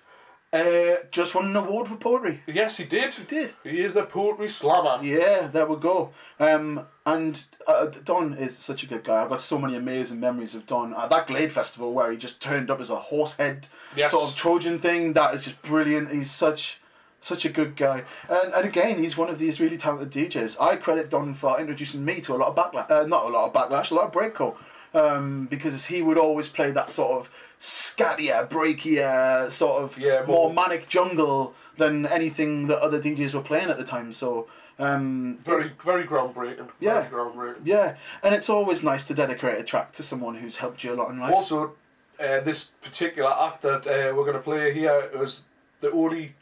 Uh, 0.52 0.96
Just 1.10 1.34
won 1.34 1.46
an 1.46 1.56
award 1.56 1.88
for 1.88 1.96
poetry. 1.96 2.42
yes, 2.46 2.76
he 2.76 2.84
did. 2.84 3.14
He 3.14 3.24
did. 3.24 3.54
He 3.64 3.82
is 3.82 3.94
the 3.94 4.02
poetry 4.04 4.48
slammer. 4.50 5.02
Yeah, 5.02 5.46
there 5.46 5.64
we 5.66 5.76
go. 5.76 6.12
Um, 6.38 6.86
and 7.04 7.44
uh, 7.66 7.86
Don 8.04 8.34
is 8.34 8.56
such 8.56 8.82
a 8.82 8.86
good 8.86 9.02
guy. 9.04 9.22
I've 9.22 9.28
got 9.28 9.40
so 9.40 9.58
many 9.58 9.74
amazing 9.76 10.20
memories 10.20 10.54
of 10.54 10.66
Don 10.66 10.94
at 10.94 11.10
that 11.10 11.26
Glade 11.26 11.52
Festival 11.52 11.92
where 11.92 12.10
he 12.12 12.16
just 12.16 12.40
turned 12.40 12.70
up 12.70 12.80
as 12.80 12.90
a 12.90 12.96
horse 12.96 13.36
head 13.36 13.66
Yes. 13.96 14.12
sort 14.12 14.30
of 14.30 14.36
Trojan 14.36 14.78
thing. 14.78 15.12
That 15.14 15.34
is 15.34 15.42
just 15.44 15.60
brilliant. 15.62 16.12
He's 16.12 16.30
such 16.30 16.78
such 17.20 17.44
a 17.44 17.48
good 17.48 17.76
guy. 17.76 18.02
And, 18.28 18.52
and 18.52 18.64
again, 18.66 19.00
he's 19.02 19.16
one 19.16 19.30
of 19.30 19.38
these 19.38 19.60
really 19.60 19.76
talented 19.78 20.10
DJs. 20.10 20.56
I 20.60 20.74
credit 20.76 21.08
Don 21.08 21.34
for 21.34 21.58
introducing 21.60 22.04
me 22.04 22.20
to 22.22 22.34
a 22.34 22.36
lot 22.36 22.48
of 22.48 22.56
backlash. 22.56 22.90
Uh, 22.90 23.06
not 23.06 23.26
a 23.26 23.28
lot 23.28 23.46
of 23.46 23.52
backlash, 23.52 23.90
a 23.92 23.94
lot 23.94 24.06
of 24.06 24.12
breakcore. 24.12 24.56
Um, 24.94 25.46
because 25.46 25.86
he 25.86 26.02
would 26.02 26.18
always 26.18 26.48
play 26.48 26.70
that 26.72 26.90
sort 26.90 27.12
of 27.12 27.30
scattier, 27.60 28.48
breakier, 28.48 29.50
sort 29.52 29.82
of 29.82 29.96
Yeah, 29.98 30.24
more 30.26 30.52
more- 30.52 30.52
manic 30.52 30.88
jungle 30.88 31.54
than 31.76 32.06
anything 32.06 32.66
that 32.66 32.78
other 32.80 33.00
DJs 33.00 33.34
were 33.34 33.40
playing 33.40 33.70
at 33.70 33.78
the 33.78 33.84
time. 33.84 34.12
So 34.12 34.48
um, 34.82 35.36
Very, 35.44 35.70
very 35.84 36.04
groundbreaking. 36.04 36.68
Yeah. 36.80 37.08
Very 37.08 37.10
groundbreaking. 37.10 37.60
yeah, 37.64 37.96
and 38.22 38.34
it's 38.34 38.48
always 38.48 38.82
nice 38.82 39.06
to 39.08 39.14
dedicate 39.14 39.58
a 39.58 39.64
track 39.64 39.92
to 39.92 40.02
someone 40.02 40.36
who's 40.36 40.56
helped 40.56 40.82
you 40.84 40.92
a 40.92 40.96
lot 40.96 41.10
in 41.10 41.20
life. 41.20 41.34
Also, 41.34 41.74
uh, 42.20 42.40
this 42.40 42.64
particular 42.82 43.30
act 43.30 43.62
that 43.62 43.86
uh, 43.86 44.14
we're 44.14 44.24
going 44.24 44.34
to 44.34 44.40
play 44.42 44.72
here 44.72 45.10
was 45.16 45.42
the 45.80 45.90
only, 45.92 46.34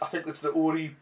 I 0.00 0.06
think 0.06 0.26
it's 0.26 0.40
the 0.40 0.52
only 0.52 0.96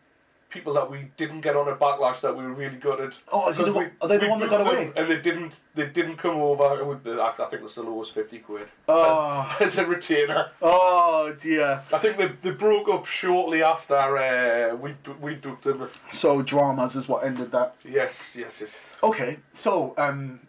people 0.55 0.73
that 0.73 0.89
we 0.89 1.11
didn't 1.17 1.41
get 1.41 1.57
on 1.57 1.69
a 1.69 1.75
backlash 1.75 2.21
that 2.21 2.35
we 2.35 2.45
were 2.45 2.53
really 2.55 2.77
gutted. 2.77 3.13
Oh, 3.31 3.49
is 3.51 3.57
the 3.57 3.73
one- 3.73 3.91
are 4.01 4.07
they 4.09 4.17
the 4.19 4.27
we 4.27 4.31
one 4.31 4.41
that 4.41 4.51
got 4.51 4.61
away? 4.67 4.93
And 4.97 5.11
they 5.11 5.21
didn't, 5.21 5.59
they 5.75 5.89
didn't 5.89 6.17
come 6.17 6.37
over. 6.37 6.85
With 6.85 7.03
the, 7.03 7.21
I 7.21 7.33
think 7.51 7.69
the 7.69 7.83
lowest 7.83 8.13
fifty 8.13 8.39
quid 8.39 8.69
oh, 8.89 9.57
as 9.61 9.77
a 9.79 9.85
retainer. 9.85 10.51
oh 10.63 11.35
dear. 11.39 11.83
I 11.93 11.99
think 11.99 12.17
they, 12.17 12.29
they 12.43 12.53
broke 12.53 12.89
up 12.89 13.05
shortly 13.05 13.63
after 13.63 13.97
uh, 13.97 14.77
we 14.77 14.95
we 15.21 15.35
booked 15.35 15.65
them. 15.65 15.89
So 16.13 16.41
dramas 16.41 16.95
is 16.95 17.09
what 17.09 17.25
ended 17.25 17.51
that. 17.51 17.75
Yes, 17.85 18.37
yes, 18.39 18.61
yes. 18.61 18.93
Okay, 19.03 19.39
so 19.53 19.93
um, 19.99 20.41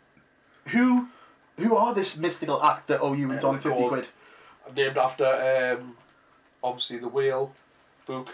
who 0.68 1.08
who 1.58 1.76
are 1.76 1.94
this 1.96 2.16
mystical 2.16 2.64
act 2.64 2.88
that 2.88 3.02
owe 3.02 3.14
you 3.14 3.30
and 3.32 3.40
Uh, 3.40 3.42
Don 3.42 3.56
fifty 3.60 3.70
called- 3.80 3.90
quid? 3.92 4.08
Named 4.76 4.98
after 4.98 5.26
um, 5.80 5.96
obviously 6.64 6.98
the 6.98 7.08
whale 7.08 7.54
book. 8.06 8.30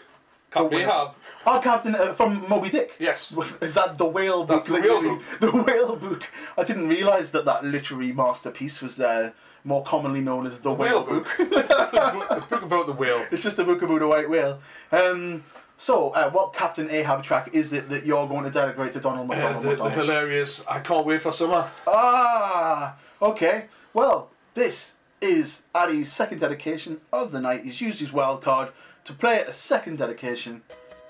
Captain. 0.51 0.81
Ahab. 0.81 1.15
Oh, 1.45 1.59
Captain 1.63 1.95
uh, 1.95 2.13
from 2.13 2.47
Moby 2.49 2.69
Dick. 2.69 2.95
Yes. 2.99 3.33
Is 3.61 3.73
that 3.73 3.97
the 3.97 4.05
whale 4.05 4.43
book? 4.45 4.65
That's 4.65 4.67
the 4.67 4.87
whale 4.87 5.01
you- 5.03 5.21
The 5.39 5.51
whale 5.51 5.95
book. 5.95 6.27
I 6.57 6.63
didn't 6.63 6.87
realise 6.89 7.31
that 7.31 7.45
that 7.45 7.63
literary 7.63 8.11
masterpiece 8.11 8.81
was 8.81 8.99
uh, 8.99 9.31
more 9.63 9.83
commonly 9.83 10.21
known 10.21 10.45
as 10.45 10.59
the 10.59 10.73
whale, 10.73 11.05
Whale 11.05 11.19
book. 11.21 11.27
it's 11.39 11.69
just 11.69 11.93
a 11.93 12.11
book, 12.11 12.27
a 12.31 12.41
book 12.41 12.61
about 12.63 12.85
the 12.87 12.93
whale. 12.93 13.25
It's 13.31 13.43
just 13.43 13.59
a 13.59 13.63
book 13.63 13.81
about 13.81 14.01
a 14.01 14.07
white 14.07 14.29
whale. 14.29 14.59
Um, 14.91 15.43
so, 15.77 16.09
uh, 16.11 16.29
what 16.29 16.53
Captain 16.53 16.91
Ahab 16.91 17.23
track 17.23 17.49
is 17.53 17.71
it 17.73 17.89
that 17.89 18.05
you're 18.05 18.27
going 18.27 18.43
to 18.43 18.51
dedicate 18.51 18.91
to 18.93 18.99
Donald 18.99 19.31
Uh, 19.31 19.33
McDonald? 19.33 19.63
the, 19.63 19.75
the 19.83 19.89
hilarious. 19.89 20.63
I 20.67 20.79
can't 20.79 21.05
wait 21.07 21.21
for 21.21 21.31
summer. 21.31 21.67
Ah, 21.87 22.97
okay. 23.21 23.65
Well, 23.93 24.29
this 24.53 24.95
is 25.21 25.63
Ali's 25.73 26.11
second 26.11 26.39
dedication 26.39 26.99
of 27.13 27.31
the 27.31 27.39
night. 27.39 27.63
He's 27.63 27.79
used 27.81 27.99
his 27.99 28.11
wild 28.11 28.41
card 28.43 28.69
to 29.11 29.17
play 29.17 29.41
a 29.41 29.51
second 29.51 29.97
dedication, 29.97 30.61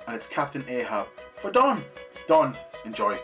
and 0.07 0.15
it's 0.15 0.25
Captain 0.25 0.65
Ahab 0.67 1.07
for 1.39 1.51
Don. 1.51 1.83
Don, 2.27 2.57
enjoy. 2.83 3.17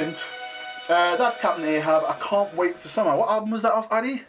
Uh, 0.00 1.16
that's 1.16 1.38
Captain 1.38 1.64
Ahab. 1.64 2.04
I 2.06 2.16
can't 2.20 2.54
wait 2.56 2.78
for 2.78 2.88
summer. 2.88 3.14
What 3.14 3.28
album 3.28 3.50
was 3.50 3.62
that 3.62 3.72
off, 3.72 3.86
Addy? 3.92 4.22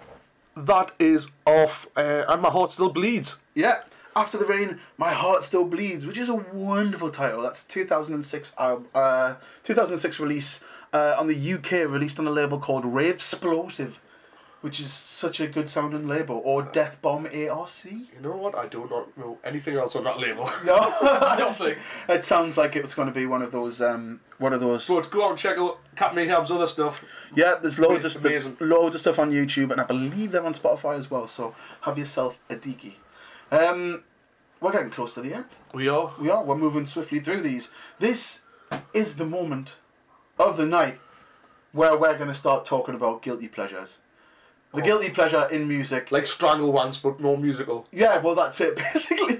That 0.56 0.91
is 0.99 1.27
off, 1.45 1.88
uh, 1.95 2.26
and 2.27 2.41
my 2.41 2.49
heart 2.49 2.72
still 2.72 2.89
bleeds. 2.89 3.38
Yeah. 3.53 3.84
After 4.14 4.38
the 4.38 4.45
Rain, 4.45 4.81
My 4.98 5.11
Heart 5.14 5.43
Still 5.43 5.64
Bleeds, 5.64 6.06
which 6.06 6.18
is 6.18 6.27
a 6.27 6.35
wonderful 6.35 7.10
title. 7.10 7.41
That's 7.41 7.64
2006 7.64 8.53
uh, 8.57 9.35
2006 9.64 10.19
release 10.19 10.60
uh, 10.91 11.15
on 11.18 11.27
the 11.27 11.53
UK, 11.53 11.72
released 11.89 12.19
on 12.19 12.27
a 12.27 12.31
label 12.31 12.60
called 12.60 12.84
Rave 12.84 13.15
Explosive, 13.15 14.02
which 14.61 14.79
is 14.79 14.93
such 14.93 15.39
a 15.39 15.47
good 15.47 15.69
sounding 15.69 16.07
label. 16.07 16.41
Or 16.43 16.63
Death 16.63 17.01
Bomb 17.01 17.25
ARC. 17.25 17.85
You 17.85 18.21
know 18.21 18.38
what? 18.38 18.55
I 18.55 18.67
do 18.67 18.88
not 18.89 19.17
know 19.17 19.39
anything 19.43 19.75
else 19.75 19.95
on 19.95 20.03
that 20.05 20.19
label. 20.19 20.49
No, 20.65 20.95
Nothing. 21.01 21.75
It 22.07 22.23
sounds 22.23 22.57
like 22.57 22.75
it 22.75 22.83
was 22.83 22.93
going 22.93 23.07
to 23.07 23.13
be 23.13 23.25
one 23.25 23.41
of 23.41 23.51
those, 23.51 23.81
um, 23.81 24.21
one 24.38 24.53
of 24.53 24.59
those. 24.59 24.88
But 24.88 25.09
go 25.09 25.25
out 25.25 25.31
and 25.31 25.39
check 25.39 25.57
out 25.57 25.79
Captain 25.95 26.19
Ahab's 26.19 26.51
other 26.51 26.67
stuff. 26.67 27.03
Yeah, 27.35 27.55
there's 27.61 27.79
loads 27.79 28.05
of 28.05 28.21
there's 28.21 28.47
loads 28.61 28.95
of 28.95 29.01
stuff 29.01 29.19
on 29.19 29.31
YouTube, 29.31 29.71
and 29.71 29.81
I 29.81 29.83
believe 29.83 30.31
they're 30.31 30.45
on 30.45 30.53
Spotify 30.53 30.97
as 30.97 31.09
well. 31.09 31.27
So 31.27 31.55
have 31.81 31.97
yourself 31.97 32.39
a 32.49 32.55
deaky. 32.55 32.95
Um, 33.51 34.03
we're 34.59 34.71
getting 34.71 34.91
close 34.91 35.13
to 35.15 35.21
the 35.21 35.33
end. 35.33 35.45
We 35.73 35.89
are. 35.89 36.13
We 36.19 36.29
are. 36.29 36.43
We're 36.43 36.55
moving 36.55 36.85
swiftly 36.85 37.19
through 37.19 37.41
these. 37.41 37.71
This 37.99 38.41
is 38.93 39.15
the 39.15 39.25
moment 39.25 39.73
of 40.38 40.57
the 40.57 40.65
night 40.65 40.99
where 41.71 41.97
we're 41.97 42.17
going 42.17 42.27
to 42.27 42.33
start 42.35 42.65
talking 42.65 42.95
about 42.95 43.21
guilty 43.21 43.47
pleasures. 43.47 43.99
The 44.73 44.81
guilty 44.81 45.10
pleasure 45.10 45.48
in 45.52 45.68
music. 45.68 46.11
Like 46.11 46.26
Strangle 46.26 46.72
Ones, 46.72 46.98
but 46.98 47.19
more 47.19 47.38
musical. 47.38 47.88
Yeah, 47.91 48.19
well, 48.19 48.35
that's 48.35 48.61
it, 48.61 48.76
basically. 48.93 49.39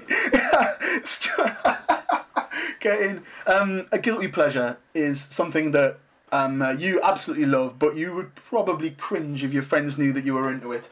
Getting 2.80 3.22
um, 3.46 3.86
a 3.92 3.98
guilty 3.98 4.28
pleasure 4.28 4.76
is 4.94 5.20
something 5.20 5.70
that 5.72 5.98
um, 6.32 6.60
uh, 6.60 6.72
you 6.72 7.00
absolutely 7.02 7.46
love, 7.46 7.78
but 7.78 7.96
you 7.96 8.14
would 8.14 8.34
probably 8.34 8.90
cringe 8.90 9.44
if 9.44 9.52
your 9.52 9.62
friends 9.62 9.96
knew 9.96 10.12
that 10.12 10.24
you 10.24 10.34
were 10.34 10.50
into 10.50 10.72
it. 10.72 10.88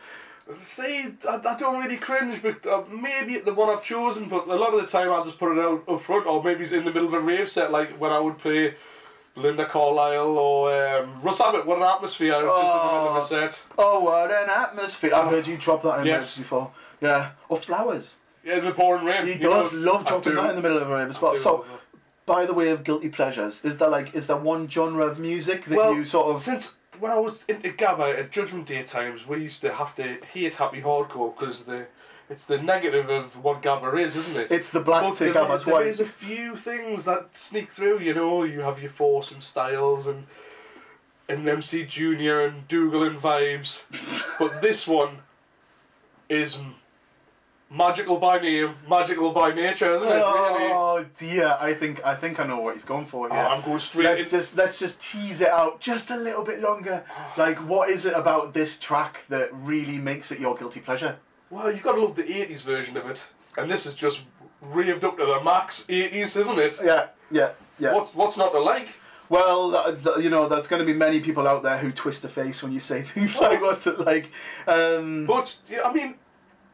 See, 0.60 1.06
I, 1.28 1.40
I 1.44 1.56
don't 1.56 1.80
really 1.80 1.96
cringe, 1.96 2.42
but 2.42 2.64
uh, 2.66 2.84
maybe 2.90 3.38
the 3.38 3.54
one 3.54 3.68
I've 3.68 3.82
chosen, 3.82 4.28
but 4.28 4.48
a 4.48 4.54
lot 4.54 4.74
of 4.74 4.80
the 4.80 4.86
time 4.86 5.10
I'll 5.10 5.24
just 5.24 5.38
put 5.38 5.56
it 5.56 5.58
out 5.58 5.84
up 5.88 6.00
front, 6.00 6.26
or 6.26 6.42
maybe 6.42 6.64
it's 6.64 6.72
in 6.72 6.84
the 6.84 6.92
middle 6.92 7.08
of 7.08 7.14
a 7.14 7.20
rave 7.20 7.50
set, 7.50 7.70
like 7.72 7.98
when 8.00 8.10
I 8.10 8.18
would 8.18 8.38
play 8.38 8.74
Belinda 9.34 9.66
Carlisle 9.66 10.36
or 10.38 10.98
um, 10.98 11.22
Russ 11.22 11.40
Abbot, 11.40 11.66
What 11.66 11.78
an 11.78 11.84
Atmosphere, 11.84 12.32
just 12.32 12.42
in 12.42 12.46
the 12.46 12.84
middle 12.92 13.08
of 13.08 13.16
a 13.16 13.22
set. 13.22 13.62
Oh, 13.78 14.00
what 14.00 14.30
an 14.30 14.50
atmosphere! 14.50 15.14
I've 15.14 15.30
heard 15.30 15.46
you 15.46 15.56
drop 15.56 15.82
that 15.82 16.00
in 16.00 16.06
Yes. 16.06 16.36
before. 16.36 16.72
Yeah, 17.00 17.30
or 17.48 17.56
flowers. 17.56 18.16
Yeah, 18.44 18.58
in 18.58 18.64
the 18.64 18.72
pouring 18.72 19.04
rain. 19.04 19.26
He 19.26 19.38
does 19.38 19.72
know, 19.72 19.92
love 19.92 20.06
dropping 20.06 20.34
that 20.34 20.50
in 20.50 20.56
the 20.56 20.62
middle 20.62 20.78
of 20.78 20.90
a 20.90 20.94
rave 20.94 21.08
as 21.08 21.20
well. 21.20 21.36
So, 21.36 21.64
by 22.26 22.46
the 22.46 22.54
way 22.54 22.70
of 22.70 22.84
guilty 22.84 23.08
pleasures, 23.08 23.64
is 23.64 23.78
there 23.78 23.88
like 23.88 24.14
is 24.14 24.26
there 24.26 24.36
one 24.36 24.68
genre 24.68 25.06
of 25.06 25.18
music 25.18 25.64
that 25.66 25.76
well, 25.76 25.94
you 25.94 26.04
sort 26.04 26.34
of 26.34 26.40
since 26.40 26.76
when 26.98 27.12
I 27.12 27.18
was 27.18 27.44
into 27.48 27.70
Gabba 27.70 28.18
at 28.18 28.30
Judgment 28.30 28.66
Day 28.66 28.82
times, 28.82 29.26
we 29.26 29.38
used 29.42 29.60
to 29.62 29.72
have 29.72 29.94
to 29.96 30.18
hate 30.32 30.54
happy 30.54 30.82
hardcore 30.82 31.36
because 31.36 31.64
the 31.64 31.86
it's 32.30 32.44
the 32.46 32.58
negative 32.62 33.10
of 33.10 33.42
what 33.44 33.60
Gabba 33.62 33.98
is, 33.98 34.16
isn't 34.16 34.36
it? 34.36 34.50
It's 34.50 34.70
the 34.70 34.80
black 34.80 35.02
But 35.02 35.16
to 35.18 35.32
there 35.32 35.54
is- 35.54 35.66
white. 35.66 35.86
is 35.86 36.00
a 36.00 36.06
few 36.06 36.56
things 36.56 37.04
that 37.04 37.36
sneak 37.36 37.70
through. 37.70 37.98
You 38.00 38.14
know, 38.14 38.44
you 38.44 38.60
have 38.62 38.80
your 38.80 38.90
Force 38.90 39.30
and 39.30 39.42
Styles 39.42 40.06
and 40.06 40.26
and 41.28 41.48
MC 41.48 41.84
Junior 41.84 42.40
and 42.44 42.66
Dougal 42.66 43.02
and 43.04 43.16
vibes, 43.18 43.82
but 44.38 44.60
this 44.62 44.88
one 44.88 45.18
is 46.28 46.58
magical 47.70 48.16
by 48.16 48.38
name, 48.40 48.74
magical 48.88 49.30
by 49.30 49.52
nature, 49.52 49.94
isn't 49.94 50.08
it? 50.08 50.12
Really? 50.14 50.72
Oh 50.72 51.06
dear, 51.18 51.56
I 51.60 51.72
think 51.74 52.04
I 52.04 52.16
think 52.16 52.40
I 52.40 52.46
know 52.46 52.60
what 52.60 52.74
he's 52.74 52.84
going 52.84 53.06
for 53.06 53.28
here. 53.28 53.38
Oh, 53.38 53.48
I'm 53.48 53.62
going 53.62 53.78
straight 53.78 54.04
Let's 54.06 54.32
in- 54.32 54.40
just 54.40 54.56
let's 54.56 54.78
just 54.80 55.00
tease 55.00 55.40
it 55.40 55.48
out 55.48 55.80
just 55.80 56.10
a 56.10 56.16
little 56.16 56.42
bit 56.44 56.60
longer. 56.60 57.04
Like, 57.36 57.58
what 57.58 57.90
is 57.90 58.06
it 58.06 58.14
about 58.14 58.52
this 58.52 58.78
track 58.80 59.24
that 59.28 59.50
really 59.54 59.98
makes 59.98 60.32
it 60.32 60.40
your 60.40 60.56
guilty 60.56 60.80
pleasure? 60.80 61.16
Well, 61.50 61.70
you've 61.70 61.82
got 61.82 61.92
to 61.92 62.00
love 62.02 62.16
the 62.16 62.22
80s 62.22 62.62
version 62.62 62.96
of 62.96 63.06
it. 63.10 63.26
And 63.56 63.70
this 63.70 63.84
is 63.86 63.94
just 63.94 64.24
raved 64.60 65.04
up 65.04 65.18
to 65.18 65.26
the 65.26 65.40
max 65.42 65.84
80s, 65.88 66.36
isn't 66.38 66.58
it? 66.58 66.78
Yeah, 66.82 67.06
yeah, 67.30 67.50
yeah. 67.78 67.92
What's 67.92 68.14
what's 68.14 68.36
not 68.36 68.52
to 68.52 68.60
like? 68.60 68.88
Well, 69.28 69.70
th- 69.84 70.02
th- 70.04 70.24
you 70.24 70.30
know, 70.30 70.48
there's 70.48 70.66
going 70.66 70.80
to 70.80 70.86
be 70.86 70.96
many 70.96 71.20
people 71.20 71.46
out 71.48 71.62
there 71.62 71.78
who 71.78 71.90
twist 71.90 72.24
a 72.24 72.28
face 72.28 72.62
when 72.62 72.72
you 72.72 72.80
say 72.80 73.02
things 73.14 73.38
like, 73.40 73.60
"What's 73.60 73.86
it 73.86 73.98
like?" 74.00 74.30
Um, 74.66 75.26
But, 75.26 75.56
yeah, 75.68 75.82
I 75.84 75.92
mean, 75.92 76.14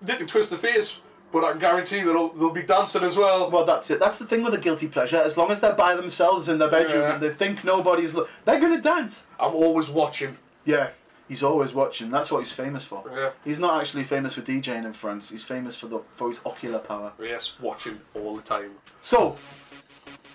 they 0.02 0.16
can 0.16 0.26
twist 0.26 0.50
the 0.50 0.58
face, 0.58 0.98
but 1.32 1.44
I 1.44 1.50
can 1.52 1.60
guarantee 1.60 2.00
they'll, 2.02 2.28
they'll 2.30 2.50
be 2.50 2.62
dancing 2.62 3.02
as 3.02 3.16
well. 3.16 3.50
well, 3.50 3.64
that's 3.64 3.90
it. 3.90 3.98
That's 4.00 4.18
the 4.18 4.26
thing 4.26 4.42
with 4.42 4.54
a 4.54 4.58
guilty 4.58 4.88
pleasure. 4.88 5.16
As 5.18 5.36
long 5.36 5.50
as 5.50 5.60
they're 5.60 5.74
by 5.74 5.96
themselves 5.96 6.48
in 6.48 6.58
their 6.58 6.70
bedroom 6.70 7.02
Yeah. 7.02 7.14
and 7.14 7.22
they 7.22 7.30
think 7.30 7.62
nobody's, 7.64 8.14
lo- 8.14 8.26
they're 8.44 8.60
going 8.60 8.74
to 8.76 8.80
dance. 8.82 9.26
I'm 9.40 9.54
always 9.54 9.88
watching. 9.90 10.36
Yeah, 10.64 10.90
he's 11.28 11.42
always 11.42 11.72
watching. 11.72 12.10
That's 12.10 12.30
what 12.30 12.40
he's 12.40 12.52
famous 12.52 12.84
for. 12.84 13.02
Yeah. 13.14 13.30
He's 13.44 13.58
not 13.58 13.80
actually 13.80 14.04
famous 14.04 14.34
for 14.34 14.42
DJing 14.42 14.84
in 14.84 14.92
France. 14.92 15.30
He's 15.30 15.42
famous 15.42 15.76
for 15.76 15.86
the 15.86 16.00
for 16.14 16.28
his 16.28 16.40
ocular 16.44 16.78
power. 16.78 17.12
Yes, 17.20 17.52
watching 17.60 18.00
all 18.14 18.36
the 18.36 18.42
time. 18.42 18.72
So, 19.00 19.38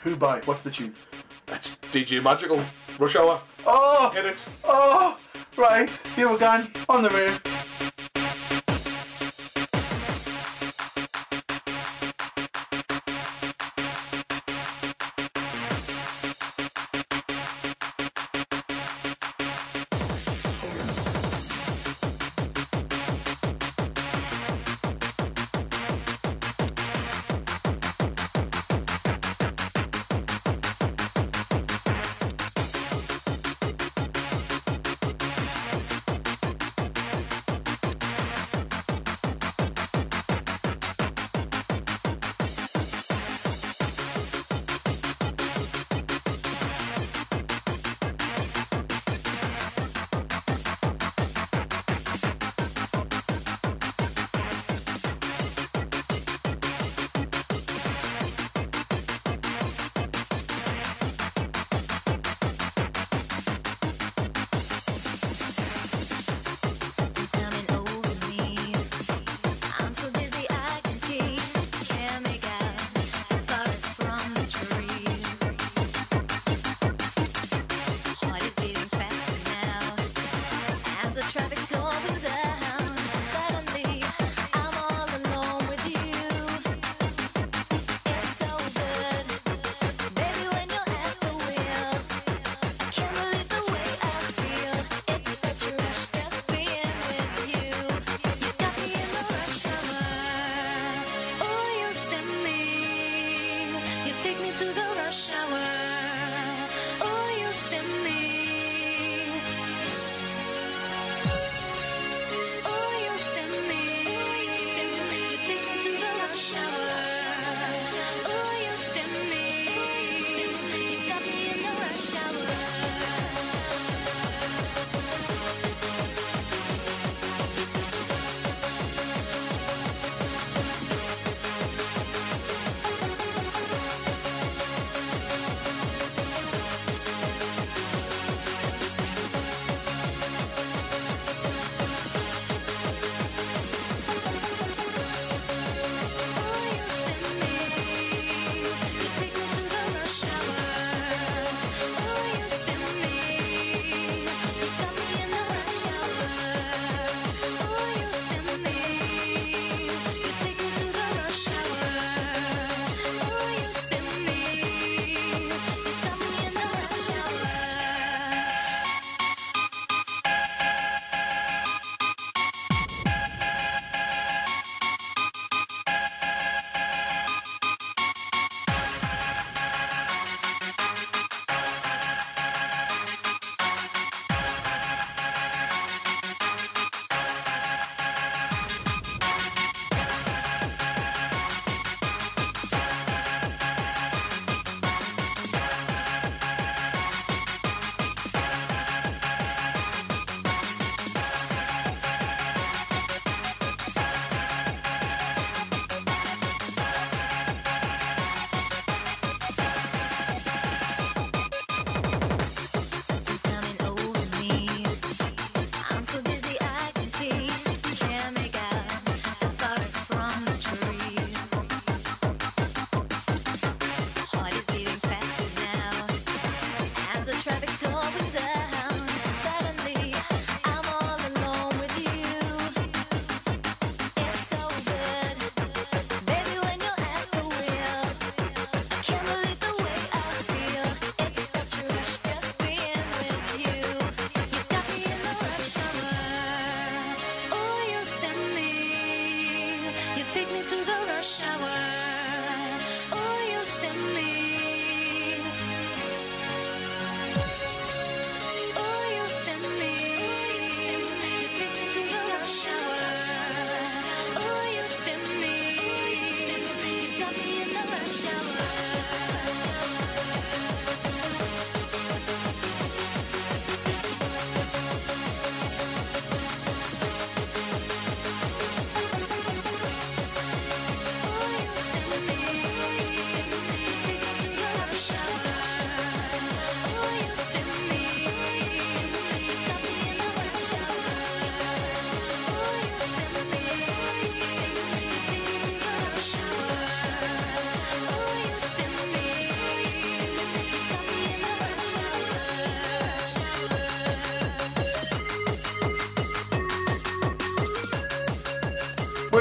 who 0.03 0.15
by? 0.15 0.41
What's 0.41 0.63
the 0.63 0.71
tune? 0.71 0.95
That's 1.45 1.75
DJ 1.91 2.23
Magical. 2.23 2.63
Rush 2.97 3.15
Hour. 3.15 3.41
Oh, 3.65 4.09
Hit 4.13 4.25
it. 4.25 4.45
oh, 4.63 5.17
right. 5.57 5.89
Here 6.15 6.29
we're 6.29 6.37
going 6.37 6.71
on 6.87 7.03
the 7.03 7.09
roof. 7.09 7.41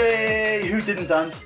Way, 0.01 0.67
who 0.67 0.81
didn't 0.81 1.07
dance? 1.09 1.45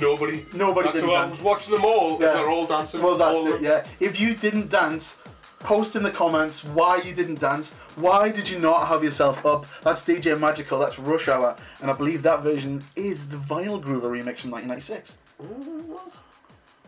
Nobody. 0.00 0.44
Nobody 0.54 0.88
That's 0.88 0.96
didn't 0.96 1.08
who 1.10 1.14
I 1.14 1.26
was 1.26 1.40
watching 1.40 1.74
them 1.74 1.84
all. 1.84 2.12
Yeah. 2.20 2.34
They're 2.34 2.50
all 2.50 2.66
dancing. 2.66 3.00
Well, 3.02 3.16
that's 3.16 3.34
all 3.34 3.52
it. 3.54 3.62
Yeah. 3.62 3.84
If 4.00 4.20
you 4.20 4.34
didn't 4.34 4.70
dance, 4.70 5.16
post 5.60 5.96
in 5.96 6.02
the 6.02 6.10
comments 6.10 6.64
why 6.64 6.98
you 6.98 7.12
didn't 7.14 7.40
dance. 7.40 7.72
Why 7.96 8.30
did 8.30 8.48
you 8.48 8.58
not 8.58 8.88
have 8.88 9.02
yourself 9.02 9.44
up? 9.46 9.64
That's 9.82 10.02
DJ 10.02 10.38
Magical. 10.38 10.78
That's 10.78 10.98
Rush 10.98 11.28
Hour, 11.28 11.56
and 11.80 11.90
I 11.90 11.94
believe 11.94 12.22
that 12.24 12.42
version 12.42 12.84
is 12.94 13.28
the 13.28 13.36
Vinyl 13.38 13.82
Groover 13.82 14.10
remix 14.10 14.40
from 14.40 14.50
1996. 14.50 15.16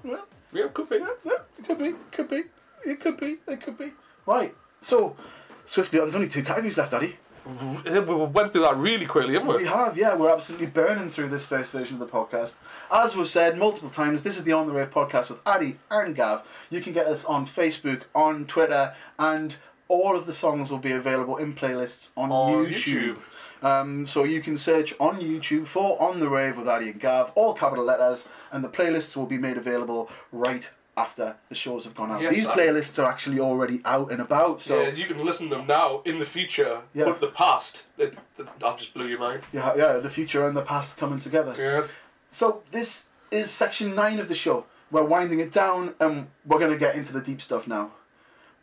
Well, 0.05 0.27
Yeah, 0.53 0.69
could 0.75 0.89
be. 0.91 0.97
yeah, 1.25 1.33
it 1.59 1.67
could 1.67 1.79
be, 1.79 1.95
could 2.13 2.29
be, 2.29 2.43
it 2.85 3.01
could 3.01 3.17
be, 3.19 3.39
it 3.47 3.63
could 3.63 3.79
be. 3.79 3.93
Right. 4.27 4.55
So, 4.83 5.17
swiftly, 5.65 5.99
there's 5.99 6.15
only 6.15 6.29
two 6.29 6.43
categories 6.43 6.77
left, 6.77 6.91
Daddy. 6.93 7.17
We 7.49 8.01
went 8.01 8.53
through 8.53 8.63
that 8.63 8.77
really 8.77 9.07
quickly, 9.07 9.33
haven't 9.35 9.49
We 9.49 9.57
we? 9.59 9.65
have, 9.65 9.97
yeah. 9.97 10.15
We're 10.15 10.31
absolutely 10.31 10.67
burning 10.67 11.11
through 11.11 11.31
this 11.31 11.47
first 11.47 11.71
version 11.71 11.95
of 11.95 12.01
the 12.01 12.07
podcast. 12.15 12.57
As 12.93 13.17
we've 13.17 13.29
said 13.29 13.57
multiple 13.57 13.89
times, 13.91 14.23
this 14.23 14.37
is 14.37 14.45
the 14.45 14.53
On 14.53 14.67
the 14.67 14.73
Rave 14.75 14.91
podcast 14.91 15.31
with 15.31 15.39
Addy 15.47 15.79
and 15.91 16.15
Gav. 16.15 16.47
You 16.69 16.81
can 16.83 16.93
get 16.93 17.07
us 17.07 17.25
on 17.25 17.47
Facebook, 17.47 18.03
on 18.15 18.45
Twitter, 18.45 18.95
and 19.19 19.57
all 19.89 20.15
of 20.15 20.27
the 20.27 20.33
songs 20.35 20.71
will 20.71 20.79
be 20.79 20.93
available 20.93 21.39
in 21.39 21.55
playlists 21.55 22.11
on, 22.19 22.31
On 22.31 22.67
YouTube. 22.67 23.17
YouTube. 23.17 23.19
Um, 23.61 24.07
so 24.07 24.23
you 24.25 24.41
can 24.43 24.57
search 24.59 24.93
on 25.01 25.19
YouTube 25.19 25.67
for 25.67 26.01
On 26.01 26.21
the 26.21 26.29
Rave 26.29 26.59
with 26.59 26.69
Addy 26.69 26.91
and 26.91 27.01
Gav, 27.01 27.33
all 27.35 27.55
capital 27.55 27.85
letters, 27.85 28.29
and 28.53 28.63
the 28.63 28.69
playlists 28.69 29.17
will 29.17 29.27
be 29.27 29.39
made 29.39 29.57
available 29.57 30.11
right 30.31 30.65
after 30.99 31.37
the 31.49 31.55
shows 31.55 31.85
have 31.85 31.95
gone 31.95 32.11
out. 32.11 32.21
Yes, 32.21 32.35
These 32.35 32.47
I- 32.47 32.57
playlists 32.57 33.03
are 33.03 33.09
actually 33.09 33.39
already 33.39 33.81
out 33.85 34.11
and 34.11 34.21
about, 34.21 34.61
so 34.61 34.81
yeah, 34.83 34.89
you 34.89 35.07
can 35.07 35.25
listen 35.25 35.49
to 35.49 35.55
them 35.57 35.67
now 35.67 36.03
in 36.05 36.19
the 36.19 36.25
future, 36.25 36.83
Yeah. 36.93 37.05
but 37.05 37.21
the 37.21 37.29
past, 37.29 37.85
it, 37.97 38.17
that 38.37 38.77
just 38.77 38.93
blew 38.95 39.07
your 39.07 39.21
mind. 39.21 39.43
yeah, 39.53 39.75
yeah, 39.77 39.93
the 39.99 40.11
future 40.11 40.45
and 40.47 40.57
the 40.57 40.63
past 40.63 40.97
coming 40.97 41.21
together. 41.21 41.55
Yeah. 41.57 41.87
So 42.31 42.63
this 42.73 43.09
is 43.31 43.51
section 43.51 43.95
nine 43.95 44.19
of 44.19 44.29
the 44.29 44.35
show. 44.35 44.65
We're 44.91 45.05
winding 45.05 45.41
it 45.41 45.53
down, 45.53 45.95
and 46.01 46.29
we're 46.47 46.59
gonna 46.59 46.77
get 46.77 46.97
into 46.97 47.13
the 47.13 47.21
deep 47.21 47.41
stuff 47.41 47.69
now. 47.69 47.93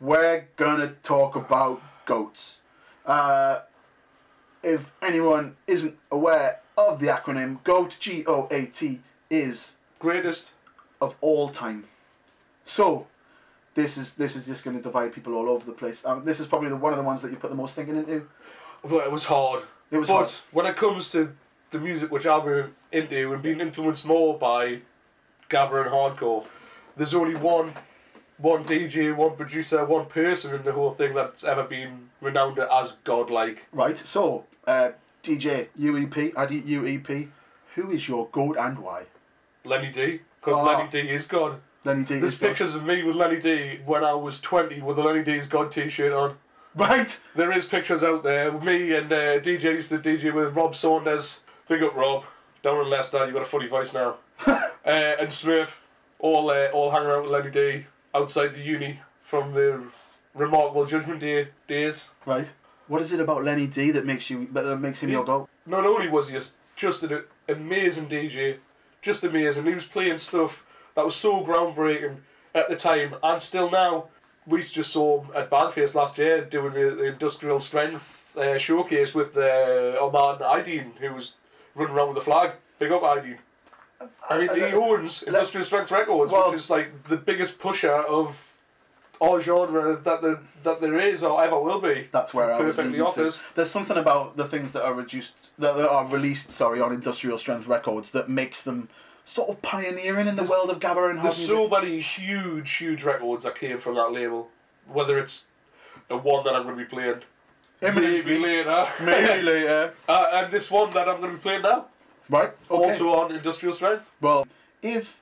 We're 0.00 0.46
gonna 0.56 0.88
talk 1.02 1.36
about 1.36 1.80
goats. 2.04 2.58
Uh, 3.06 3.60
if 4.62 4.92
anyone 5.00 5.56
isn't 5.66 5.96
aware 6.10 6.60
of 6.76 6.98
the 7.00 7.06
acronym 7.06 7.62
GOAT, 7.64 7.96
G 8.00 8.24
O 8.26 8.48
A 8.50 8.66
T, 8.66 9.00
is 9.30 9.76
Greatest. 9.98 10.50
of 11.00 11.14
all 11.20 11.48
time. 11.50 11.84
So 12.66 13.06
this 13.74 13.96
is 13.96 14.14
this 14.14 14.34
is 14.34 14.44
just 14.46 14.64
gonna 14.64 14.82
divide 14.82 15.12
people 15.12 15.34
all 15.34 15.48
over 15.48 15.64
the 15.64 15.72
place. 15.72 16.04
Um, 16.04 16.24
this 16.24 16.40
is 16.40 16.46
probably 16.46 16.68
the, 16.68 16.76
one 16.76 16.92
of 16.92 16.98
the 16.98 17.04
ones 17.04 17.22
that 17.22 17.30
you 17.30 17.36
put 17.36 17.50
the 17.50 17.56
most 17.56 17.76
thinking 17.76 17.96
into. 17.96 18.26
Well, 18.82 19.00
it 19.00 19.10
was 19.10 19.24
hard. 19.24 19.62
It 19.92 19.98
was 19.98 20.08
but 20.08 20.14
hard. 20.14 20.30
when 20.50 20.66
it 20.66 20.74
comes 20.76 21.10
to 21.12 21.32
the 21.70 21.78
music 21.78 22.10
which 22.10 22.26
I've 22.26 22.44
been 22.44 22.74
into 22.90 23.32
and 23.32 23.40
being 23.42 23.60
influenced 23.60 24.04
more 24.04 24.36
by 24.36 24.80
Gabba 25.48 25.82
and 25.82 25.90
hardcore, 25.90 26.44
there's 26.96 27.14
only 27.14 27.36
one 27.36 27.72
one 28.38 28.64
DJ, 28.64 29.14
one 29.16 29.36
producer, 29.36 29.84
one 29.84 30.06
person 30.06 30.52
in 30.54 30.62
the 30.64 30.72
whole 30.72 30.90
thing 30.90 31.14
that's 31.14 31.44
ever 31.44 31.62
been 31.62 32.10
renowned 32.20 32.58
as 32.58 32.92
godlike. 33.04 33.64
Right. 33.72 33.96
So 33.96 34.44
uh, 34.66 34.90
DJ 35.22 35.68
UEP, 35.78 36.34
Addy 36.36 36.62
UEP, 36.62 37.28
who 37.76 37.90
is 37.92 38.08
your 38.08 38.26
goat 38.32 38.56
and 38.58 38.78
why? 38.80 39.04
Lenny 39.64 39.90
Dee, 39.92 40.20
because 40.40 40.56
Oh. 40.56 40.64
Lenny 40.64 40.88
Dee 40.90 41.08
is 41.10 41.26
God. 41.26 41.60
Lenny 41.86 42.04
Dee. 42.04 42.18
There's 42.18 42.36
pictures 42.36 42.74
of 42.74 42.84
me 42.84 43.04
with 43.04 43.14
Lenny 43.14 43.40
Dee 43.40 43.80
when 43.86 44.02
I 44.04 44.12
was 44.12 44.40
20 44.40 44.82
with 44.82 44.96
the 44.96 45.02
Lenny 45.02 45.22
Dee's 45.22 45.46
God 45.46 45.70
t-shirt 45.70 46.12
on. 46.12 46.36
Right. 46.74 47.18
There 47.34 47.52
is 47.52 47.64
pictures 47.64 48.02
out 48.02 48.24
there 48.24 48.48
of 48.48 48.62
me 48.64 48.94
and 48.94 49.10
uh, 49.10 49.38
DJ 49.38 49.74
used 49.74 49.90
to 49.90 49.98
DJ 49.98 50.34
with 50.34 50.54
Rob 50.54 50.74
Saunders. 50.74 51.40
Big 51.68 51.82
up 51.82 51.94
Rob. 51.94 52.24
Down 52.62 52.80
in 52.80 52.90
Leicester, 52.90 53.24
You've 53.24 53.34
got 53.34 53.42
a 53.42 53.46
funny 53.46 53.68
voice 53.68 53.92
now. 53.92 54.16
uh, 54.46 54.60
and 54.84 55.32
Smith, 55.32 55.80
all 56.18 56.50
uh, 56.50 56.66
all 56.72 56.90
hanging 56.90 57.08
out 57.08 57.22
with 57.22 57.30
Lenny 57.30 57.50
Dee 57.50 57.86
outside 58.14 58.54
the 58.54 58.60
uni 58.60 59.00
from 59.22 59.54
the 59.54 59.84
remarkable 60.34 60.84
Judgment 60.84 61.20
Day 61.20 61.48
days. 61.68 62.08
Right. 62.26 62.48
What 62.88 63.00
is 63.00 63.12
it 63.12 63.20
about 63.20 63.44
Lenny 63.44 63.68
Dee 63.68 63.92
that 63.92 64.04
makes 64.04 64.28
you 64.28 64.48
that 64.52 64.80
makes 64.80 65.00
him 65.00 65.10
your 65.10 65.24
goat? 65.24 65.48
Not 65.64 65.86
only 65.86 66.08
was 66.08 66.28
he 66.28 66.34
just, 66.34 66.54
just 66.74 67.04
an 67.04 67.22
amazing 67.48 68.08
DJ, 68.08 68.58
just 69.02 69.22
amazing. 69.22 69.66
He 69.66 69.74
was 69.74 69.84
playing 69.84 70.18
stuff 70.18 70.65
that 70.96 71.04
was 71.04 71.14
so 71.14 71.44
groundbreaking 71.44 72.16
at 72.54 72.68
the 72.68 72.76
time 72.76 73.14
and 73.22 73.40
still 73.40 73.70
now. 73.70 74.06
We 74.46 74.62
just 74.62 74.92
saw 74.92 75.22
him 75.22 75.30
at 75.34 75.50
Bandface 75.50 75.94
last 75.94 76.18
year 76.18 76.44
doing 76.44 76.72
the, 76.72 76.94
the 76.94 77.04
industrial 77.04 77.60
strength 77.60 78.36
uh, 78.36 78.58
showcase 78.58 79.14
with 79.14 79.36
uh, 79.36 79.96
Oman 80.00 80.38
Ideen, 80.38 80.96
who 80.98 81.14
was 81.14 81.34
running 81.74 81.94
around 81.94 82.08
with 82.08 82.16
the 82.16 82.20
flag. 82.24 82.52
Big 82.78 82.92
up 82.92 83.02
Ideen. 83.02 83.38
I 84.28 84.38
mean, 84.38 84.54
he 84.54 84.62
owns 84.74 85.22
Industrial 85.22 85.64
Strength 85.64 85.90
Records, 85.90 86.30
Well- 86.32 86.50
which 86.50 86.60
is 86.60 86.70
like 86.70 87.08
the 87.08 87.16
biggest 87.16 87.58
pusher 87.58 87.92
of 87.92 88.42
our 89.20 89.40
genre 89.40 89.96
that 89.96 90.20
there, 90.20 90.38
that 90.62 90.80
there 90.82 90.98
is 91.00 91.22
or 91.22 91.42
ever 91.42 91.58
will 91.58 91.80
be. 91.80 92.06
That's 92.12 92.34
where 92.34 92.52
I 92.52 92.60
was 92.60 92.76
leading 92.76 93.10
to. 93.14 93.34
There's 93.54 93.70
something 93.70 93.96
about 93.96 94.36
the 94.36 94.46
things 94.46 94.72
that 94.72 94.82
are 94.82 94.92
reduced 94.92 95.58
that, 95.58 95.74
that 95.76 95.88
are 95.88 96.06
released, 96.06 96.50
sorry, 96.50 96.80
on 96.80 96.92
industrial 96.92 97.38
strength 97.38 97.66
records 97.66 98.10
that 98.10 98.28
makes 98.28 98.62
them 98.62 98.90
sort 99.26 99.50
of 99.50 99.60
pioneering 99.60 100.28
in 100.28 100.36
the 100.36 100.44
world 100.44 100.70
of 100.70 100.78
Gabba 100.80 101.10
and 101.10 101.18
There's 101.18 101.36
house 101.36 101.46
so 101.46 101.68
many 101.68 102.00
huge, 102.00 102.70
huge 102.70 103.02
records 103.02 103.44
that 103.44 103.56
came 103.56 103.76
from 103.78 103.96
that 103.96 104.10
label. 104.12 104.48
Whether 104.90 105.18
it's 105.18 105.46
the 106.08 106.16
one 106.16 106.44
that 106.44 106.54
I'm 106.54 106.62
going 106.62 106.78
to 106.78 106.82
be 106.84 106.88
playing 106.88 107.20
maybe 107.82 108.38
later, 108.38 108.88
Maybe 109.02 109.42
later. 109.50 109.92
uh, 110.08 110.26
and 110.32 110.52
this 110.52 110.70
one 110.70 110.90
that 110.90 111.08
I'm 111.08 111.20
going 111.20 111.32
to 111.32 111.36
be 111.36 111.42
playing 111.42 111.62
now, 111.62 111.86
Right. 112.30 112.50
Okay. 112.70 112.82
also 112.90 113.10
on 113.14 113.32
Industrial 113.34 113.74
Strength. 113.74 114.08
Well, 114.20 114.46
if 114.80 115.18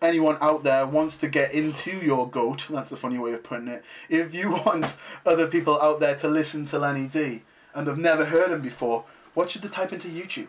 anyone 0.00 0.38
out 0.40 0.62
there 0.62 0.86
wants 0.86 1.16
to 1.18 1.28
get 1.28 1.52
into 1.52 1.96
your 1.98 2.28
goat, 2.30 2.66
that's 2.70 2.92
a 2.92 2.96
funny 2.96 3.18
way 3.18 3.32
of 3.32 3.42
putting 3.42 3.68
it. 3.68 3.84
If 4.08 4.34
you 4.34 4.50
want 4.66 4.96
other 5.26 5.48
people 5.48 5.80
out 5.82 5.98
there 6.00 6.14
to 6.16 6.28
listen 6.28 6.64
to 6.66 6.78
Lenny 6.78 7.08
Dee 7.08 7.42
and 7.74 7.86
they've 7.86 7.98
never 7.98 8.24
heard 8.26 8.52
him 8.52 8.62
before, 8.62 9.04
what 9.34 9.50
should 9.50 9.62
they 9.62 9.68
type 9.68 9.92
into 9.92 10.08
YouTube? 10.08 10.48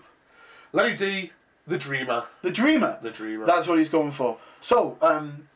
Lenny 0.71 0.95
Dee, 0.95 1.31
the 1.67 1.77
Dreamer, 1.77 2.25
The 2.41 2.51
Dreamer. 2.51 2.97
the 3.01 3.11
Dreamer. 3.11 3.45
That's 3.45 3.67
what 3.67 3.77
he's 3.77 3.89
going 3.89 4.11
for. 4.11 4.37
So, 4.61 4.97
um, 5.01 5.47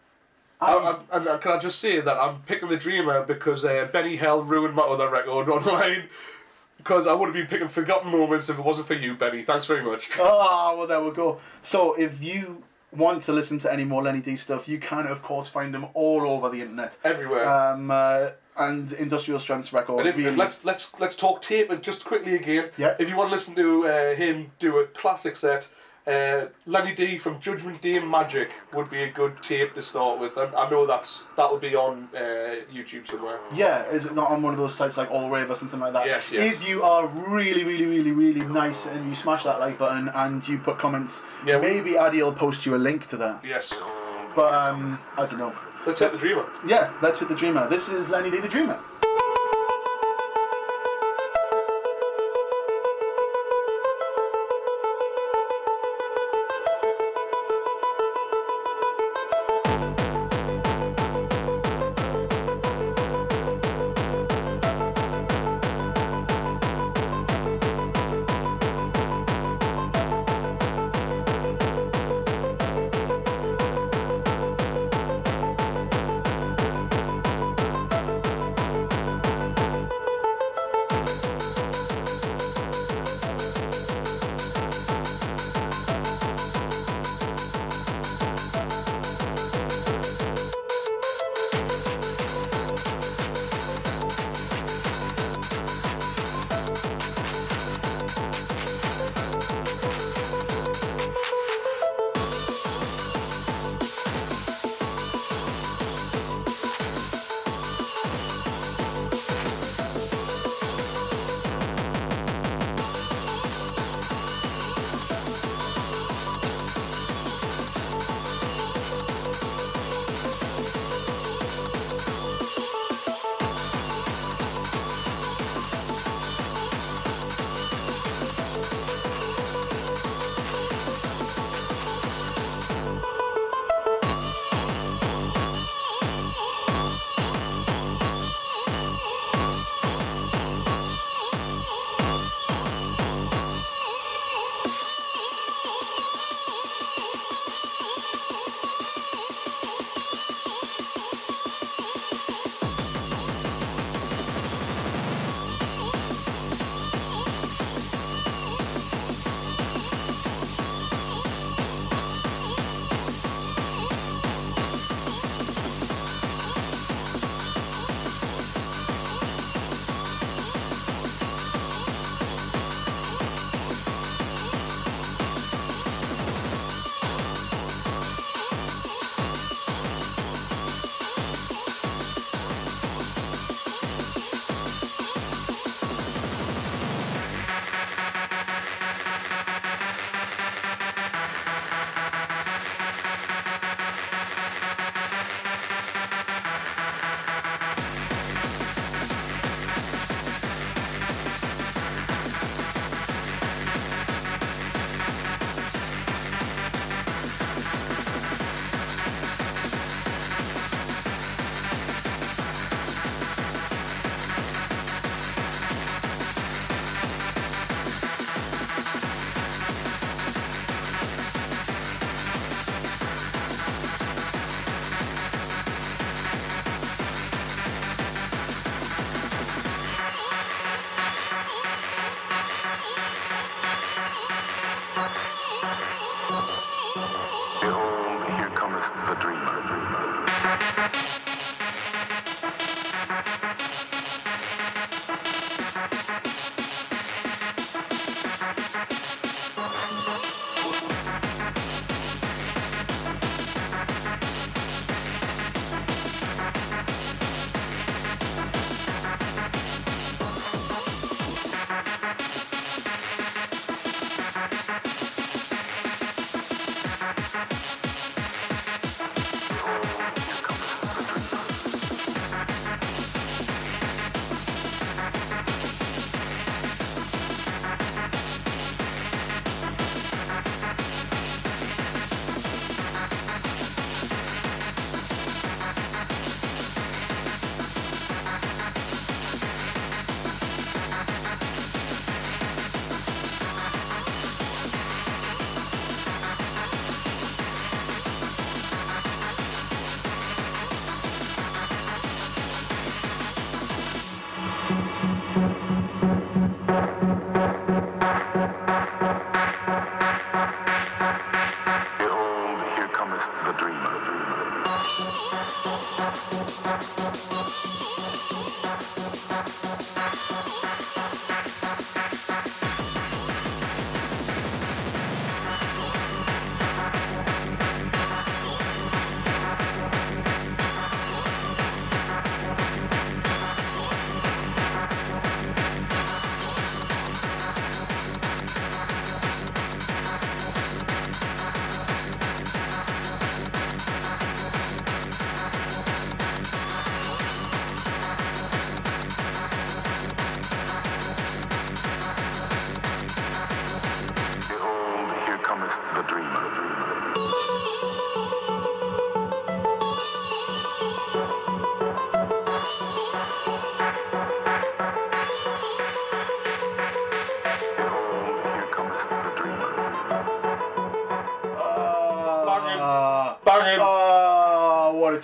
I, 0.61 0.73
I, 1.11 1.17
and 1.17 1.41
can 1.41 1.51
I 1.51 1.57
just 1.59 1.79
say 1.79 1.99
that 2.01 2.17
I'm 2.17 2.41
picking 2.43 2.69
the 2.69 2.77
Dreamer 2.77 3.23
because 3.23 3.65
uh, 3.65 3.87
Benny 3.91 4.15
Hill 4.17 4.43
ruined 4.43 4.75
my 4.75 4.83
other 4.83 5.09
record 5.09 5.49
online. 5.49 6.03
Because 6.77 7.07
I 7.07 7.13
would 7.13 7.25
have 7.25 7.33
been 7.33 7.47
picking 7.47 7.67
Forgotten 7.67 8.11
Moments 8.11 8.49
if 8.49 8.59
it 8.59 8.63
wasn't 8.63 8.85
for 8.87 8.93
you, 8.93 9.15
Benny. 9.15 9.41
Thanks 9.41 9.65
very 9.65 9.83
much. 9.83 10.09
Ah, 10.19 10.73
well, 10.77 10.85
there 10.87 11.01
we 11.01 11.09
go. 11.11 11.39
So, 11.63 11.95
if 11.95 12.23
you 12.23 12.63
want 12.95 13.23
to 13.23 13.33
listen 13.33 13.57
to 13.59 13.73
any 13.73 13.83
more 13.83 14.03
Lenny 14.03 14.21
Dee 14.21 14.37
stuff, 14.37 14.69
you 14.69 14.77
can, 14.77 15.07
of 15.07 15.21
course, 15.23 15.49
find 15.49 15.73
them 15.73 15.87
all 15.95 16.21
over 16.29 16.49
the 16.49 16.61
internet. 16.61 16.95
Everywhere. 17.03 17.45
Um, 17.49 17.89
uh, 17.91 18.29
and 18.57 18.91
Industrial 18.93 19.39
Strength's 19.39 19.73
record. 19.73 20.01
And 20.01 20.09
if, 20.09 20.15
really- 20.17 20.35
let's 20.35 20.63
let's 20.63 20.91
let's 20.99 21.15
talk 21.15 21.41
tape 21.41 21.71
and 21.71 21.81
just 21.81 22.05
quickly 22.05 22.35
again. 22.35 22.69
Yeah. 22.77 22.95
If 22.99 23.09
you 23.09 23.17
want 23.17 23.29
to 23.31 23.33
listen 23.33 23.55
to 23.55 23.87
uh, 23.87 24.15
him 24.15 24.51
do 24.59 24.77
a 24.77 24.85
classic 24.85 25.35
set, 25.35 25.67
Uh, 26.07 26.47
Lenny 26.65 26.93
Dee 26.95 27.17
from 27.17 27.39
Judgment 27.41 27.81
Day 27.81 27.99
Magic 27.99 28.51
would 28.73 28.89
be 28.89 29.03
a 29.03 29.11
good 29.11 29.43
tape 29.43 29.73
to 29.75 29.81
start 29.81 30.19
with. 30.19 30.37
I, 30.37 30.45
I 30.45 30.69
know 30.69 30.85
that's 30.87 31.23
that'll 31.35 31.57
be 31.57 31.75
on 31.75 32.07
uh, 32.15 32.19
YouTube 32.73 33.07
somewhere. 33.07 33.39
Yeah, 33.53 33.85
is 33.89 34.05
it 34.05 34.15
not 34.15 34.31
on 34.31 34.41
one 34.41 34.53
of 34.53 34.59
those 34.59 34.73
sites 34.73 34.95
like 34.95 35.11
All 35.11 35.29
Rave 35.29 35.51
or 35.51 35.55
something 35.55 35.81
like 35.81 35.91
that? 35.93 36.05
Yes, 36.05 36.31
yes. 36.31 36.53
If 36.53 36.67
you 36.67 36.83
are 36.83 37.07
really, 37.07 37.65
really, 37.65 37.85
really, 37.85 38.11
really 38.11 38.45
nice 38.45 38.85
and 38.85 39.09
you 39.09 39.15
smash 39.15 39.43
that 39.43 39.59
like 39.59 39.77
button 39.77 40.07
and 40.09 40.47
you 40.47 40.57
put 40.59 40.79
comments, 40.79 41.23
Yeah, 41.45 41.57
maybe 41.57 41.97
Addy 41.97 42.23
will 42.23 42.31
post 42.31 42.65
you 42.65 42.75
a 42.75 42.77
link 42.77 43.07
to 43.07 43.17
that. 43.17 43.43
Yes. 43.43 43.73
But 44.33 44.53
um, 44.53 44.99
I 45.17 45.25
don't 45.25 45.39
know. 45.39 45.53
Let's 45.85 45.99
hit 45.99 46.11
the 46.11 46.17
dreamer. 46.17 46.45
Yeah, 46.67 46.93
let's 47.01 47.19
hit 47.19 47.27
the 47.29 47.35
Dreamer. 47.35 47.67
This 47.69 47.89
is 47.89 48.09
Lenny 48.09 48.29
Dee 48.29 48.39
the 48.39 48.47
Dreamer. 48.49 48.77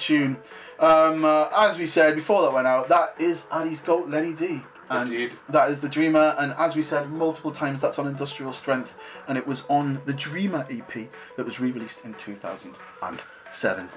Tune. 0.03 0.37
Um, 0.79 1.23
uh, 1.23 1.49
as 1.55 1.77
we 1.77 1.85
said 1.87 2.15
before 2.15 2.41
that 2.43 2.53
went 2.53 2.67
out, 2.67 2.89
that 2.89 3.15
is 3.19 3.45
Addy's 3.51 3.79
goat, 3.79 4.09
Lenny 4.09 4.33
Dee. 4.33 4.61
And 4.89 5.09
Indeed. 5.09 5.31
that 5.49 5.71
is 5.71 5.79
the 5.79 5.87
Dreamer, 5.87 6.35
and 6.37 6.53
as 6.53 6.75
we 6.75 6.81
said 6.81 7.09
multiple 7.09 7.51
times, 7.51 7.81
that's 7.81 7.97
on 7.97 8.05
Industrial 8.05 8.51
Strength, 8.51 8.95
and 9.27 9.37
it 9.37 9.47
was 9.47 9.63
on 9.69 10.01
the 10.05 10.13
Dreamer 10.13 10.67
EP 10.69 11.09
that 11.37 11.45
was 11.45 11.59
re-released 11.59 12.03
in 12.03 12.13
2007. 12.15 13.89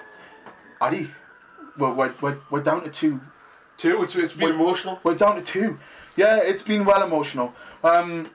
Addy, 0.81 1.11
we're, 1.77 1.93
we're, 1.93 2.15
we're, 2.21 2.39
we're 2.51 2.63
down 2.63 2.85
to 2.85 2.91
two 2.91 3.21
Two, 3.77 4.03
it's, 4.03 4.17
it's 4.17 4.33
been 4.33 4.51
emotional. 4.51 5.01
we're 5.05 5.15
down 5.15 5.37
to 5.37 5.43
two. 5.43 5.79
Yeah, 6.17 6.39
it's 6.39 6.63
been 6.63 6.85
well 6.87 7.03
emotional. 7.03 7.55
Um, 7.85 8.31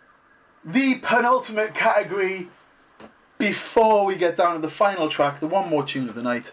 the 0.64 0.99
penultimate 0.99 1.73
category 1.73 2.49
before 3.39 4.06
we 4.06 4.15
get 4.15 4.38
down 4.38 4.53
to 4.53 4.61
the 4.61 4.69
final 4.69 5.10
track, 5.10 5.39
the 5.39 5.48
one 5.48 5.68
more 5.68 5.84
tune 5.84 6.07
of 6.07 6.14
the 6.14 6.22
night, 6.22 6.52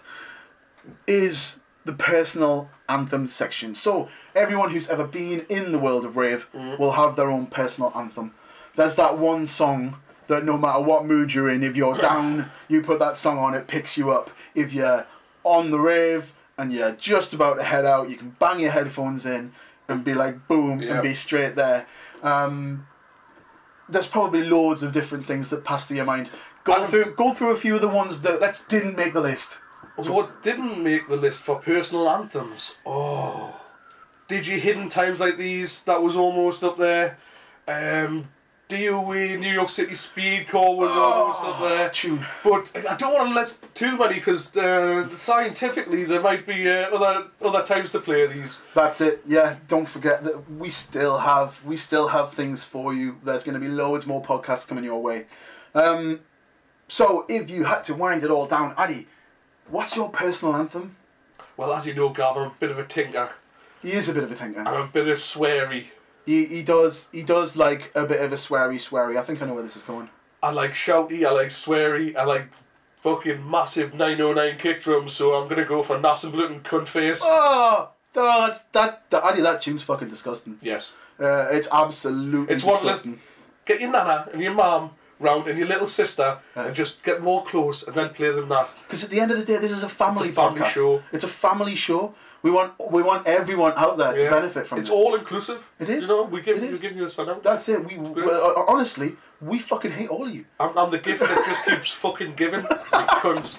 is 1.07 1.61
the 1.85 1.93
personal 1.93 2.69
anthem 2.89 3.27
section. 3.27 3.75
So 3.75 4.09
everyone 4.35 4.71
who's 4.71 4.89
ever 4.89 5.05
been 5.07 5.47
in 5.49 5.73
the 5.73 5.79
world 5.79 6.05
of 6.05 6.17
rave 6.17 6.47
will 6.79 6.93
have 6.93 7.17
their 7.17 7.31
own 7.31 7.47
personal 7.47 7.93
anthem. 7.95 8.35
There's 8.77 8.95
that 8.97 9.19
one 9.19 9.47
song 9.47 9.97
that 10.29 10.45
no 10.45 10.59
matter 10.59 10.81
what 10.81 11.07
mood 11.07 11.33
you're 11.35 11.49
in, 11.49 11.63
if 11.63 11.77
you're 11.77 11.97
down, 12.11 12.51
you 12.69 12.83
put 12.83 12.99
that 12.99 13.17
song 13.19 13.39
on, 13.39 13.55
it 13.55 13.67
picks 13.67 13.97
you 13.97 14.11
up. 14.11 14.31
If 14.55 14.73
you're 14.73 15.07
on 15.45 15.71
the 15.71 15.79
rave 15.81 16.33
and 16.59 16.73
you're 16.73 16.93
just 16.93 17.33
about 17.33 17.55
to 17.55 17.65
head 17.65 17.85
out, 17.87 18.11
you 18.11 18.17
can 18.17 18.37
bang 18.39 18.61
your 18.61 18.73
headphones 18.73 19.25
in 19.25 19.53
and 19.89 20.05
be 20.05 20.13
like 20.13 20.47
boom 20.49 20.81
Yeah. 20.83 20.95
and 20.95 21.03
be 21.03 21.15
straight 21.15 21.55
there. 21.57 21.87
Um, 22.23 22.87
there's 23.89 24.07
probably 24.09 24.45
loads 24.45 24.83
of 24.83 24.93
different 24.93 25.27
things 25.27 25.49
that 25.51 25.65
pass 25.65 25.87
through 25.87 25.97
your 25.97 26.05
mind. 26.07 26.29
Go 26.65 26.85
through 26.85 27.15
go 27.17 27.33
through 27.33 27.51
a 27.53 27.57
few 27.57 27.75
of 27.77 27.81
the 27.81 27.89
ones 27.89 28.21
that 28.21 28.41
let's 28.43 28.63
didn't 28.67 28.97
make 28.97 29.15
the 29.15 29.23
list. 29.23 29.59
So 30.03 30.13
what 30.13 30.43
didn't 30.43 30.83
make 30.83 31.09
the 31.09 31.17
list 31.17 31.43
for 31.43 31.57
personal 31.57 32.09
anthems? 32.09 32.77
Oh, 32.87 33.61
Digi 34.29 34.59
Hidden 34.59 34.89
Times 34.91 35.19
Like 35.21 35.37
These, 35.39 35.85
that 35.85 36.03
was 36.03 36.15
almost 36.15 36.63
up 36.63 36.77
there. 36.79 37.19
Um, 37.67 38.29
DOE, 38.69 39.37
New 39.37 39.51
York 39.51 39.71
City 39.71 39.95
Speed 39.95 40.49
Call 40.49 40.77
was 40.77 40.91
almost 40.91 41.43
up 41.43 41.61
there. 41.61 41.89
Tune. 41.89 42.25
But 42.45 42.71
I 42.89 42.95
don't 42.97 43.15
want 43.15 43.31
to 43.31 43.35
list 43.35 43.65
too 43.75 43.97
many 43.97 44.17
because 44.17 44.55
uh, 44.57 45.09
scientifically 45.17 46.05
there 46.05 46.21
might 46.21 46.47
be 46.47 46.69
uh, 46.69 46.95
other 46.95 47.29
other 47.41 47.63
times 47.63 47.93
to 47.93 48.01
play 48.01 48.27
these. 48.27 48.61
That's 48.75 49.01
it. 49.01 49.23
Yeah, 49.27 49.57
don't 49.69 49.89
forget 49.89 50.23
that 50.25 50.51
we 50.53 50.69
still 50.69 51.19
have 51.19 51.65
we 51.65 51.79
still 51.79 52.09
have 52.09 52.35
things 52.35 52.63
for 52.63 52.93
you. 52.93 53.17
There's 53.25 53.43
going 53.43 53.55
to 53.55 53.61
be 53.61 53.69
loads 53.69 54.07
more 54.07 54.23
podcasts 54.23 54.69
coming 54.69 54.85
your 54.85 55.01
way. 55.01 55.27
Um, 55.75 56.21
so 56.89 57.25
if 57.29 57.49
you 57.49 57.65
had 57.65 57.85
to 57.85 57.95
wind 57.95 58.23
it 58.23 58.31
all 58.31 58.47
down, 58.47 58.75
Addy, 58.77 59.07
what's 59.71 59.97
your 59.97 60.09
personal 60.09 60.57
anthem? 60.57 60.97
Well, 61.57 61.73
as 61.73 61.87
you 61.87 61.95
know, 61.95 62.11
Gav, 62.11 62.37
I'm 62.37 62.49
a 62.49 62.55
bit 62.59 62.71
of 62.71 62.79
a 62.79 62.85
tinker. 62.85 63.31
He 63.83 63.93
is 63.93 64.09
a 64.09 64.15
bit 64.15 64.25
of 64.25 64.33
a 64.33 64.35
tinker. 64.35 64.61
I'm 64.61 64.83
a 64.83 64.87
bit 64.87 65.09
of 65.09 65.19
sweary. 65.19 65.87
He, 66.27 66.45
he 66.45 66.63
does 66.63 67.09
he 67.11 67.23
does 67.23 67.57
like 67.57 67.91
a 67.95 68.05
bit 68.05 68.21
of 68.21 68.33
a 68.33 68.37
sweary 68.37 68.77
sweary. 68.77 69.19
I 69.19 69.23
think 69.23 69.41
I 69.41 69.47
know 69.47 69.55
where 69.55 69.63
this 69.63 69.77
is 69.77 69.83
going. 69.83 70.11
I 70.43 70.51
like 70.51 70.73
shouty, 70.73 71.27
I 71.27 71.31
like 71.31 71.49
sweary, 71.49 72.15
I 72.15 72.25
like 72.25 72.49
fucking 73.01 73.49
massive 73.51 73.95
909 73.95 74.59
kick 74.59 74.83
drums, 74.83 75.15
so 75.15 75.35
I'm 75.35 75.49
gonna 75.49 75.65
go 75.65 75.83
for 75.83 75.99
Nasenbluten 75.99 76.63
cunt 76.63 76.87
face. 76.87 77.21
Oh, 77.23 77.91
oh 78.17 78.47
that's 78.47 78.63
that, 78.73 79.09
that 79.11 79.25
Addy. 79.25 79.41
That 79.41 79.63
tune's 79.63 79.83
fucking 79.83 80.09
disgusting. 80.09 80.59
Yes. 80.61 80.93
Uh, 81.19 81.49
it's 81.51 81.69
absolutely 81.73 82.55
It's 82.55 82.63
one 82.63 82.77
disgusting. 82.83 83.13
list. 83.13 83.25
Get 83.65 83.81
your 83.81 83.91
nana 83.91 84.29
and 84.33 84.41
your 84.41 84.53
mum 84.55 84.91
round 85.21 85.47
and 85.49 85.59
your 85.59 85.69
little 85.69 85.87
sister 85.87 86.39
and 86.55 86.75
just 86.75 87.03
get 87.03 87.23
more 87.23 87.45
close 87.45 87.83
and 87.83 87.95
then 87.95 88.11
play 88.11 88.31
them 88.31 88.49
that. 88.49 88.73
Because 88.87 89.05
at 89.05 89.11
the 89.11 89.21
end 89.21 89.31
of 89.31 89.39
the 89.39 89.45
day, 89.45 89.59
this 89.59 89.73
is 89.73 89.83
a 89.83 89.89
family 89.89 90.29
It's 90.29 90.37
a 90.37 90.41
family 90.41 90.61
podcast. 90.61 90.71
show. 90.71 91.03
It's 91.13 91.25
a 91.25 91.29
family 91.29 91.75
show. 91.75 92.15
We 92.41 92.53
want 92.53 92.75
we 92.93 93.03
want 93.03 93.27
everyone 93.27 93.73
out 93.77 93.99
there 93.99 94.13
to 94.17 94.31
benefit 94.31 94.67
from 94.67 94.79
it. 94.79 94.83
It's 94.83 94.89
this. 94.89 94.97
all 94.97 95.17
inclusive. 95.17 95.69
It 95.81 95.89
is. 95.89 96.09
You 96.09 96.15
know, 96.15 96.23
we 96.23 96.41
give, 96.41 96.61
we're 96.61 96.77
giving 96.79 96.99
you 96.99 97.05
this 97.05 97.15
for 97.15 97.27
now. 97.27 97.41
That's 97.43 97.69
it. 97.69 97.85
We, 97.85 97.97
we 97.97 98.23
uh, 98.23 98.65
honestly, 98.69 99.17
we 99.41 99.59
fucking 99.59 99.91
hate 99.91 100.09
all 100.09 100.25
of 100.25 100.33
you. 100.33 100.45
I'm, 100.61 100.79
I'm 100.79 100.91
the 100.93 100.99
gift 100.99 101.21
that 101.21 101.45
just 101.47 101.65
keeps 101.65 101.91
fucking 101.91 102.35
giving. 102.35 102.61
Cunts. 103.23 103.59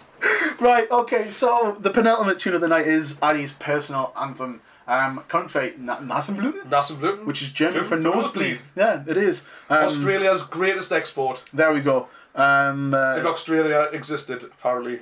Right. 0.61 0.89
Okay. 0.89 1.29
So 1.31 1.75
the 1.81 1.89
penultimate 1.89 2.39
tune 2.39 2.53
of 2.53 2.61
the 2.61 2.69
night 2.69 2.87
is 2.87 3.17
Addy's 3.21 3.51
personal 3.51 4.13
anthem, 4.19 4.61
um, 4.89 5.23
"Country 5.27 5.73
Na- 5.77 5.99
Nasenbluten," 5.99 6.69
Gluten. 6.99 7.25
which 7.25 7.41
is 7.41 7.49
German 7.51 7.83
for 7.85 7.95
nosebleed. 7.97 8.59
Yeah, 8.75 9.03
it 9.07 9.17
is. 9.17 9.43
Um, 9.69 9.83
Australia's 9.83 10.41
greatest 10.43 10.91
export. 10.91 11.43
There 11.53 11.71
we 11.73 11.81
go. 11.81 12.07
Um, 12.35 12.93
If 12.93 13.25
uh, 13.25 13.29
Australia 13.29 13.87
existed, 13.93 14.43
apparently. 14.43 14.99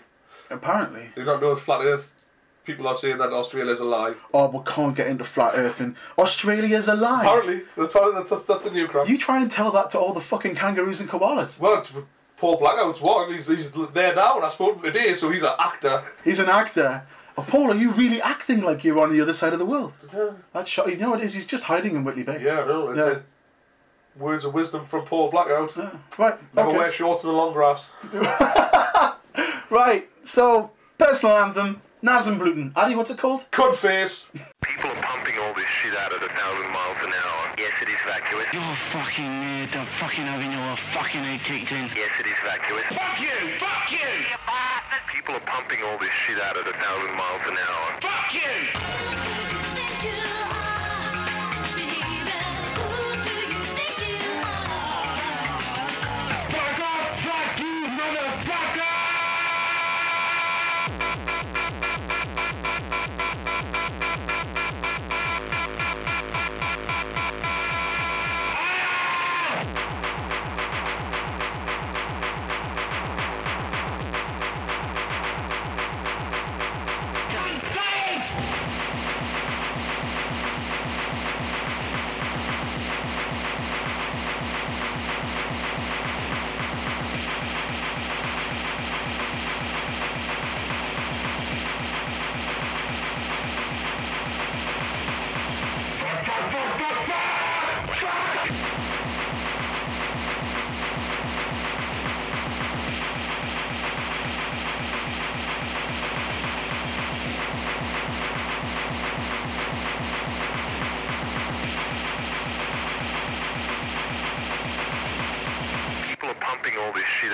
apparently, 0.49 1.09
You 1.15 1.23
don't 1.25 1.41
know 1.41 1.51
if 1.51 1.59
flat 1.59 1.81
Earth. 1.85 2.13
People 2.65 2.85
are 2.87 2.95
saying 2.95 3.17
that 3.19 3.31
Australia's 3.31 3.79
a 3.79 3.85
lie. 3.85 4.13
oh, 4.33 4.49
we 4.49 4.59
can't 4.65 4.93
get 4.93 5.07
into 5.07 5.23
flat 5.23 5.53
Earth, 5.55 5.79
and 5.79 5.95
Australia's 6.17 6.89
a 6.89 6.95
lie. 6.95 7.21
Apparently, 7.25 7.61
that's, 7.77 8.29
that's, 8.29 8.43
that's 8.43 8.65
a 8.65 8.71
new 8.71 8.87
crap. 8.89 9.07
You 9.07 9.17
try 9.17 9.41
and 9.41 9.49
tell 9.49 9.71
that 9.71 9.89
to 9.91 9.97
all 9.99 10.13
the 10.13 10.19
fucking 10.19 10.55
kangaroos 10.55 10.99
and 10.99 11.09
koalas. 11.09 11.59
Well, 11.61 11.81
Paul 12.35 12.57
Blackout's 12.59 12.99
one. 13.01 13.33
He's, 13.33 13.47
he's 13.47 13.71
there 13.93 14.13
now, 14.13 14.35
and 14.35 14.43
I 14.45 14.49
spoke 14.49 14.81
to 14.81 14.87
him 14.87 14.91
today, 14.93 15.13
so 15.13 15.29
he's 15.31 15.43
an 15.43 15.53
actor. 15.57 16.03
He's 16.25 16.39
an 16.39 16.49
actor. 16.49 17.03
Oh, 17.39 17.43
Paul, 17.47 17.71
are 17.71 17.75
you 17.75 17.91
really 17.91 18.19
acting 18.21 18.61
like 18.61 18.83
you're 18.83 18.99
on 18.99 19.11
the 19.11 19.21
other 19.21 19.33
side 19.33 19.53
of 19.53 19.59
the 19.59 19.65
world? 19.65 19.93
That's 20.53 20.69
shot. 20.69 20.89
You 20.89 20.97
know 20.97 21.11
what 21.11 21.19
it 21.21 21.25
is? 21.25 21.33
He's 21.35 21.45
just 21.45 21.65
hiding 21.65 21.95
in 21.95 22.03
Whitley 22.03 22.23
Bay. 22.23 22.41
Yeah, 22.43 22.61
I 22.61 22.67
know. 22.67 22.89
It's 22.89 22.97
Yeah. 22.99 23.19
words 24.21 24.43
of 24.43 24.53
wisdom 24.55 24.85
from 24.85 25.05
Paul 25.05 25.29
Blackout. 25.29 25.75
Right. 26.17 26.35
Never 26.55 26.69
okay. 26.69 26.77
wear 26.77 26.91
shorts 26.91 27.23
in 27.23 27.29
the 27.29 27.35
long 27.35 27.53
grass. 27.53 27.89
Right. 29.69 30.09
So, 30.23 30.71
personal 30.97 31.37
anthem, 31.37 31.81
Nasenbluten. 32.01 32.71
Addy, 32.75 32.95
what's 32.95 33.09
it 33.11 33.17
called? 33.17 33.45
Cud 33.51 33.75
face. 33.75 34.29
People 34.61 34.89
are 34.91 35.01
pumping 35.01 35.37
all 35.39 35.53
this 35.53 35.65
shit 35.65 35.93
out 35.97 36.13
at 36.13 36.23
a 36.23 36.29
thousand 36.29 36.71
miles 36.71 36.97
an 37.03 37.11
hour. 37.11 37.53
Yes, 37.57 37.73
it 37.81 37.89
is 37.89 38.01
vacuous. 38.05 38.45
You're 38.53 38.61
fucking 38.61 39.39
weird. 39.39 39.75
I'm 39.75 39.85
fucking 39.85 40.23
having 40.25 40.51
your 40.51 40.75
fucking 40.77 41.21
head 41.21 41.39
kicked 41.41 41.71
in. 41.73 41.89
Yes, 41.95 42.11
it 42.19 42.27
is 42.27 42.39
vacuous. 42.43 42.83
Fuck 42.85 43.19
you! 43.21 43.49
Fuck 43.59 43.91
you! 43.91 44.76
People 45.07 45.35
are 45.35 45.39
pumping 45.41 45.79
all 45.83 45.97
this 45.97 46.11
shit 46.11 46.39
out 46.39 46.57
at 46.57 46.67
a 46.67 46.73
thousand 46.73 47.15
miles 47.15 47.41
an 47.47 47.57
hour. 47.57 48.01
Fuck 48.01 48.33
you! 48.33 49.16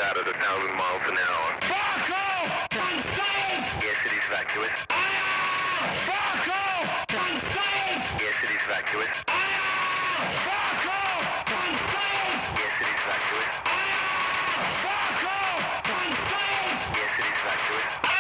Out 0.04 0.18
at 0.18 0.28
a 0.28 0.34
thousand 0.34 0.76
miles 0.76 1.02
an 1.08 1.18
hour. 1.18 1.48
Fuck 1.62 2.10
off! 2.12 2.68
Face! 2.72 3.72
Yes, 3.84 4.00
it 4.06 4.14
is 4.20 4.28
vacuous. 4.28 4.80
Fuck 6.04 6.48
off! 6.52 7.06
Face! 7.08 8.08
Yes, 8.20 8.38
it 8.44 8.52
is 8.52 8.64
vacuous. 8.68 9.24
Fuck 10.44 10.86
off! 10.92 11.48
Face! 11.96 12.48
Yes, 12.60 12.76
it 12.82 12.88
is 12.92 13.04
vacuous. 13.08 13.56
Fuck 14.84 15.24
off! 15.24 15.64
Face! 15.88 16.86
Yes, 16.98 17.14
it 17.20 17.26
is 17.32 17.40
vacuous. 17.48 18.12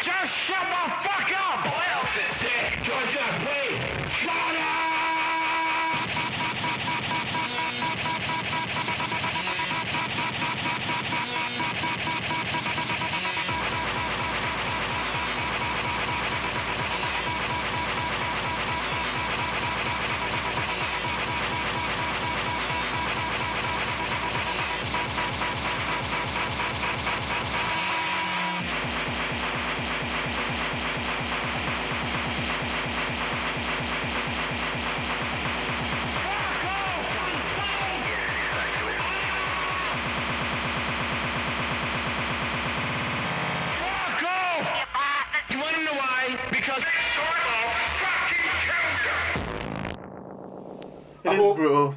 Just 0.00 0.32
shut 0.32 0.60
the 0.60 0.90
fuck 1.02 1.30
up! 1.32 1.64
What 1.66 1.88
else 1.92 2.16
is? 2.16 2.38
Georgia, 2.86 3.57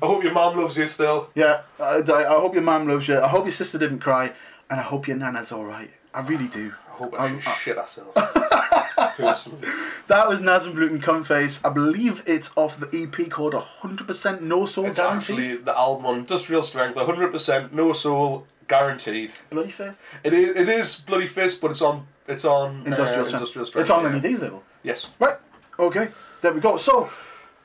I 0.01 0.07
hope 0.07 0.23
your 0.23 0.33
mum 0.33 0.57
loves 0.59 0.77
you 0.77 0.87
still. 0.87 1.29
Yeah, 1.35 1.61
I, 1.79 1.97
I 1.97 2.35
I 2.35 2.39
hope 2.39 2.53
your 2.53 2.63
mum 2.63 2.87
loves 2.87 3.07
you. 3.07 3.19
I 3.19 3.27
hope 3.27 3.45
your 3.45 3.51
sister 3.51 3.77
didn't 3.77 3.99
cry, 3.99 4.31
and 4.69 4.79
I 4.79 4.83
hope 4.83 5.07
your 5.07 5.17
nana's 5.17 5.51
all 5.51 5.65
right. 5.65 5.91
I 6.13 6.21
really 6.21 6.47
do. 6.47 6.73
I 6.91 6.95
hope 6.97 7.13
Um, 7.19 7.39
I 7.45 7.51
shit 7.53 7.77
herself. 7.77 8.13
That 10.07 10.27
was 10.27 10.41
Nasenbluten 10.41 11.01
Cumface. 11.01 11.59
I 11.65 11.69
believe 11.69 12.21
it's 12.25 12.51
off 12.55 12.79
the 12.79 12.87
EP 12.93 13.29
called 13.29 13.53
100% 13.53 14.41
No 14.41 14.65
Soul 14.65 14.85
It's 14.85 14.99
Guaranteed. 14.99 15.39
actually 15.39 15.55
the 15.57 15.77
album 15.77 16.05
on 16.05 16.17
Industrial 16.19 16.61
Strength, 16.63 16.95
100%, 16.97 17.71
no 17.71 17.93
soul, 17.93 18.45
guaranteed. 18.67 19.31
Bloody 19.49 19.71
face. 19.71 19.97
It 20.23 20.33
is, 20.33 20.55
it 20.55 20.69
is 20.69 20.95
Bloody 20.97 21.27
Fist, 21.27 21.61
but 21.61 21.71
it's 21.71 21.81
on 21.81 22.07
it's 22.27 22.45
on 22.45 22.83
Industrial, 22.85 23.01
uh, 23.03 23.05
Strength. 23.25 23.33
Industrial 23.33 23.65
Strength. 23.65 23.81
It's 23.81 23.89
on 23.89 24.03
yeah. 24.03 24.19
NED's 24.19 24.41
label. 24.41 24.63
Yes. 24.83 25.13
Right. 25.19 25.37
Okay. 25.79 26.09
There 26.41 26.53
we 26.53 26.59
go. 26.61 26.77
So, 26.77 27.05
uh, 27.05 27.09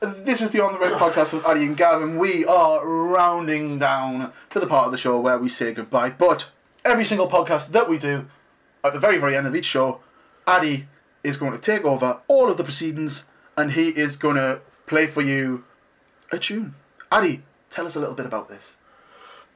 this 0.00 0.42
is 0.42 0.50
the 0.50 0.62
On 0.62 0.72
the 0.72 0.78
Red 0.78 0.92
podcast 0.94 1.32
with 1.32 1.46
Addy 1.46 1.64
and 1.64 1.76
Gavin. 1.76 2.18
We 2.18 2.44
are 2.44 2.86
rounding 2.86 3.78
down 3.78 4.32
to 4.50 4.60
the 4.60 4.66
part 4.66 4.86
of 4.86 4.92
the 4.92 4.98
show 4.98 5.18
where 5.20 5.38
we 5.38 5.48
say 5.48 5.72
goodbye. 5.72 6.10
But 6.10 6.50
every 6.84 7.04
single 7.04 7.28
podcast 7.28 7.68
that 7.68 7.88
we 7.88 7.98
do, 7.98 8.26
at 8.84 8.92
the 8.92 9.00
very, 9.00 9.18
very 9.18 9.36
end 9.36 9.46
of 9.46 9.56
each 9.56 9.64
show, 9.64 10.00
Addy 10.46 10.86
is 11.24 11.36
going 11.36 11.52
to 11.52 11.58
take 11.58 11.84
over 11.84 12.20
all 12.28 12.50
of 12.50 12.56
the 12.56 12.64
proceedings 12.64 13.24
and 13.56 13.72
he 13.72 13.88
is 13.88 14.16
going 14.16 14.36
to 14.36 14.60
play 14.86 15.06
for 15.06 15.22
you 15.22 15.64
a 16.30 16.38
tune. 16.38 16.74
Addy, 17.10 17.42
tell 17.70 17.86
us 17.86 17.96
a 17.96 18.00
little 18.00 18.14
bit 18.14 18.26
about 18.26 18.48
this. 18.48 18.76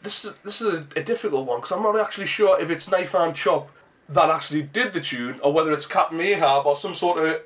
This 0.02 0.24
is 0.24 0.34
this 0.44 0.62
is 0.62 0.72
a, 0.72 0.86
a 0.96 1.02
difficult 1.02 1.46
one 1.46 1.58
because 1.58 1.72
I'm 1.72 1.82
not 1.82 2.00
actually 2.00 2.26
sure 2.26 2.58
if 2.58 2.70
it's 2.70 2.90
Knife 2.90 3.14
and 3.14 3.34
Chop 3.34 3.70
that 4.08 4.30
actually 4.30 4.62
did 4.62 4.94
the 4.94 5.00
tune 5.00 5.38
or 5.42 5.52
whether 5.52 5.70
it's 5.72 5.84
Captain 5.84 6.20
Ahab 6.20 6.66
or 6.66 6.76
some 6.76 6.94
sort 6.94 7.18
of 7.18 7.42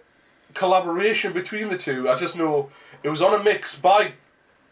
collaboration 0.55 1.33
between 1.33 1.69
the 1.69 1.77
two. 1.79 2.09
I 2.09 2.17
just 2.17 2.37
know 2.37 2.71
it 3.03 3.09
was 3.09 3.21
on 3.21 3.39
a 3.39 3.43
mix 3.43 3.79
by 3.79 4.13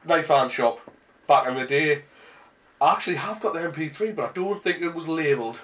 Knife 0.06 0.30
and 0.30 0.50
Shop 0.50 0.80
back 1.26 1.46
in 1.46 1.54
the 1.54 1.66
day. 1.66 2.02
I 2.80 2.92
actually 2.94 3.16
have 3.16 3.40
got 3.40 3.54
the 3.54 3.60
MP3, 3.60 4.14
but 4.16 4.30
I 4.30 4.32
don't 4.32 4.62
think 4.62 4.80
it 4.82 4.94
was 4.94 5.06
labelled. 5.08 5.60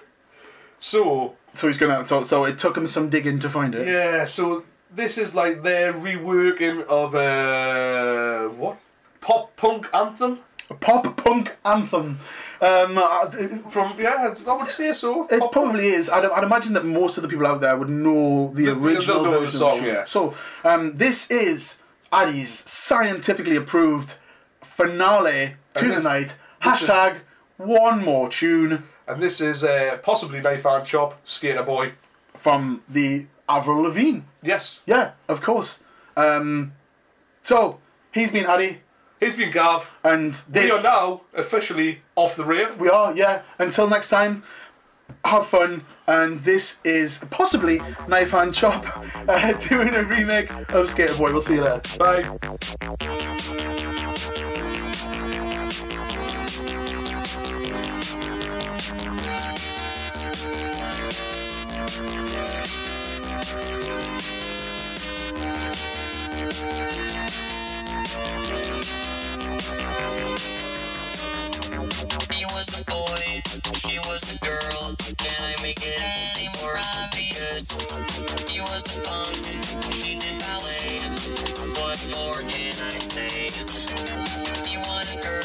So 0.79 1.35
So 1.55 1.67
he's 1.67 1.79
going 1.79 1.91
to. 2.03 2.07
So, 2.07 2.23
so 2.25 2.45
it 2.45 2.59
took 2.59 2.77
him 2.77 2.87
some 2.87 3.09
digging 3.11 3.41
to 3.41 3.51
find 3.51 3.75
it. 3.75 3.87
yeah, 3.89 4.25
so 4.25 4.65
this 4.95 5.19
is 5.19 5.35
like 5.35 5.63
their 5.63 5.93
reworking 5.93 6.85
of 6.87 7.15
a 7.15 8.49
what 8.57 8.79
pop 9.21 9.55
punk 9.57 9.89
anthem 9.93 10.41
pop 10.75 11.17
punk 11.17 11.57
anthem. 11.65 12.19
Um, 12.61 12.99
uh, 12.99 13.31
from 13.71 13.95
yeah, 13.99 14.35
I 14.47 14.53
would 14.53 14.71
say 14.71 14.93
so. 14.93 15.27
It 15.29 15.41
Pop- 15.41 15.53
probably 15.53 15.89
is. 15.89 16.09
I'd, 16.11 16.25
I'd 16.27 16.45
imagine 16.45 16.73
that 16.75 16.85
most 16.85 17.17
of 17.17 17.23
the 17.23 17.29
people 17.29 17.47
out 17.47 17.61
there 17.61 17.77
would 17.77 17.89
know 17.91 18.53
the 18.55 18.67
They'll- 18.67 18.85
original 18.85 19.25
know 19.25 19.31
the 19.33 19.39
version 19.41 19.59
song, 19.61 19.71
of 19.71 19.77
tune. 19.79 19.87
yeah. 19.87 20.05
So, 20.05 20.35
um, 20.65 20.97
this 20.97 21.31
is 21.31 21.79
Addy's 22.13 22.51
scientifically 22.71 23.57
approved 23.57 24.15
finale 24.63 25.55
to 25.75 25.85
And 25.85 25.93
the 25.97 26.03
night. 26.03 26.37
this 26.65 26.83
is- 26.83 26.89
Hashtag 26.89 27.19
one 27.57 28.05
more 28.05 28.29
tune 28.29 28.85
And 29.07 29.23
this 29.23 29.41
is 29.41 29.65
uh, 29.65 29.99
possibly 30.03 30.41
Knife 30.41 30.67
and 30.67 30.85
Chop, 30.87 31.19
Skater 31.25 31.63
Boy. 31.63 31.93
from 32.37 32.83
the 32.89 33.27
Avril 33.49 33.83
Lavigne. 33.85 34.21
Yes. 34.43 34.81
Yeah, 34.87 35.13
of 35.29 35.41
course. 35.41 35.79
Um, 36.17 36.73
so, 37.43 37.79
he's 38.13 38.31
been 38.31 38.45
Addy, 38.45 38.83
He's 39.21 39.35
been 39.35 39.51
Gav. 39.51 39.91
and 40.05 40.33
this. 40.49 40.71
We 40.71 40.79
are 40.79 40.83
now 40.83 41.23
officially 41.35 42.03
off 42.15 42.37
the 42.37 42.45
rave. 42.45 42.79
We 42.79 42.89
are, 42.89 43.13
yeah. 43.15 43.43
Until 43.59 43.89
next 43.89 44.11
time, 44.11 44.45
have 45.25 45.47
fun. 45.47 45.85
And 46.07 46.45
this 46.45 46.77
is 46.85 47.19
possibly 47.31 47.81
Knife 48.07 48.31
Hand 48.31 48.55
Chop 48.55 48.87
uh, 49.29 49.53
doing 49.69 49.95
a 49.95 50.05
remake 50.05 50.51
of 50.71 50.89
Skater 50.89 51.15
Boy. 51.15 51.33
We'll 51.33 51.41
see 51.41 51.55
you 51.55 51.63
later. 51.63 51.99
Bye. 51.99 53.59
He 68.09 68.15
was 72.55 72.67
the 72.67 72.83
boy, 72.89 73.43
she 73.77 73.99
was 74.09 74.23
the 74.23 74.39
girl. 74.43 74.97
Can 75.19 75.37
I 75.43 75.61
make 75.63 75.83
it 75.87 76.01
any 76.35 76.49
more 76.59 76.79
obvious? 76.79 77.69
He 78.49 78.61
was 78.61 78.83
the 78.85 79.01
punk, 79.05 79.45
she 79.93 80.19
did 80.19 80.39
ballet. 80.39 81.01
What 81.77 82.01
more 82.17 82.41
can 82.49 82.73
I 82.81 82.97
say? 83.13 83.51
He 84.67 84.79
wanted 84.79 85.23
her, 85.25 85.43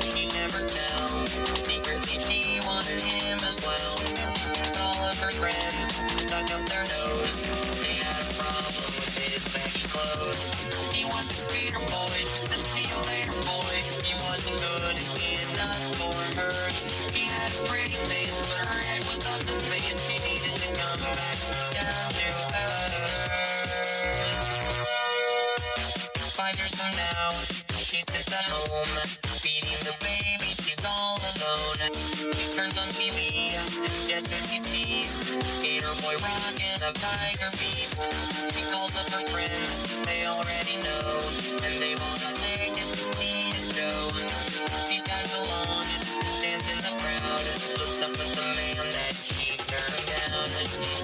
she 0.00 0.26
never 0.28 0.66
tell. 0.66 1.26
Secretly 1.56 2.18
she 2.18 2.60
wanted 2.66 3.02
him 3.02 3.38
as 3.44 3.56
well. 3.62 4.00
All 4.80 5.04
of 5.04 5.20
her 5.20 5.30
friends 5.30 5.96
stuck 6.22 6.50
up 6.50 6.64
their 6.66 6.84
nose. 6.84 7.99
Problem 8.38 8.84
with 9.00 9.16
his 9.18 9.44
baggy 9.54 9.86
clothes. 9.88 10.42
He 10.94 11.04
was 11.04 11.26
a 11.30 11.34
skater 11.34 11.78
boy, 11.90 12.20
a 12.22 12.56
see 12.70 12.86
you 12.86 13.00
later 13.10 13.38
boy. 13.42 13.76
He 14.06 14.14
wasn't 14.22 14.58
good 14.60 14.96
enough 14.96 15.82
for 15.98 16.14
her. 16.38 16.54
He 17.12 17.26
had 17.26 17.50
a 17.50 17.60
pretty 17.66 17.96
face, 18.06 18.36
but 18.50 18.66
her 18.66 18.82
head 18.82 19.02
was 19.10 19.20
up 19.26 19.42
in 19.42 19.58
space. 19.60 19.98
He 20.08 20.18
needed 20.22 20.56
to 20.62 20.68
come 20.78 21.00
back 21.02 21.38
down 21.74 22.10
to 22.14 22.26
earth. 22.54 23.18
Five 26.38 26.56
years 26.56 26.74
from 26.78 26.92
now, 26.96 27.30
she 27.76 28.00
sits 28.06 28.32
at 28.32 28.46
home, 28.46 28.86
feeding 29.42 29.80
the 29.82 29.94
baby. 30.04 30.54
She's 30.62 30.84
all 30.86 31.18
alone. 31.18 31.90
She 32.34 32.46
turns 32.54 32.78
on 32.78 32.88
TV, 32.94 33.09
skater 35.38 35.94
boy 36.02 36.16
rocking 36.18 36.80
a 36.82 36.92
tiger 36.92 37.50
beat. 37.60 37.86
She 38.54 38.62
calls 38.72 38.94
up 38.98 39.06
her 39.14 39.24
friends, 39.30 39.86
they 40.02 40.26
already 40.26 40.76
know, 40.82 41.22
and 41.62 41.74
they 41.78 41.94
wanna 41.94 42.30
take 42.42 42.50
tickets 42.74 42.90
to 42.98 43.04
see 43.18 43.50
the 43.54 43.62
show. 43.74 44.00
She 44.88 44.98
tags 45.00 45.34
along, 45.38 45.86
stands 46.38 46.66
in 46.70 46.80
the 46.82 46.94
crowd, 46.98 47.44
looks 47.78 48.02
up 48.02 48.10
at 48.10 48.30
the 48.34 48.46
man 48.58 48.84
that 48.90 49.14
she 49.14 49.56
turned 49.70 50.06
down. 50.10 50.48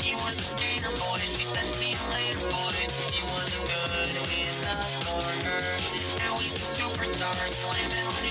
He 0.02 0.14
was 0.14 0.38
a 0.38 0.46
skater 0.54 0.94
boy, 0.98 1.20
she 1.22 1.44
said, 1.44 1.66
see 1.78 1.94
you 1.94 2.04
later, 2.14 2.50
boy. 2.50 2.74
He 3.14 3.22
wasn't 3.30 3.66
good 3.70 4.10
enough 4.42 4.90
for 5.06 5.26
her. 5.46 5.64
Now 6.18 6.34
he's 6.42 6.54
a 6.54 6.64
superstar, 6.78 7.36
slamming 7.62 8.25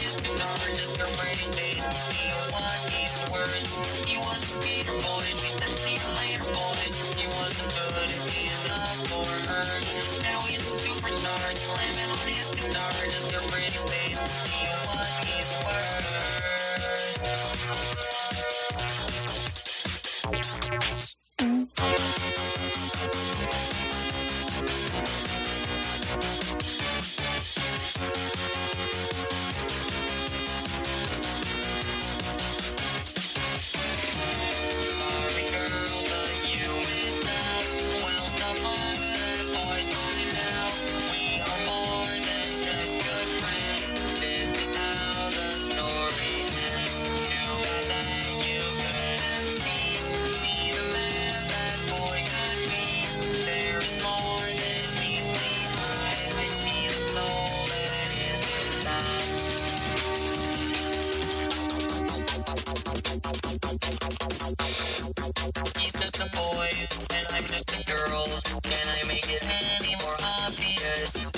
superstar, 10.86 11.56
slamming 11.56 12.12
on 12.12 12.28
his 12.28 12.50
guitar, 12.56 12.92
just 13.10 13.34
a 13.34 13.40
pretty 13.52 13.78
face 13.90 14.20
to 14.20 14.30
see 14.30 14.68
what 14.88 15.06
he's 15.26 15.52
worth. 15.66 16.45
He's 65.46 65.92
just 65.92 66.18
a 66.18 66.30
boy, 66.36 66.70
and 67.14 67.28
I'm 67.30 67.44
just 67.44 67.70
a 67.70 67.84
girl. 67.86 68.26
Can 68.64 68.82
I 68.88 69.08
make 69.08 69.30
it 69.30 69.48
any 69.80 69.96
more 70.02 70.18
obvious? 70.42 71.30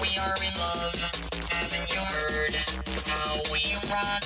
We 0.00 0.16
are 0.18 0.36
in 0.38 0.54
love, 0.54 0.94
haven't 1.50 1.90
you 1.92 1.98
heard? 1.98 2.54
How 3.08 3.40
we 3.50 3.74
rock 3.90 4.19